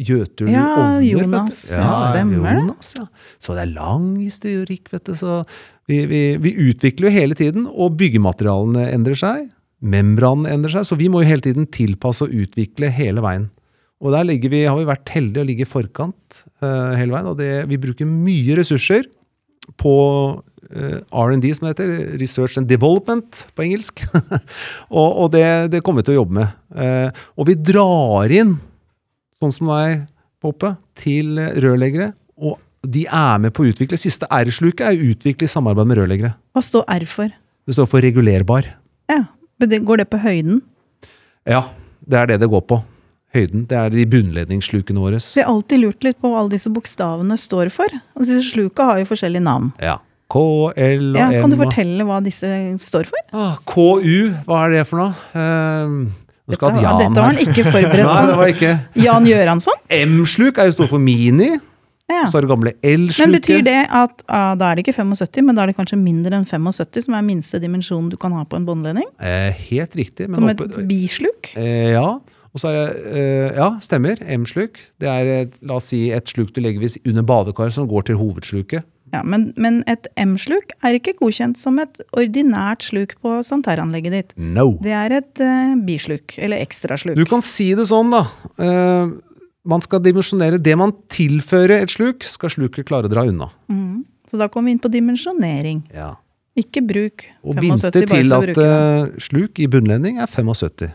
Jøtul 0.00 0.48
Ja, 0.48 0.64
ovner. 0.70 1.02
Jonas. 1.04 1.58
Ja, 1.74 1.90
stemmer 2.06 2.46
det. 2.46 2.54
Jonas, 2.62 2.94
ja. 2.96 3.08
Så 3.42 3.56
det 3.56 3.66
er 3.66 3.74
lang 3.74 4.06
historikk, 4.22 4.88
vet 4.94 5.10
du. 5.10 5.16
Så 5.18 5.42
vi, 5.90 6.04
vi, 6.08 6.22
vi 6.40 6.54
utvikler 6.70 7.10
jo 7.10 7.16
hele 7.18 7.36
tiden, 7.36 7.66
og 7.66 7.98
byggematerialene 8.00 8.88
endrer 8.94 9.18
seg. 9.18 9.50
Membranen 9.84 10.48
endrer 10.48 10.78
seg, 10.78 10.88
så 10.88 10.96
vi 10.96 11.10
må 11.12 11.20
jo 11.20 11.28
hele 11.28 11.44
tiden 11.44 11.68
tilpasse 11.68 12.24
og 12.24 12.32
utvikle 12.32 12.88
hele 12.94 13.20
veien. 13.24 13.50
Og 14.04 14.12
der 14.12 14.28
vi, 14.28 14.64
har 14.66 14.76
vi 14.76 14.88
vært 14.88 15.08
heldige 15.14 15.42
å 15.42 15.48
ligge 15.48 15.64
i 15.64 15.68
forkant 15.68 16.42
uh, 16.60 16.92
hele 16.98 17.14
veien, 17.14 17.30
og 17.30 17.38
det, 17.38 17.64
vi 17.70 17.78
bruker 17.80 18.08
mye 18.08 18.58
ressurser 18.58 19.06
på 19.80 19.94
uh, 20.36 20.98
R&D, 21.24 21.48
som 21.56 21.64
det 21.64 21.72
heter. 21.72 21.94
Research 22.20 22.58
and 22.60 22.68
Development 22.68 23.46
på 23.56 23.64
engelsk. 23.64 24.04
og 25.00 25.22
og 25.24 25.32
det, 25.32 25.46
det 25.72 25.80
kommer 25.86 26.04
vi 26.04 26.10
til 26.10 26.16
å 26.16 26.20
jobbe 26.20 26.42
med. 26.42 26.58
Uh, 26.76 27.24
og 27.40 27.48
vi 27.48 27.56
drar 27.70 28.36
inn, 28.36 28.58
sånn 29.40 29.56
som 29.56 29.72
deg, 29.72 30.04
Poppe, 30.44 30.74
til 31.00 31.40
rørleggere. 31.64 32.10
Og 32.36 32.58
de 32.86 33.06
er 33.08 33.38
med 33.40 33.54
på 33.56 33.64
å 33.64 33.70
utvikle. 33.70 33.98
Siste 33.98 34.28
R-sluket 34.28 34.84
er 34.84 34.98
å 34.98 35.14
utvikle 35.14 35.48
i 35.48 35.50
samarbeid 35.50 35.88
med 35.88 35.98
rørleggere. 36.02 36.34
Hva 36.52 36.62
står 36.62 36.84
R 36.92 37.06
for? 37.08 37.32
Det 37.66 37.74
står 37.74 37.88
for 37.90 38.04
regulerbar. 38.04 38.68
Ja, 39.10 39.24
men 39.56 39.88
Går 39.88 40.04
det 40.04 40.10
på 40.12 40.20
høyden? 40.20 40.60
Ja, 41.48 41.64
det 42.04 42.20
er 42.20 42.30
det 42.30 42.42
det 42.44 42.50
går 42.52 42.62
på. 42.68 42.82
Høyden. 43.36 43.66
Det 43.70 43.76
er 43.78 43.92
de 43.94 44.06
bunnledningsslukene 44.16 45.02
våre. 45.02 45.20
Vi 45.22 45.42
har 45.44 45.52
alltid 45.52 45.82
lurt 45.84 46.04
litt 46.08 46.18
på 46.22 46.32
hva 46.32 46.42
alle 46.42 46.54
disse 46.56 46.72
bokstavene 46.72 47.36
står 47.40 47.70
for. 47.74 47.92
Altså, 48.16 48.28
disse 48.34 48.50
sluka 48.54 48.88
har 48.90 49.00
jo 49.02 49.08
forskjellige 49.12 49.44
navn. 49.46 49.70
Ja. 49.82 49.98
K, 50.26 50.40
L 50.74 51.12
og 51.12 51.18
Ja, 51.20 51.28
M. 51.30 51.36
kan 51.44 51.52
du 51.52 51.56
fortelle 51.60 52.02
hva 52.08 52.16
disse 52.24 52.48
står 52.82 53.06
for? 53.06 53.20
Ah, 53.32 53.52
KU, 53.68 54.32
hva 54.48 54.64
er 54.66 54.72
det 54.74 54.86
for 54.90 55.04
noe? 55.04 55.14
Uh, 55.36 56.10
Dette, 56.46 56.66
Jan 56.78 56.82
var- 56.82 57.00
dette 57.04 57.14
var 57.22 57.30
han 57.32 57.38
ikke 57.42 57.62
forberedt 57.66 58.06
Nei, 58.10 58.26
det 58.26 58.36
var 58.40 58.50
ikke. 58.52 58.72
Jan 59.02 59.24
Gjøransson? 59.26 59.80
M-sluk 60.02 60.58
er 60.62 60.68
jo 60.70 60.76
stort 60.76 60.90
for 60.92 61.02
mini. 61.02 61.52
Ja. 62.06 62.28
Så 62.30 62.38
er 62.38 62.44
det 62.46 62.50
gamle 62.52 62.70
Men 62.70 63.06
L-sluket. 63.08 63.32
betyr 63.34 63.64
det 63.66 63.78
at 63.90 64.22
ah, 64.30 64.52
da 64.54 64.68
er 64.70 64.78
det 64.78 64.84
ikke 64.86 64.94
75, 64.94 65.42
men 65.42 65.56
da 65.58 65.64
er 65.64 65.72
det 65.72 65.76
kanskje 65.78 65.98
mindre 65.98 66.38
enn 66.38 66.44
75, 66.46 67.02
som 67.08 67.16
er 67.18 67.24
minste 67.26 67.58
dimensjonen 67.62 68.12
du 68.12 68.16
kan 68.22 68.30
ha 68.38 68.44
på 68.46 68.54
en 68.60 68.66
båndledning? 68.68 69.08
Eh, 69.18 69.50
helt 69.70 69.96
riktig. 69.98 70.28
Men 70.30 70.34
Som 70.38 70.48
et 70.52 70.62
bisluk? 70.86 71.50
eh, 71.58 71.90
ja. 71.96 72.06
Og 72.56 72.62
så 72.62 72.72
er 72.72 72.76
det 72.78 73.14
eh, 73.20 73.56
Ja, 73.58 73.70
stemmer. 73.84 74.20
M-sluk. 74.24 74.80
Det 75.02 75.08
er 75.12 75.28
eh, 75.28 75.56
la 75.68 75.76
oss 75.76 75.90
si 75.92 76.06
et 76.14 76.30
sluk 76.32 76.54
du 76.56 76.62
legger 76.64 76.80
hvis 76.80 76.96
under 77.04 77.26
badekaret, 77.26 77.76
som 77.76 77.88
går 77.90 78.08
til 78.08 78.16
hovedsluket. 78.16 78.86
Ja, 79.12 79.20
men, 79.22 79.50
men 79.60 79.82
et 79.90 80.08
M-sluk 80.18 80.72
er 80.84 80.96
ikke 80.96 81.14
godkjent 81.20 81.60
som 81.60 81.76
et 81.78 82.00
ordinært 82.16 82.88
sluk 82.88 83.14
på 83.22 83.36
sanitæranlegget 83.46 84.16
ditt. 84.16 84.34
No. 84.40 84.72
Det 84.82 84.96
er 84.96 85.18
et 85.20 85.44
uh, 85.44 85.76
bisluk, 85.86 86.34
eller 86.42 86.64
ekstrasluk. 86.64 87.14
Du 87.20 87.28
kan 87.28 87.44
si 87.44 87.68
det 87.78 87.86
sånn, 87.92 88.10
da. 88.10 88.24
Uh, 88.58 89.14
man 89.68 89.84
skal 89.84 90.02
dimensjonere 90.02 90.58
det 90.62 90.74
man 90.80 90.96
tilfører 91.12 91.84
et 91.84 91.94
sluk, 91.94 92.26
skal 92.26 92.50
sluket 92.56 92.88
klare 92.88 93.06
å 93.06 93.12
dra 93.12 93.28
unna. 93.28 93.52
Mm. 93.70 94.02
Så 94.26 94.40
da 94.40 94.50
kommer 94.50 94.72
vi 94.72 94.78
inn 94.78 94.82
på 94.82 94.90
dimensjonering. 94.90 95.84
Ja. 95.94 96.16
Ikke 96.58 96.80
bruk 96.82 97.28
Og 97.44 97.52
å 97.52 97.60
bruke 97.60 97.90
tillatte 98.08 98.54
det. 98.56 99.22
sluk 99.22 99.60
i 99.60 99.68
bunnledning 99.70 100.18
er 100.18 100.30
75. 100.30 100.88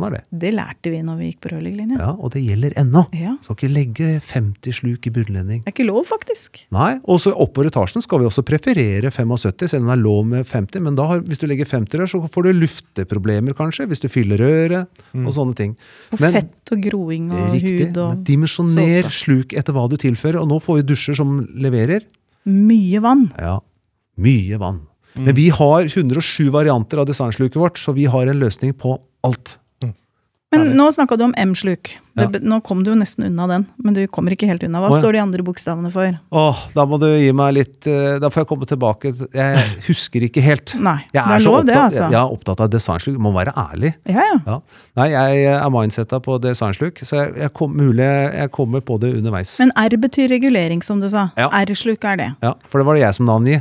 Sånn 0.00 0.06
er 0.08 0.14
det. 0.16 0.22
Det 0.40 0.50
lærte 0.56 0.90
vi 0.92 1.00
når 1.04 1.18
vi 1.20 1.26
gikk 1.30 1.40
på 1.44 1.50
rørleggerlinja. 1.52 1.98
Ja, 2.00 2.10
Og 2.16 2.30
det 2.32 2.40
gjelder 2.42 2.72
ennå. 2.80 3.02
Ja. 3.12 3.34
Skal 3.44 3.56
ikke 3.58 3.70
legge 3.74 4.08
50 4.24 4.72
sluk 4.80 5.06
i 5.06 5.12
bunnledning. 5.12 5.60
Det 5.64 5.68
er 5.68 5.74
ikke 5.76 5.86
lov, 5.90 6.06
faktisk. 6.08 6.62
Nei, 6.72 6.98
og 7.04 7.20
så 7.20 7.34
oppover 7.36 7.68
etasjen 7.70 8.02
skal 8.02 8.20
vi 8.22 8.28
også 8.30 8.44
preferere 8.48 9.10
75, 9.12 9.68
selv 9.68 9.84
om 9.84 9.90
det 9.92 9.98
er 9.98 10.02
lov 10.02 10.24
med 10.26 10.46
50. 10.48 10.80
Men 10.86 10.96
da 10.96 11.06
har, 11.10 11.20
hvis 11.20 11.38
du 11.42 11.46
legger 11.50 11.68
50 11.68 12.00
rør, 12.00 12.08
så 12.14 12.22
får 12.32 12.48
du 12.48 12.52
lufteproblemer 12.64 13.56
kanskje, 13.58 13.86
hvis 13.90 14.00
du 14.00 14.08
fyller 14.08 14.40
røret 14.40 15.02
og 15.14 15.32
sånne 15.36 15.54
ting. 15.56 15.76
Og 16.12 16.20
Men- 16.20 16.32
fett 16.32 16.72
og 16.72 16.80
groing 16.82 17.30
og 17.32 17.52
riktig, 17.54 17.88
hud 17.90 17.98
og 17.98 18.14
men 18.14 18.24
dimensjoner 18.24 19.10
sluk 19.10 19.52
etter 19.52 19.72
hva 19.76 19.88
du 19.90 19.96
tilfører. 19.96 20.40
Og 20.40 20.48
nå 20.48 20.60
får 20.62 20.80
vi 20.80 20.88
dusjer 20.94 21.16
som 21.16 21.46
leverer. 21.54 22.00
Mye 22.46 23.00
vann. 23.04 23.32
Ja, 23.38 23.58
mye 24.18 24.58
vann. 24.58 24.86
Men 25.16 25.34
vi 25.34 25.48
har 25.50 25.82
107 25.90 26.50
varianter 26.54 27.00
av 27.02 27.06
designsluket 27.06 27.58
vårt, 27.58 27.76
så 27.82 27.92
vi 27.92 28.04
har 28.04 28.28
en 28.30 28.38
løsning 28.40 28.72
på 28.78 28.94
alt. 29.26 29.56
Men 30.50 30.72
nå 30.74 30.88
snakka 30.90 31.14
du 31.14 31.24
om 31.28 31.34
M-sluk. 31.38 31.92
Ja. 32.18 32.26
Nå 32.42 32.56
kom 32.66 32.80
du 32.82 32.90
jo 32.90 32.96
nesten 32.98 33.22
unna 33.28 33.44
den, 33.46 33.64
men 33.78 33.94
du 33.94 34.00
kommer 34.10 34.34
ikke 34.34 34.48
helt 34.50 34.64
unna. 34.66 34.80
Hva 34.82 34.88
oh, 34.90 34.96
ja. 34.96 35.02
står 35.04 35.14
de 35.14 35.20
andre 35.22 35.44
bokstavene 35.46 35.92
for? 35.94 36.16
Åh, 36.40 36.62
da 36.74 36.84
må 36.90 36.98
du 36.98 37.06
gi 37.06 37.28
meg 37.36 37.52
litt 37.54 37.86
eh, 37.88 38.16
Da 38.20 38.32
får 38.34 38.42
jeg 38.42 38.48
komme 38.50 38.66
tilbake. 38.66 39.12
Jeg 39.36 39.62
husker 39.86 40.26
ikke 40.26 40.42
helt. 40.42 40.74
Nei, 40.88 40.96
Jeg 41.14 41.22
det 41.22 41.36
er 41.36 41.44
så 41.46 41.54
lov 41.54 41.68
det, 41.70 41.76
altså. 41.78 42.08
jeg 42.10 42.18
er 42.18 42.34
opptatt 42.34 42.64
av 42.66 42.72
designsluk. 42.74 43.20
Må 43.22 43.32
være 43.36 43.54
ærlig. 43.54 43.94
Ja, 44.10 44.26
ja. 44.26 44.40
Ja. 44.48 44.58
Nei, 44.98 45.08
jeg 45.14 45.46
er 45.54 45.70
mindsetta 45.70 46.18
på 46.24 46.40
designsluk, 46.42 46.98
så 47.06 47.20
jeg, 47.20 47.36
jeg, 47.44 47.54
kom, 47.54 47.78
mulig 47.78 48.10
jeg 48.10 48.50
kommer 48.58 48.82
på 48.82 48.98
det 48.98 49.14
underveis. 49.20 49.54
Men 49.62 49.70
R 49.78 50.00
betyr 50.02 50.32
regulering, 50.34 50.82
som 50.82 50.98
du 50.98 51.06
sa. 51.14 51.28
Ja. 51.38 51.46
R-sluk 51.62 52.02
er 52.10 52.18
det. 52.18 52.30
Ja, 52.42 52.56
For 52.66 52.82
det 52.82 52.90
var 52.90 52.98
det 52.98 53.06
jeg 53.06 53.20
som 53.20 53.30
navngi. 53.30 53.60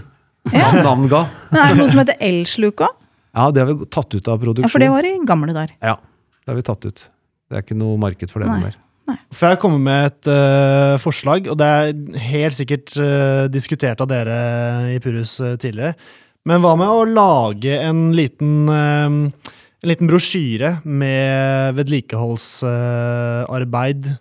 Navn, 0.90 1.06
ga. 1.12 1.28
Men 1.52 1.62
er 1.62 1.76
det 1.76 1.84
noe 1.84 1.92
som 1.94 2.02
heter 2.02 2.18
L-sluk 2.26 2.82
òg? 2.82 2.98
Ja, 3.38 3.52
det 3.54 3.62
har 3.62 3.70
vi 3.70 3.86
tatt 3.94 4.10
ut 4.10 4.26
av 4.26 4.40
produksjon. 4.42 4.66
Ja, 4.66 4.74
for 4.74 4.82
det 4.82 4.90
var 4.90 5.06
i 5.06 5.20
gamle 5.30 5.54
dager. 5.54 5.76
Ja, 5.86 6.00
det 6.50 6.56
har 6.56 6.58
vi 6.58 6.66
tatt 6.66 6.86
ut. 6.90 7.02
Det 7.46 7.60
er 7.60 7.62
ikke 7.62 7.76
noe 7.78 7.94
marked 8.02 8.32
for 8.34 8.42
det 8.42 8.50
mer. 8.50 8.74
Får 9.38 9.54
jeg 9.54 9.60
komme 9.62 9.78
med 9.86 10.08
et 10.08 10.26
uh, 10.34 10.98
forslag, 11.02 11.46
og 11.50 11.58
det 11.62 11.68
er 11.70 11.94
helt 12.26 12.56
sikkert 12.58 12.90
uh, 12.98 13.46
diskutert 13.54 14.02
av 14.02 14.08
dere 14.10 14.38
i 14.96 15.00
Purus 15.04 15.36
uh, 15.42 15.58
tidligere. 15.62 15.94
Men 16.50 16.62
hva 16.64 16.74
med 16.80 16.90
å 16.90 17.06
lage 17.06 17.80
en 17.84 18.14
liten, 18.18 18.70
en 18.72 19.32
liten 19.86 20.08
brosjyre 20.10 20.82
med 20.88 21.76
vedlikeholdsarbeid 21.78 24.18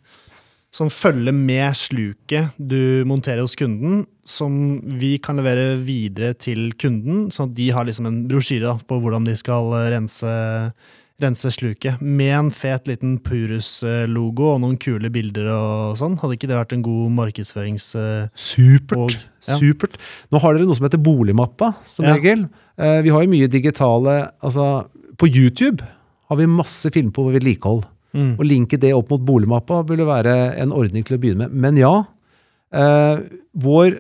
som 0.75 0.91
følger 0.93 1.33
med 1.33 1.77
sluket 1.79 2.49
du 2.61 3.05
monterer 3.09 3.41
hos 3.41 3.57
kunden, 3.57 4.05
som 4.29 4.83
vi 5.01 5.19
kan 5.25 5.37
levere 5.41 5.81
videre 5.81 6.35
til 6.37 6.77
kunden, 6.77 7.33
sånn 7.33 7.49
at 7.49 7.57
de 7.57 7.73
har 7.73 7.89
liksom 7.89 8.05
en 8.11 8.29
brosjyre 8.29 8.77
på 8.85 9.01
hvordan 9.01 9.25
de 9.31 9.37
skal 9.39 9.73
rense 9.95 10.29
rense 11.23 11.51
sluket 11.51 11.99
med 12.01 12.31
en 12.37 12.49
fet 12.55 12.87
liten 12.87 13.17
Purus-logo 13.27 14.53
og 14.55 14.61
noen 14.63 14.77
kule 14.79 15.11
bilder 15.11 15.49
og 15.51 15.97
sånn. 15.99 16.15
Hadde 16.21 16.37
ikke 16.39 16.47
det 16.51 16.59
vært 16.61 16.75
en 16.77 16.85
god 16.87 17.11
markedsførings... 17.17 17.89
eh, 17.99 18.29
Supert. 18.39 18.97
Og- 18.99 19.17
ja. 19.49 19.57
Supert. 19.59 19.97
Nå 20.31 20.39
har 20.43 20.55
dere 20.55 20.69
noe 20.69 20.77
som 20.79 20.87
heter 20.87 21.03
Boligmappa, 21.03 21.73
som 21.87 22.05
Ja. 22.07 22.15
regel. 22.15 22.49
Eh, 22.79 23.03
vi 23.03 23.11
har 23.11 23.23
jo 23.23 23.29
mye 23.35 23.49
digitale 23.51 24.31
Altså, 24.43 24.87
på 25.17 25.27
YouTube 25.27 25.83
har 26.29 26.37
vi 26.37 26.47
masse 26.47 26.91
film 26.93 27.11
på 27.11 27.27
vedlikehold. 27.33 27.85
Mm. 28.15 28.37
Å 28.39 28.45
linke 28.47 28.79
det 28.79 28.95
opp 28.95 29.11
mot 29.11 29.21
boligmappa 29.21 29.83
burde 29.85 30.07
være 30.07 30.57
en 30.57 30.71
ordning 30.73 31.05
til 31.05 31.19
å 31.19 31.21
begynne 31.21 31.49
med. 31.49 31.53
Men 31.53 31.77
ja, 31.77 32.05
eh, 32.73 33.19
vår, 33.59 33.99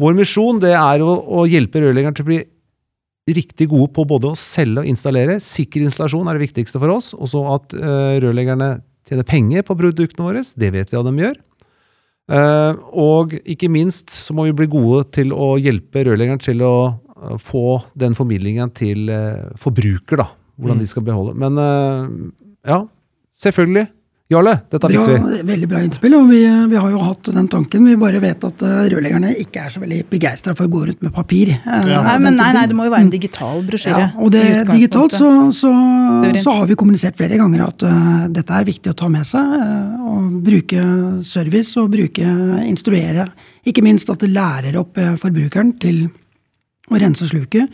vår 0.00 0.14
misjon 0.16 0.60
det 0.60 0.72
er 0.72 1.00
å, 1.04 1.12
å 1.28 1.44
hjelpe 1.46 1.80
rørleggeren 1.82 2.14
til 2.16 2.24
å 2.24 2.30
bli 2.32 2.40
riktig 3.36 3.68
gode 3.70 3.90
på 3.96 4.04
både 4.08 4.30
å 4.32 4.38
selge 4.38 4.82
og 4.82 4.88
installere. 4.90 5.38
Sikker 5.42 5.84
installasjon 5.84 6.28
er 6.30 6.38
det 6.38 6.46
viktigste 6.48 6.80
for 6.80 6.94
oss. 6.94 7.10
Og 7.18 7.30
så 7.32 7.42
at 7.54 7.74
eh, 7.76 8.16
rørleggerne 8.24 8.70
tjener 9.08 9.26
penger 9.28 9.66
på 9.66 9.76
produktene 9.78 10.28
våre. 10.28 10.44
Det 10.56 10.70
vet 10.74 10.92
vi 10.92 10.98
at 11.00 11.08
de 11.08 11.24
gjør. 11.24 11.36
Eh, 12.28 12.80
og 12.92 13.34
ikke 13.48 13.70
minst 13.72 14.12
så 14.12 14.36
må 14.36 14.48
vi 14.48 14.56
bli 14.58 14.68
gode 14.72 15.04
til 15.16 15.32
å 15.36 15.54
hjelpe 15.60 16.06
rørleggeren 16.08 16.42
til 16.44 16.64
å 16.66 16.74
eh, 16.88 17.36
få 17.42 17.80
den 17.98 18.16
formidlingen 18.18 18.72
til 18.76 19.08
forbruker, 19.60 20.24
da. 20.24 20.30
Hvordan 20.58 20.80
Mm. 20.80 20.82
de 20.82 20.90
skal 20.90 21.04
beholde. 21.06 21.36
Men 21.38 22.32
ja, 22.66 22.80
selvfølgelig. 23.38 23.86
Jarle, 24.28 24.52
dette 24.68 24.88
fikser 24.92 25.14
vi. 25.24 25.36
Veldig 25.48 25.66
bra 25.70 25.78
innspill, 25.80 26.12
og 26.18 26.26
vi, 26.28 26.42
vi 26.68 26.76
har 26.76 26.90
jo 26.92 26.98
hatt 27.00 27.30
den 27.32 27.46
tanken. 27.48 27.86
Vi 27.88 27.94
bare 27.96 28.18
vet 28.20 28.42
at 28.44 28.60
eh, 28.60 28.82
rørleggerne 28.92 29.30
ikke 29.40 29.62
er 29.64 29.72
så 29.72 29.80
veldig 29.80 30.02
begeistra 30.10 30.52
for 30.58 30.68
å 30.68 30.72
gå 30.74 30.82
rundt 30.90 31.00
med 31.06 31.14
papir. 31.16 31.54
eh, 31.56 31.86
Ja. 31.88 32.02
Nei, 32.04 32.18
men 32.26 32.36
nei, 32.36 32.50
nei, 32.52 32.66
det 32.68 32.76
må 32.76 32.84
jo 32.84 32.92
være 32.92 33.06
en 33.06 33.14
digital 33.14 33.62
brosjyre. 33.64 34.02
Ja, 34.04 34.10
og 34.20 34.34
det, 34.34 34.42
digitalt 34.68 35.16
så, 35.16 35.30
så, 35.56 35.72
så 36.44 36.56
har 36.58 36.68
vi 36.68 36.76
kommunisert 36.76 37.16
flere 37.16 37.40
ganger 37.40 37.64
at 37.70 37.86
uh, 37.88 38.28
dette 38.28 38.52
er 38.52 38.68
viktig 38.68 38.92
å 38.92 38.98
ta 39.00 39.08
med 39.08 39.24
seg. 39.24 39.48
Uh, 39.48 40.06
og 40.12 40.36
bruke 40.44 40.84
service 41.24 41.72
og 41.80 41.88
bruke 41.96 42.28
instruere. 42.68 43.30
Ikke 43.64 43.80
minst 43.86 44.12
at 44.12 44.20
det 44.20 44.28
lærer 44.36 44.76
opp 44.76 45.00
uh, 45.00 45.14
forbrukeren 45.16 45.72
til 45.80 46.04
å 46.88 46.96
rense 47.00 47.26
sluket 47.28 47.64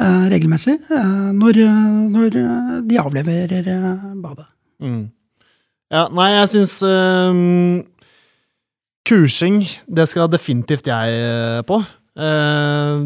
eh, 0.00 0.22
regelmessig 0.32 0.72
eh, 0.88 1.08
når, 1.36 1.58
eh, 1.60 1.88
når 2.14 2.36
eh, 2.40 2.70
de 2.88 2.96
avleverer 2.96 3.66
eh, 3.68 4.06
badet. 4.24 4.46
Mm. 4.80 5.02
Ja, 5.94 6.08
nei, 6.10 6.32
jeg 6.34 6.50
syns 6.50 6.80
um, 6.82 7.84
Kursing, 9.06 9.62
det 9.86 10.08
skal 10.10 10.30
definitivt 10.32 10.88
jeg 10.90 11.18
eh, 11.20 11.60
på. 11.68 11.78
Uh, 12.18 13.04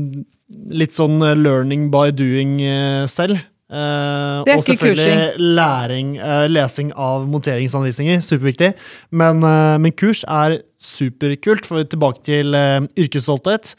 litt 0.72 0.96
sånn 0.96 1.18
eh, 1.27 1.37
learning 1.37 1.88
by 1.92 2.14
doing 2.16 2.57
eh, 2.64 3.05
selv. 3.11 3.42
Uh, 3.68 4.40
Det 4.46 4.55
og 4.57 4.64
selvfølgelig 4.64 5.42
læring, 5.59 6.14
uh, 6.22 6.46
lesing 6.48 6.94
av 6.96 7.27
monteringsanvisninger. 7.29 8.22
Superviktig. 8.24 8.72
Men, 9.12 9.44
uh, 9.44 9.77
men 9.77 9.92
kurs 9.92 10.22
er 10.24 10.62
superkult. 10.81 11.68
For 11.68 11.85
tilbake 11.85 12.24
til 12.31 12.57
uh, 12.57 12.81
yrkesstolthet. 12.96 13.74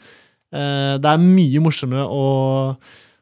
Det 0.50 1.06
er 1.06 1.20
mye 1.22 1.60
morsommere 1.62 2.02
å, 2.10 2.22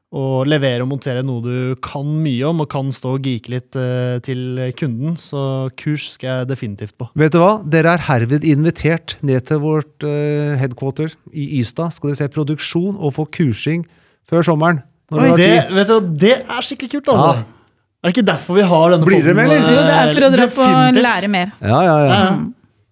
å 0.09 0.41
levere 0.49 0.81
og 0.85 0.89
montere 0.89 1.21
noe 1.27 1.43
du 1.45 1.81
kan 1.85 2.07
mye 2.23 2.47
om, 2.49 2.63
og 2.65 2.71
kan 2.73 2.89
stå 2.95 3.11
og 3.19 3.27
geeke 3.29 3.53
litt 3.53 3.77
eh, 3.77 4.17
til 4.25 4.57
kunden. 4.79 5.19
Så 5.21 5.69
kurs 5.77 6.07
skal 6.15 6.31
jeg 6.31 6.49
definitivt 6.55 6.97
på. 6.97 7.11
Vet 7.19 7.35
du 7.35 7.41
hva? 7.43 7.59
Dere 7.69 7.93
er 7.99 8.07
herved 8.07 8.47
invitert 8.49 9.19
ned 9.21 9.45
til 9.51 9.61
vårt 9.65 10.07
eh, 10.09 10.57
headquarter 10.61 11.13
i 11.37 11.61
Ystad. 11.61 11.93
Skal 11.97 12.15
dere 12.15 12.23
se 12.23 12.31
produksjon 12.33 12.97
og 12.97 13.15
få 13.19 13.29
kursing 13.37 13.85
før 14.29 14.49
sommeren. 14.49 14.81
Når 15.13 15.25
dere 15.25 15.37
Det, 15.39 15.53
vet 15.77 15.93
du, 15.93 16.11
det 16.25 16.35
er 16.41 16.65
skikkelig 16.65 16.93
kult, 16.99 17.13
altså. 17.15 17.31
Ja. 17.43 17.55
Er 17.99 18.09
det 18.09 18.15
ikke 18.15 18.29
derfor 18.29 18.55
vi 18.55 18.65
har 18.71 18.93
denne 18.95 19.07
Blir 19.09 19.25
det 19.27 19.33
med, 19.35 19.51
eller? 19.51 19.73
Jo, 19.75 19.81
det 19.83 19.95
er 19.97 20.13
for 20.15 20.25
å 20.25 20.35
dra 20.37 20.45
på 20.55 20.67
og 20.69 21.01
lære 21.03 21.31
mer. 21.33 21.49
Ja, 21.61 21.79
ja, 21.83 21.97
ja. 22.05 22.19
Ja. 22.19 22.29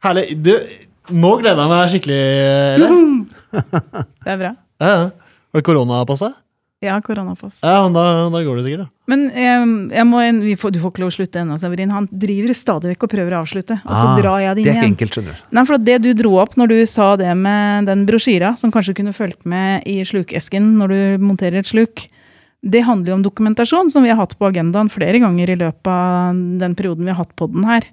Herlig. 0.04 0.24
Du, 0.42 0.50
nå 1.14 1.36
gleder 1.40 1.62
jeg 1.62 1.72
meg 1.72 1.92
skikkelig. 1.92 2.24
Eller? 2.76 2.96
Det 4.26 4.32
er 4.34 4.40
bra. 4.40 4.50
Ja, 4.82 4.88
ja. 4.90 5.04
Har 5.54 5.62
du 5.62 5.64
korona 5.64 6.02
på 6.08 6.16
seg? 6.20 6.34
Ja, 6.84 6.98
koronapass. 7.00 7.62
Ja, 7.64 7.78
men 7.86 7.94
da, 7.96 8.02
da 8.28 8.40
går 8.44 8.58
det 8.58 8.64
sikkert, 8.66 8.82
da. 8.84 8.88
Men 9.08 9.22
eh, 9.30 9.94
jeg 9.96 10.04
må, 10.10 10.20
vi 10.44 10.56
får, 10.60 10.74
du 10.74 10.78
får 10.82 10.90
ikke 10.92 11.02
lov 11.04 11.08
å 11.12 11.14
slutte 11.14 11.40
ennå, 11.40 11.56
Severin. 11.58 11.92
Han 11.94 12.08
driver 12.12 12.52
stadig 12.58 12.90
vekk 12.92 13.06
og 13.06 13.12
prøver 13.14 13.32
å 13.36 13.38
avslutte. 13.46 13.78
Og 13.80 13.94
så 13.94 14.02
Ah, 14.10 14.18
drar 14.20 14.42
jeg 14.44 14.58
det 14.58 14.64
Det 14.66 14.66
inn 14.66 14.68
er 14.68 14.74
ikke 14.74 14.82
igjen. 14.82 14.92
enkelt, 14.92 15.16
skjønner 15.16 15.38
du. 15.38 15.46
Nei, 15.56 15.64
for 15.70 15.78
Det 15.88 15.96
du 16.04 16.10
dro 16.18 16.34
opp 16.42 16.58
når 16.60 16.68
du 16.74 16.76
sa 16.90 17.06
det 17.16 17.32
med 17.40 17.88
den 17.88 18.04
brosjyra, 18.10 18.52
som 18.60 18.74
kanskje 18.74 18.96
kunne 18.98 19.14
fulgt 19.16 19.46
med 19.48 19.88
i 19.88 20.02
slukesken 20.04 20.74
når 20.76 20.88
du 20.92 21.24
monterer 21.24 21.62
et 21.62 21.70
sluk, 21.70 22.08
det 22.66 22.84
handler 22.84 23.12
jo 23.14 23.18
om 23.20 23.24
dokumentasjon, 23.24 23.90
som 23.94 24.02
vi 24.04 24.10
har 24.12 24.20
hatt 24.20 24.36
på 24.36 24.48
agendaen 24.50 24.88
flere 24.92 25.20
ganger 25.22 25.48
i 25.54 25.58
løpet 25.60 25.88
av 25.92 26.34
den 26.60 26.74
perioden 26.76 27.06
vi 27.08 27.12
har 27.14 27.22
hatt 27.24 27.32
på 27.38 27.48
den 27.52 27.64
her. 27.68 27.84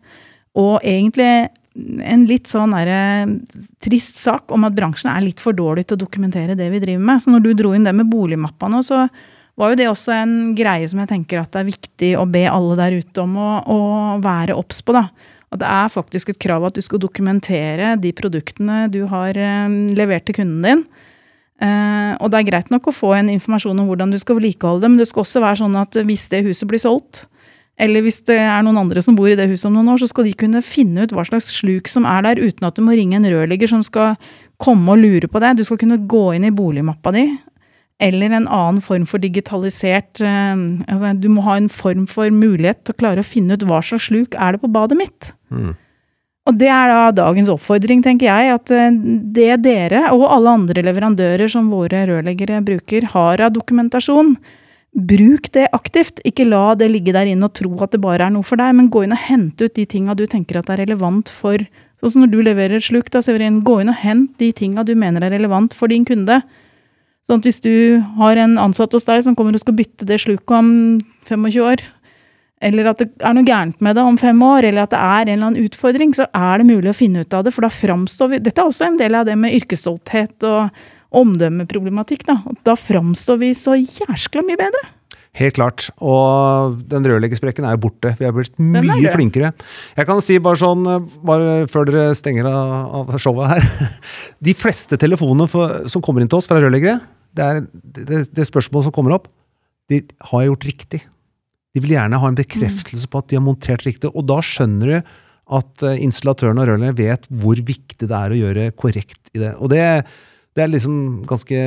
Og 0.59 0.79
egentlig 0.83 1.47
en 1.73 2.25
litt 2.29 2.49
sånn 2.51 2.73
der, 2.75 3.29
trist 3.81 4.19
sak 4.21 4.51
om 4.53 4.67
at 4.67 4.75
bransjen 4.77 5.09
er 5.13 5.23
litt 5.25 5.41
for 5.41 5.57
dårlig 5.57 5.87
til 5.87 5.97
å 5.97 6.03
dokumentere 6.03 6.57
det 6.57 6.69
vi 6.69 6.81
driver 6.83 7.05
med. 7.07 7.23
Så 7.23 7.33
når 7.33 7.45
du 7.45 7.53
dro 7.57 7.73
inn 7.73 7.87
det 7.87 7.95
med 7.97 8.11
boligmappa 8.11 8.69
nå, 8.69 8.83
så 8.85 9.07
var 9.59 9.71
jo 9.71 9.79
det 9.79 9.89
også 9.89 10.13
en 10.15 10.35
greie 10.57 10.87
som 10.89 11.01
jeg 11.01 11.11
tenker 11.11 11.41
at 11.41 11.53
det 11.53 11.61
er 11.61 11.69
viktig 11.69 12.11
å 12.17 12.25
be 12.29 12.43
alle 12.49 12.77
der 12.79 12.97
ute 13.01 13.25
om 13.25 13.37
å, 13.37 13.49
å 13.69 13.79
være 14.23 14.57
obs 14.57 14.81
på. 14.85 14.95
da. 14.95 15.07
At 15.53 15.61
det 15.61 15.69
er 15.69 15.93
faktisk 15.93 16.33
et 16.33 16.41
krav 16.41 16.65
at 16.65 16.77
du 16.77 16.81
skal 16.85 17.01
dokumentere 17.01 17.93
de 18.01 18.13
produktene 18.17 18.87
du 18.93 19.03
har 19.11 19.37
eh, 19.37 19.79
levert 19.97 20.25
til 20.29 20.41
kunden 20.41 20.65
din. 20.65 20.85
Uh, 21.63 22.17
og 22.17 22.31
det 22.33 22.39
er 22.41 22.47
greit 22.49 22.71
nok 22.73 22.89
å 22.89 22.95
få 22.95 23.13
en 23.15 23.29
informasjon 23.31 23.77
om 23.79 23.85
hvordan 23.87 24.11
du 24.11 24.17
skal 24.19 24.35
vedlikeholde 24.35 24.83
det, 24.83 24.89
men 24.89 24.99
det 24.99 25.05
skal 25.07 25.21
også 25.21 25.39
være 25.39 25.61
sånn 25.61 25.77
at 25.79 25.95
hvis 26.09 26.25
det 26.33 26.41
huset 26.49 26.67
blir 26.67 26.81
solgt, 26.81 27.21
eller 27.81 28.05
hvis 28.05 28.21
det 28.29 28.37
er 28.37 28.61
noen 28.65 28.77
andre 28.83 29.01
som 29.01 29.15
bor 29.17 29.31
i 29.31 29.37
det 29.37 29.47
huset 29.49 29.65
om 29.69 29.77
noen 29.79 29.95
år, 29.95 30.03
så 30.03 30.11
skal 30.11 30.27
de 30.27 30.35
kunne 30.37 30.61
finne 30.65 31.05
ut 31.05 31.13
hva 31.15 31.25
slags 31.25 31.49
sluk 31.55 31.89
som 31.89 32.05
er 32.05 32.21
der, 32.25 32.41
uten 32.43 32.67
at 32.67 32.77
du 32.77 32.83
må 32.85 32.93
ringe 32.93 33.17
en 33.17 33.25
rørlegger 33.25 33.71
som 33.71 33.81
skal 33.85 34.13
komme 34.61 34.93
og 34.93 35.01
lure 35.01 35.29
på 35.29 35.41
det. 35.41 35.55
Du 35.57 35.65
skal 35.65 35.79
kunne 35.81 36.03
gå 36.09 36.27
inn 36.37 36.45
i 36.45 36.53
boligmappa 36.53 37.15
di, 37.15 37.25
eller 38.03 38.35
en 38.35 38.45
annen 38.45 38.81
form 38.83 39.07
for 39.09 39.21
digitalisert 39.21 40.21
eh, 40.25 40.53
altså 40.91 41.13
Du 41.21 41.29
må 41.31 41.43
ha 41.45 41.55
en 41.59 41.69
form 41.71 42.07
for 42.09 42.29
mulighet 42.33 42.81
til 42.83 42.95
å 42.95 42.99
klare 42.99 43.23
å 43.23 43.27
finne 43.27 43.55
ut 43.55 43.65
hva 43.69 43.79
slags 43.85 44.09
sluk 44.09 44.35
er 44.35 44.55
det 44.55 44.63
på 44.63 44.71
badet 44.73 44.97
mitt. 44.99 45.31
Mm. 45.53 45.73
Og 46.43 46.57
det 46.59 46.67
er 46.67 46.89
da 46.91 47.03
dagens 47.15 47.51
oppfordring, 47.53 48.01
tenker 48.03 48.27
jeg. 48.27 48.57
At 48.57 48.73
eh, 48.75 48.91
det 49.37 49.63
dere 49.65 50.09
og 50.13 50.27
alle 50.27 50.57
andre 50.59 50.85
leverandører 50.85 51.49
som 51.49 51.71
våre 51.73 52.05
rørleggere 52.09 52.61
bruker, 52.65 53.07
har 53.15 53.47
av 53.47 53.55
dokumentasjon, 53.55 54.35
bruk 54.93 55.49
det 55.55 55.67
aktivt. 55.73 56.21
Ikke 56.27 56.45
la 56.47 56.73
det 56.77 56.91
ligge 56.93 57.13
der 57.15 57.29
inne 57.29 57.49
og 57.49 57.55
tro 57.57 57.71
at 57.83 57.95
det 57.95 58.01
bare 58.03 58.27
er 58.27 58.33
noe 58.33 58.45
for 58.45 58.61
deg, 58.61 58.75
men 58.77 58.91
gå 58.93 59.05
inn 59.05 59.15
og 59.15 59.25
hente 59.25 59.67
ut 59.67 59.75
de 59.77 59.87
tinga 59.89 60.15
du 60.17 60.25
tenker 60.29 60.61
at 60.61 60.69
er 60.73 60.85
relevant 60.85 61.31
for 61.33 61.65
Sånn 62.03 62.17
som 62.17 62.23
når 62.25 62.31
du 62.33 62.41
leverer 62.43 62.75
et 62.75 62.83
sluk, 62.83 63.07
da, 63.13 63.21
Severin, 63.23 63.61
gå 63.63 63.77
inn 63.79 63.87
og 63.87 63.95
hent 63.95 64.33
de 64.41 64.49
tinga 64.51 64.83
du 64.83 64.91
mener 64.99 65.23
er 65.23 65.31
relevant 65.31 65.71
for 65.71 65.87
din 65.87 66.03
kunde. 66.03 66.41
Sånn 67.23 67.39
at 67.39 67.45
hvis 67.47 67.61
du 67.63 68.03
har 68.17 68.39
en 68.43 68.57
ansatt 68.59 68.91
hos 68.91 69.07
deg 69.07 69.21
som 69.23 69.37
kommer 69.39 69.55
og 69.55 69.63
skal 69.63 69.77
bytte 69.77 70.07
det 70.09 70.17
sluket 70.19 70.51
om 70.57 70.73
25 71.29 71.61
år, 71.63 71.85
eller 72.63 72.89
at 72.91 72.99
det 72.99 73.07
er 73.23 73.37
noe 73.37 73.47
gærent 73.47 73.79
med 73.83 73.95
det 73.95 74.03
om 74.03 74.19
fem 74.19 74.43
år, 74.43 74.67
eller 74.67 74.83
at 74.83 74.91
det 74.91 74.99
er 74.99 75.21
en 75.21 75.31
eller 75.31 75.47
annen 75.47 75.69
utfordring, 75.69 76.11
så 76.15 76.27
er 76.35 76.59
det 76.59 76.67
mulig 76.67 76.91
å 76.91 76.97
finne 76.97 77.23
ut 77.23 77.37
av 77.39 77.47
det. 77.47 77.55
For 77.55 77.63
da 77.63 77.71
framstår 77.71 78.33
vi 78.33 78.41
Dette 78.43 78.63
er 78.63 78.71
også 78.71 78.89
en 78.89 78.99
del 78.99 79.15
av 79.19 79.27
det 79.29 79.39
med 79.39 79.55
yrkesstolthet 79.61 80.47
og 80.49 80.83
omdømmeproblematikk. 81.15 82.25
Da, 82.29 82.39
Da 82.65 82.75
framstår 82.79 83.39
vi 83.41 83.53
så 83.57 83.77
jæskla 83.77 84.43
mye 84.45 84.59
bedre. 84.59 84.83
Helt 85.33 85.55
klart. 85.57 85.87
Og 85.97 86.75
den 86.91 87.05
rørleggersprekken 87.09 87.65
er 87.65 87.73
jo 87.73 87.85
borte. 87.87 88.11
Vi 88.19 88.25
er 88.27 88.33
blitt 88.35 88.53
mye 88.61 88.99
er 89.01 89.15
flinkere. 89.15 89.49
Jeg 89.97 90.05
kan 90.05 90.21
si 90.21 90.37
bare 90.37 90.61
sånn, 90.61 90.83
eh, 90.85 91.15
bare 91.25 91.55
før 91.71 91.89
dere 91.89 92.11
stenger 92.17 92.45
av, 92.49 93.07
av 93.09 93.15
showet 93.17 93.49
her 93.49 93.65
De 94.45 94.53
fleste 94.53 94.99
telefonene 95.01 95.49
for, 95.49 95.87
som 95.89 96.03
kommer 96.05 96.21
inn 96.21 96.29
til 96.29 96.37
oss 96.37 96.49
fra 96.49 96.59
rørleggere, 96.61 96.99
det 97.33 97.47
er 97.47 97.63
det, 97.65 98.19
det 98.29 98.45
spørsmålet 98.45 98.91
som 98.91 98.93
kommer 98.93 99.15
opp, 99.17 99.25
de 99.89 100.03
har 100.29 100.45
gjort 100.45 100.67
riktig. 100.69 101.01
De 101.73 101.81
vil 101.81 101.95
gjerne 101.95 102.19
ha 102.21 102.29
en 102.29 102.37
bekreftelse 102.37 103.09
på 103.09 103.23
at 103.23 103.31
de 103.31 103.39
har 103.39 103.45
montert 103.45 103.85
riktig. 103.87 104.11
Og 104.13 104.27
da 104.29 104.37
skjønner 104.45 104.91
du 104.91 105.15
at 105.57 105.85
eh, 105.87 106.03
installatøren 106.05 106.61
og 106.61 106.69
rørleggeren 106.69 106.99
vet 106.99 107.25
hvor 107.41 107.57
viktig 107.57 108.05
det 108.05 108.19
er 108.19 108.35
å 108.35 108.37
gjøre 108.37 108.67
korrekt 108.77 109.33
i 109.33 109.41
det. 109.41 109.55
Og 109.57 109.73
det, 109.73 109.81
det 110.53 110.65
er 110.65 110.71
liksom 110.71 110.95
ganske 111.29 111.59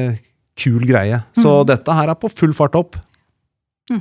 kul 0.57 0.87
greie. 0.89 1.21
Så 1.37 1.61
dette 1.69 1.99
her 1.99 2.13
er 2.13 2.19
på 2.19 2.31
full 2.33 2.55
fart 2.57 2.77
opp. 2.79 2.97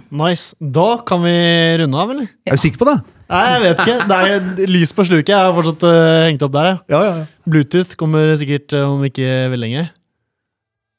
Nice. 0.09 0.55
Da 0.59 1.01
kan 1.05 1.21
vi 1.21 1.35
runde 1.81 1.97
av, 1.97 2.13
eller? 2.13 2.29
Er 2.47 2.57
du 2.57 2.61
sikker 2.63 2.81
på 2.81 2.87
det? 2.89 2.95
Nei, 3.29 3.41
jeg 3.51 3.61
vet 3.63 3.81
ikke. 3.83 3.97
Det 4.09 4.17
er 4.17 4.69
lys 4.69 4.93
på 4.93 5.05
sluket. 5.05 5.33
Jeg 5.33 5.41
har 5.41 5.53
fortsatt 5.57 5.85
uh, 5.85 6.25
hengt 6.25 6.45
opp 6.45 6.53
der. 6.53 6.69
jeg. 6.71 6.79
Ja, 6.93 7.01
ja, 7.05 7.13
ja. 7.21 7.49
Bluetooth 7.49 7.97
kommer 7.99 8.33
sikkert 8.41 8.73
eh, 8.73 8.85
om 8.85 9.03
ikke 9.05 9.27
veldig 9.53 9.61
lenge. 9.61 9.83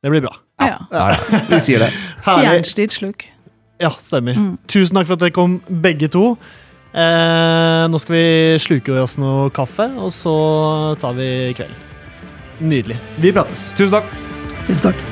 Det 0.03 0.13
blir 0.13 0.23
bra. 0.27 0.37
Ja. 0.63 0.79
ja, 0.91 1.07
ja. 1.15 1.41
Vi 1.51 1.59
sier 1.63 1.83
det. 1.83 1.91
Fjernstyrt 2.27 2.95
sluk. 2.95 3.27
Ja, 3.83 3.91
stemmer. 4.03 4.39
Mm. 4.39 4.55
Tusen 4.71 4.99
takk 4.99 5.11
for 5.11 5.19
at 5.19 5.25
dere 5.27 5.35
kom, 5.35 5.59
begge 5.83 6.11
to. 6.13 6.37
Eh, 6.97 7.83
nå 7.91 8.01
skal 8.01 8.17
vi 8.17 8.27
sluke 8.63 8.95
i 8.95 9.03
oss 9.03 9.19
noe 9.21 9.51
kaffe, 9.55 9.91
og 9.99 10.15
så 10.15 10.37
tar 11.03 11.19
vi 11.19 11.29
kvelden. 11.59 11.96
Nydelig. 12.61 12.97
Vi 13.21 13.33
prates. 13.37 13.71
Tusen 13.77 13.99
takk. 13.99 14.17
Tusen 14.67 14.91
takk. 14.91 15.05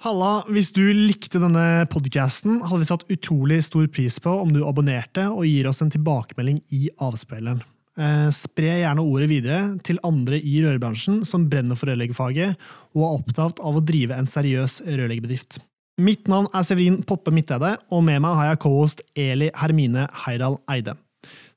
Halla, 0.00 0.30
hvis 0.48 0.70
du 0.72 0.86
likte 0.96 1.42
denne 1.42 1.84
podkasten, 1.92 2.62
hadde 2.64 2.80
vi 2.80 2.88
satt 2.88 3.02
utrolig 3.12 3.58
stor 3.66 3.84
pris 3.92 4.16
på 4.24 4.32
om 4.32 4.48
du 4.54 4.62
abonnerte 4.64 5.26
og 5.28 5.44
gir 5.44 5.68
oss 5.68 5.82
en 5.84 5.92
tilbakemelding 5.92 6.62
i 6.72 6.88
avspilleren. 7.04 7.60
Eh, 8.00 8.30
spre 8.32 8.78
gjerne 8.80 9.04
ordet 9.04 9.28
videre 9.28 9.58
til 9.84 10.00
andre 10.06 10.38
i 10.40 10.62
rørbransjen 10.64 11.20
som 11.28 11.44
brenner 11.52 11.76
for 11.76 11.90
rørleggerfaget 11.90 12.56
og 12.96 13.02
er 13.02 13.18
opptatt 13.18 13.60
av 13.60 13.76
å 13.76 13.84
drive 13.84 14.16
en 14.16 14.30
seriøs 14.30 14.80
rørleggerbedrift. 14.88 15.60
Mitt 16.00 16.30
navn 16.32 16.48
er 16.56 16.64
Severin 16.64 17.02
Poppe 17.04 17.34
Midteide, 17.34 17.74
og 17.92 18.00
med 18.06 18.22
meg 18.24 18.38
har 18.38 18.54
jeg 18.54 18.62
co-host 18.64 19.04
Eli 19.12 19.50
Hermine 19.52 20.06
Heidal 20.24 20.56
Eide. 20.72 20.96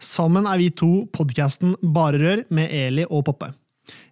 Sammen 0.02 0.48
er 0.50 0.60
vi 0.62 0.70
to 0.70 1.06
podcasten 1.14 1.76
Bare 1.82 2.20
Rør 2.22 2.46
med 2.54 2.72
Eli 2.72 3.06
og 3.10 3.26
Poppe. 3.28 3.52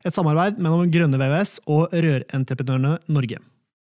Et 0.03 0.13
samarbeid 0.13 0.59
mellom 0.61 0.91
Grønne 0.91 1.19
VVS 1.19 1.59
og 1.69 1.93
Rørentreprenørene 1.93 2.97
Norge. 3.07 3.39